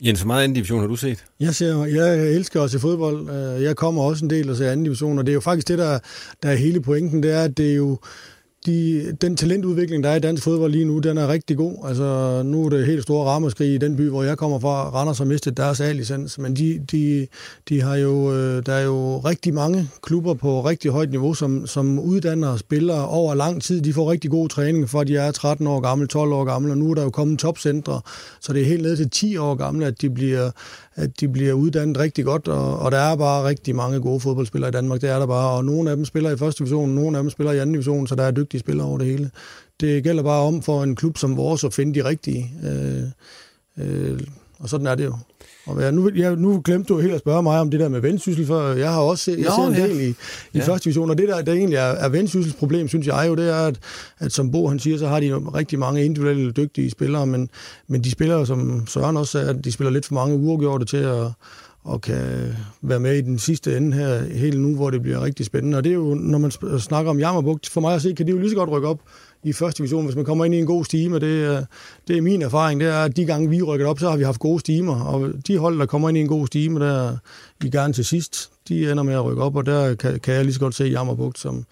[0.00, 1.24] Jens, hvor meget anden division har du set?
[1.40, 3.30] Jeg, ser, jeg elsker også se fodbold.
[3.30, 5.68] Øh, jeg kommer også en del og ser anden division, og det er jo faktisk
[5.68, 5.98] det, der,
[6.42, 7.98] der er hele pointen, det er, at det er jo
[8.68, 11.88] de, den talentudvikling, der er i dansk fodbold lige nu, den er rigtig god.
[11.88, 14.90] Altså, nu er det helt store ramaskrig i den by, hvor jeg kommer fra.
[14.90, 17.26] Randers har mistet deres A-licens, men de, de,
[17.68, 21.66] de har jo, øh, der er jo rigtig mange klubber på rigtig højt niveau, som,
[21.66, 23.80] som uddanner spillere over lang tid.
[23.80, 26.78] De får rigtig god træning, for de er 13 år gamle, 12 år gamle, og
[26.78, 28.00] nu er der jo kommet topcentre,
[28.40, 30.50] så det er helt ned til 10 år gamle, at de bliver,
[30.98, 34.68] at de bliver uddannet rigtig godt, og, og der er bare rigtig mange gode fodboldspillere
[34.68, 37.18] i Danmark, det er der bare, og nogle af dem spiller i første division, nogle
[37.18, 39.30] af dem spiller i anden division, så der er dygtige spillere over det hele.
[39.80, 43.02] Det gælder bare om for en klub som vores at finde de rigtige, øh,
[43.78, 44.20] øh,
[44.58, 45.16] og sådan er det jo.
[45.68, 48.00] Og jeg, nu, jeg, nu glemte du helt at spørge mig om det der med
[48.00, 49.86] vendsyssel, for jeg har også set, jeg ser en ja.
[49.86, 50.14] del i, i
[50.54, 50.64] Ja.
[50.64, 53.48] første division, og det der, der egentlig er, er vendsyssels problem, synes jeg jo, det
[53.50, 53.78] er, at,
[54.18, 57.50] at som Bo han siger, så har de rigtig mange individuelle dygtige spillere, men,
[57.88, 60.96] men de spiller, som Søren også sagde, at de spiller lidt for mange uafgjorte til
[60.96, 61.26] at
[61.84, 65.46] og kan være med i den sidste ende her helt nu, hvor det bliver rigtig
[65.46, 65.78] spændende.
[65.78, 68.30] Og det er jo, når man snakker om Jammerbugt, for mig at se, kan de
[68.30, 69.00] jo lige så godt rykke op
[69.44, 71.18] i første division, hvis man kommer ind i en god stime.
[71.18, 71.66] Det,
[72.08, 74.24] det er min erfaring, det er, at de gange vi rykker op, så har vi
[74.24, 77.16] haft gode stimer, og de hold, der kommer ind i en god stime, der
[77.64, 80.44] i gerne til sidst, de ender med at rykke op, og der kan, kan jeg
[80.44, 81.64] lige så godt se Jammerbugt, som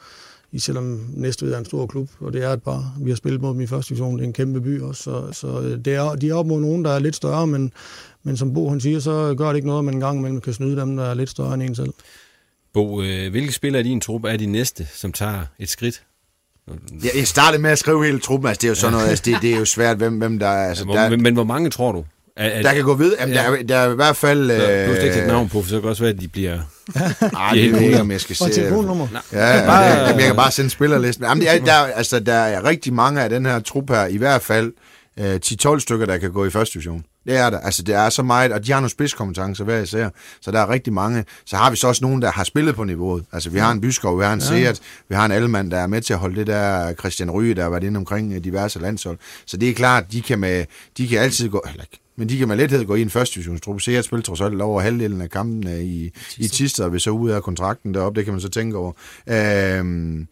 [0.53, 3.41] i selvom Næstved er en stor klub, og det er et par, vi har spillet
[3.41, 5.95] mod dem i første division, det er en kæmpe by også, så, så øh, det
[5.95, 7.73] er, de er op mod nogen, der er lidt større, men,
[8.23, 10.41] men som Bo han siger, så gør det ikke noget, at man en gang imellem
[10.41, 11.93] kan snyde dem, der er lidt større end en selv.
[12.73, 16.03] Bo, øh, hvilke spillere i din trup er de næste, som tager et skridt?
[17.05, 19.23] Jeg, jeg startede med at skrive hele truppen, altså det er jo sådan noget, altså
[19.27, 21.45] det, det er jo svært, hvem, hvem der er, altså Hvor, der, men, men hvor
[21.45, 22.05] mange tror du?
[22.37, 24.41] Er, er, der kan gå ved, jamen, der, er- der er i hvert fald...
[24.47, 26.13] Nå, Du har slet ikke øh, sætte navn på, for så kan det også være,
[26.13, 26.53] at de bliver...
[26.53, 26.61] Ej,
[26.95, 28.01] De er det jeg ikke, ude.
[28.01, 28.55] om jeg skal Og se.
[28.61, 29.07] telefonnummer.
[29.33, 31.25] Ja, ja, Bare- jamen, jeg kan bare sende spillerlisten.
[31.25, 34.07] Jamen, det er, der, er- altså, der er rigtig mange af den her trup her,
[34.07, 34.73] i hvert fald
[35.19, 37.05] øh, 10-12 stykker, der kan gå i første division.
[37.27, 37.61] Det er der.
[37.61, 40.09] Altså, det er så meget, og de har nogle spidskompetencer hver især,
[40.41, 41.25] så der er rigtig mange.
[41.45, 43.25] Så har vi så også nogen, der har spillet på niveauet.
[43.33, 44.47] Altså, vi har en Byskov, vi har en ja.
[44.47, 47.55] Seat, vi har en Allemand, der er med til at holde det der Christian Ryge,
[47.55, 49.19] der har været inde omkring øh, diverse landshold.
[49.47, 50.65] Så det er klart, de kan, med,
[50.97, 51.85] de kan altid gå, eller,
[52.17, 53.81] men de kan med lethed gå i en første divisionstruppe.
[53.81, 57.31] Seat spiller trods alt over halvdelen af kampene i, i Tisted, og hvis så ud
[57.31, 58.93] af kontrakten deroppe, det kan man så tænke over.
[59.27, 60.29] Øhm,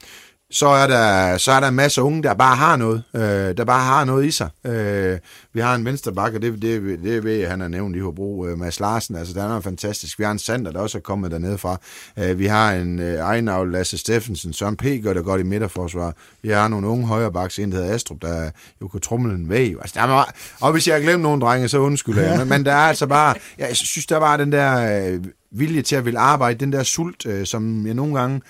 [0.51, 3.65] så er der så er der en masse unge, der bare har noget, øh, der
[3.65, 4.49] bare har noget i sig.
[4.67, 5.19] Øh,
[5.53, 8.59] vi har en venstrebakke, det, det, det ved jeg, han har nævnt i Hobro, øh,
[8.59, 10.19] Mads Larsen, altså der er fantastisk.
[10.19, 11.81] Vi har en Sander, der også er kommet dernede fra.
[12.19, 14.85] Øh, vi har en øh, Ejnavl, Lasse Steffensen, Søren P.
[15.03, 16.15] gør det godt i midterforsvar.
[16.43, 18.51] Vi har nogle unge højrebaks, en der hedder Astrup, der
[18.83, 19.75] jo kan trumle en væg.
[19.81, 20.25] Altså, der er
[20.61, 22.39] og hvis jeg har glemt nogle drenge, så undskylder jeg.
[22.39, 25.97] Men, men der er altså bare, jeg synes, der var den der øh, vilje til
[25.97, 28.41] at ville arbejde, den der sult, øh, som jeg nogle gange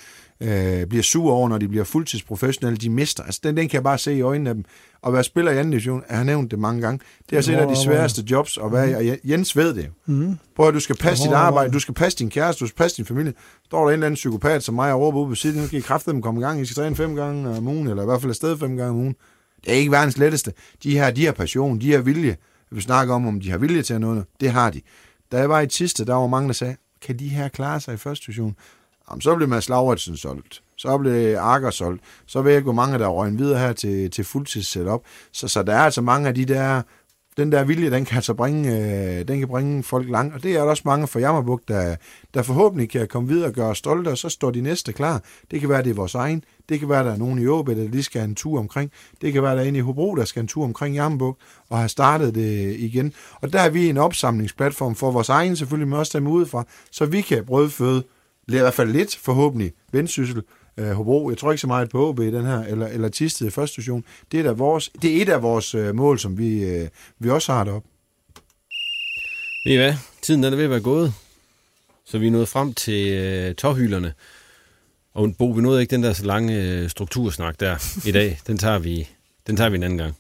[0.41, 3.23] øh, bliver sur over, når de bliver fuldtidsprofessionelle, de mister.
[3.23, 4.65] Altså, den, den kan jeg bare se i øjnene af dem.
[5.03, 7.53] Og være spiller i anden division, jeg har nævnt det mange gange, det er altså
[7.53, 9.91] et af de sværeste jobs at være i, og Jens ved det.
[10.07, 10.39] Mm.
[10.57, 12.97] Prøv at du skal passe dit arbejde, du skal passe din kæreste, du skal passe
[12.97, 13.33] din familie.
[13.65, 15.79] Står der en eller anden psykopat som mig og råber ud på siden, nu skal
[15.79, 18.21] I kraftedeme komme i gang, I skal træne fem gange om ugen, eller i hvert
[18.21, 19.15] fald afsted fem gange om ugen.
[19.65, 20.53] Det er ikke verdens letteste.
[20.83, 22.37] De her, de har passion, de har vilje.
[22.71, 24.25] Vi snakker om, om de har vilje til at noget.
[24.41, 24.81] Det har de.
[25.33, 27.95] Da jeg var i Tiste, der var mange, der sagde, kan de her klare sig
[27.95, 28.57] i første division?
[29.11, 30.63] Jamen, så blev Mads Lauritsen solgt.
[30.77, 32.03] Så blev Akker solgt.
[32.27, 35.01] Så ved jeg ikke, hvor mange der røg videre her til, til fuldtids setup.
[35.33, 36.83] Så, så der er altså mange af de der,
[37.37, 40.35] den der vilje, den kan altså bringe, øh, den kan bringe folk langt.
[40.35, 41.97] Og det er der også mange fra Jammerbuk, der,
[42.35, 45.23] der forhåbentlig kan komme videre og gøre os stolte, og så står de næste klar.
[45.51, 46.45] Det kan være, det er vores egen.
[46.69, 48.91] Det kan være, der er nogen i Åbe, der lige skal have en tur omkring.
[49.21, 51.39] Det kan være, der er en i Hobro, der skal en tur omkring Jammerbuk
[51.71, 53.13] og have startet det igen.
[53.41, 57.07] Og der er vi en opsamlingsplatform for vores egen, selvfølgelig, men også dem udefra, så
[57.07, 58.05] vi kan brødføde
[58.49, 60.43] i hvert fald lidt, forhåbentlig, vendsyssel,
[60.77, 61.31] øh, Hobro.
[61.31, 63.73] Jeg tror ikke så meget på OB i den her, eller, eller Tisted i første
[63.73, 64.05] station.
[64.33, 66.89] Det er, da vores, det er et af vores øh, mål, som vi, øh,
[67.19, 67.89] vi også har deroppe.
[69.67, 69.95] Ved I hvad?
[70.23, 71.15] Tiden den er ved at være gået.
[72.05, 74.15] Så vi er nået frem til øh, tårhylerne.
[75.15, 78.41] Og Bo, vi nåede ikke den der så lange øh, struktursnak der i dag.
[78.47, 79.09] Den tager vi,
[79.47, 80.15] den tager vi en anden gang.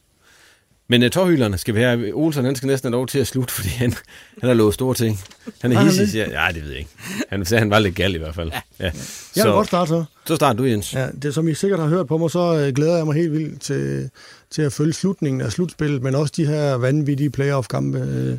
[0.88, 2.14] Men uh, tårhylderne skal vi have.
[2.14, 3.94] Olsen, han skal næsten have lov til at slutte, fordi han,
[4.40, 5.20] han har lovet store ting.
[5.62, 6.90] Han er hissig, siger Ja, det ved jeg ikke.
[7.30, 8.50] Han sagde, han var lidt gal i hvert fald.
[8.80, 8.84] Ja.
[8.84, 8.90] ja.
[9.36, 10.04] Jeg vil godt starte så.
[10.26, 10.94] så starter du, Jens.
[10.94, 13.32] Ja, det, som I sikkert har hørt på mig, så øh, glæder jeg mig helt
[13.32, 14.10] vildt til,
[14.54, 18.38] til at følge slutningen af slutspillet, men også de her vanvittige playoff-kampe, øh,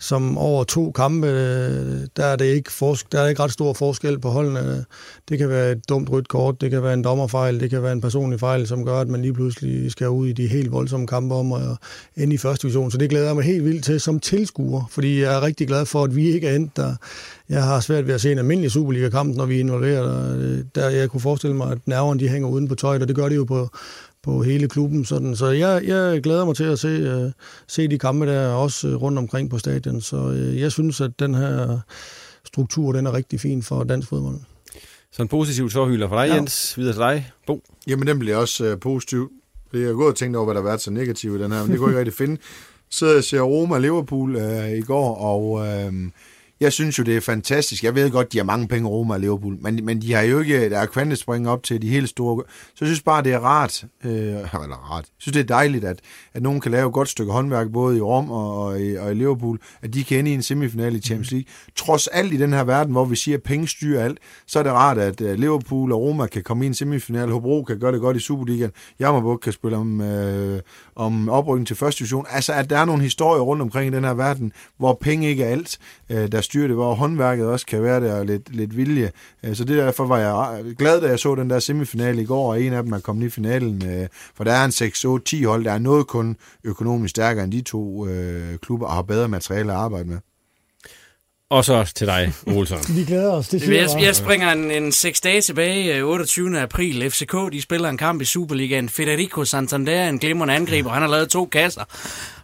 [0.00, 3.72] som over to kampe, øh, der er, det ikke forsk- der er ikke ret stor
[3.72, 4.84] forskel på holdene.
[5.28, 7.92] Det kan være et dumt rødt kort, det kan være en dommerfejl, det kan være
[7.92, 11.06] en personlig fejl, som gør, at man lige pludselig skal ud i de helt voldsomme
[11.06, 11.60] kampe om at
[12.16, 12.90] ende i første division.
[12.90, 15.86] Så det glæder jeg mig helt vildt til som tilskuer, fordi jeg er rigtig glad
[15.86, 16.94] for, at vi ikke er endt der.
[17.48, 20.38] Jeg har svært ved at se en almindelig Superliga-kamp, når vi er involveret.
[20.38, 23.16] Øh, der jeg kunne forestille mig, at nerverne de hænger uden på tøjet, og det
[23.16, 23.68] gør de jo på,
[24.22, 25.04] på hele klubben.
[25.04, 25.36] Sådan.
[25.36, 27.30] Så jeg, jeg glæder mig til at se, uh,
[27.68, 30.00] se de kampe der også uh, rundt omkring på stadion.
[30.00, 31.78] Så uh, jeg synes, at den her
[32.44, 34.36] struktur den er rigtig fin for dansk fodbold.
[35.12, 36.34] Så en positiv tårhylder for dig, Ja.
[36.34, 36.78] Jens.
[36.78, 37.62] Videre til dig, Bo.
[37.86, 39.30] Jamen, den bliver også øh, positiv.
[39.72, 41.62] Det er gået og tænkt over, hvad der har været så negativt i den her,
[41.62, 42.40] men det kunne jeg ikke rigtig finde.
[42.90, 45.92] Så jeg ser Roma Liverpool øh, i går, og øh,
[46.62, 47.84] jeg synes jo, det er fantastisk.
[47.84, 50.40] Jeg ved godt, de har mange penge Roma og Liverpool, men, men de har jo
[50.40, 52.44] ikke, der er kvantespring op til de helt store.
[52.48, 55.84] Så jeg synes bare, det er rart, øh, eller rart, jeg synes, det er dejligt,
[55.84, 56.00] at,
[56.34, 59.10] at nogen kan lave et godt stykke håndværk, både i Rom og, og, i, og
[59.10, 61.46] i Liverpool, at de kan ende i en semifinal i Champions League.
[61.76, 64.62] Trods alt i den her verden, hvor vi siger, at penge styrer alt, så er
[64.62, 67.30] det rart, at øh, Liverpool og Roma kan komme i en semifinal.
[67.30, 68.70] Hobro kan gøre det godt i Superligaen.
[69.00, 70.60] Jammerbuk kan spille om, øh,
[70.96, 72.26] om oprykning til første division.
[72.30, 75.44] Altså, at der er nogle historier rundt omkring i den her verden, hvor penge ikke
[75.44, 75.78] er alt,
[76.10, 79.10] øh, der styrer det, hvor håndværket også kan være der og lidt, lidt vilje.
[79.44, 82.52] Øh, så det derfor var jeg glad, da jeg så den der semifinale i går,
[82.52, 83.86] og en af dem er kommet i finalen.
[83.86, 84.70] Øh, for der er en
[85.42, 89.02] 6-8-10 hold, der er noget kun økonomisk stærkere end de to øh, klubber, og har
[89.02, 90.18] bedre materiale at arbejde med.
[91.50, 92.78] Og så til dig, Olsson.
[92.96, 96.60] Vi glæder os, det Jeg, jeg springer en, en 6 dage tilbage, øh, 28.
[96.60, 97.10] april.
[97.10, 98.88] FCK, de spiller en kamp i Superligaen.
[98.88, 101.84] Federico Santander, en glimrende angriber, han har lavet to kasser.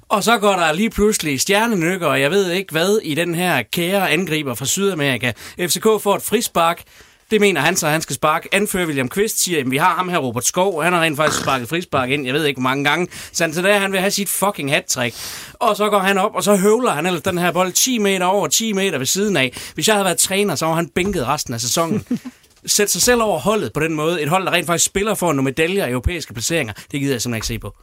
[0.08, 3.62] Og så går der lige pludselig stjernenykker, og jeg ved ikke hvad, i den her
[3.62, 5.32] kære angriber fra Sydamerika.
[5.60, 6.82] FCK får et frispark.
[7.30, 8.48] Det mener han så, han skal sparke.
[8.52, 10.82] Anfører William Kvist siger, at vi har ham her, Robert Skov.
[10.82, 13.08] Han har rent faktisk sparket frispark ind, jeg ved ikke hvor mange gange.
[13.32, 15.16] Santander, han vil have sit fucking hat-trick.
[15.54, 18.26] Og så går han op, og så høvler han ellers den her bold 10 meter
[18.26, 19.52] over, 10 meter ved siden af.
[19.74, 22.04] Hvis jeg havde været træner, så var han bænket resten af sæsonen.
[22.66, 24.22] Sæt sig selv over holdet på den måde.
[24.22, 26.72] Et hold, der rent faktisk spiller for nogle medaljer i europæiske placeringer.
[26.90, 27.74] Det gider jeg simpelthen ikke se på.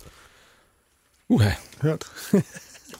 [1.29, 1.49] Uha.
[1.81, 2.05] Hørt.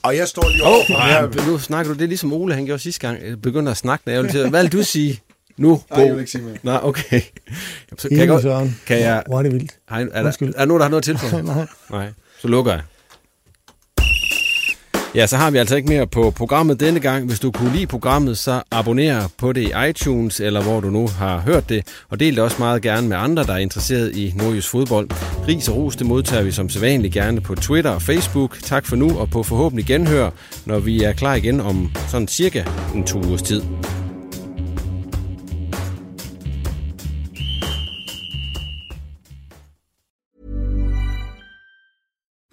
[0.02, 2.54] Og jeg står lige Åh, over oh, ja, nu snakker du, det er ligesom Ole,
[2.54, 3.22] han gjorde sidste gang.
[3.26, 4.50] Jeg begynder at snakke, jeg vil til.
[4.50, 5.20] Hvad vil du sige
[5.56, 5.94] nu, Bo?
[5.96, 6.56] Nej, jeg vil ikke sige mere.
[6.62, 7.20] Nej, okay.
[7.90, 9.72] Jamen, så kan jeg godt, kan jeg, Hvor er det vildt.
[9.90, 10.48] en- er, der, Undskyld.
[10.54, 11.40] er der nogen, der har noget til for?
[11.54, 11.66] Nej.
[11.90, 12.08] Nej,
[12.40, 12.82] så lukker jeg.
[15.16, 17.26] Ja, så har vi altså ikke mere på programmet denne gang.
[17.26, 21.08] Hvis du kunne lide programmet, så abonner på det i iTunes, eller hvor du nu
[21.08, 21.86] har hørt det.
[22.08, 25.08] Og del det også meget gerne med andre, der er interesseret i nordjysk fodbold.
[25.48, 28.58] Ris og ros, det modtager vi som sædvanligt gerne på Twitter og Facebook.
[28.62, 30.30] Tak for nu, og på forhåbentlig genhør,
[30.64, 32.64] når vi er klar igen om sådan cirka
[32.94, 33.62] en to ugers tid.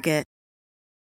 [0.00, 0.29] Target.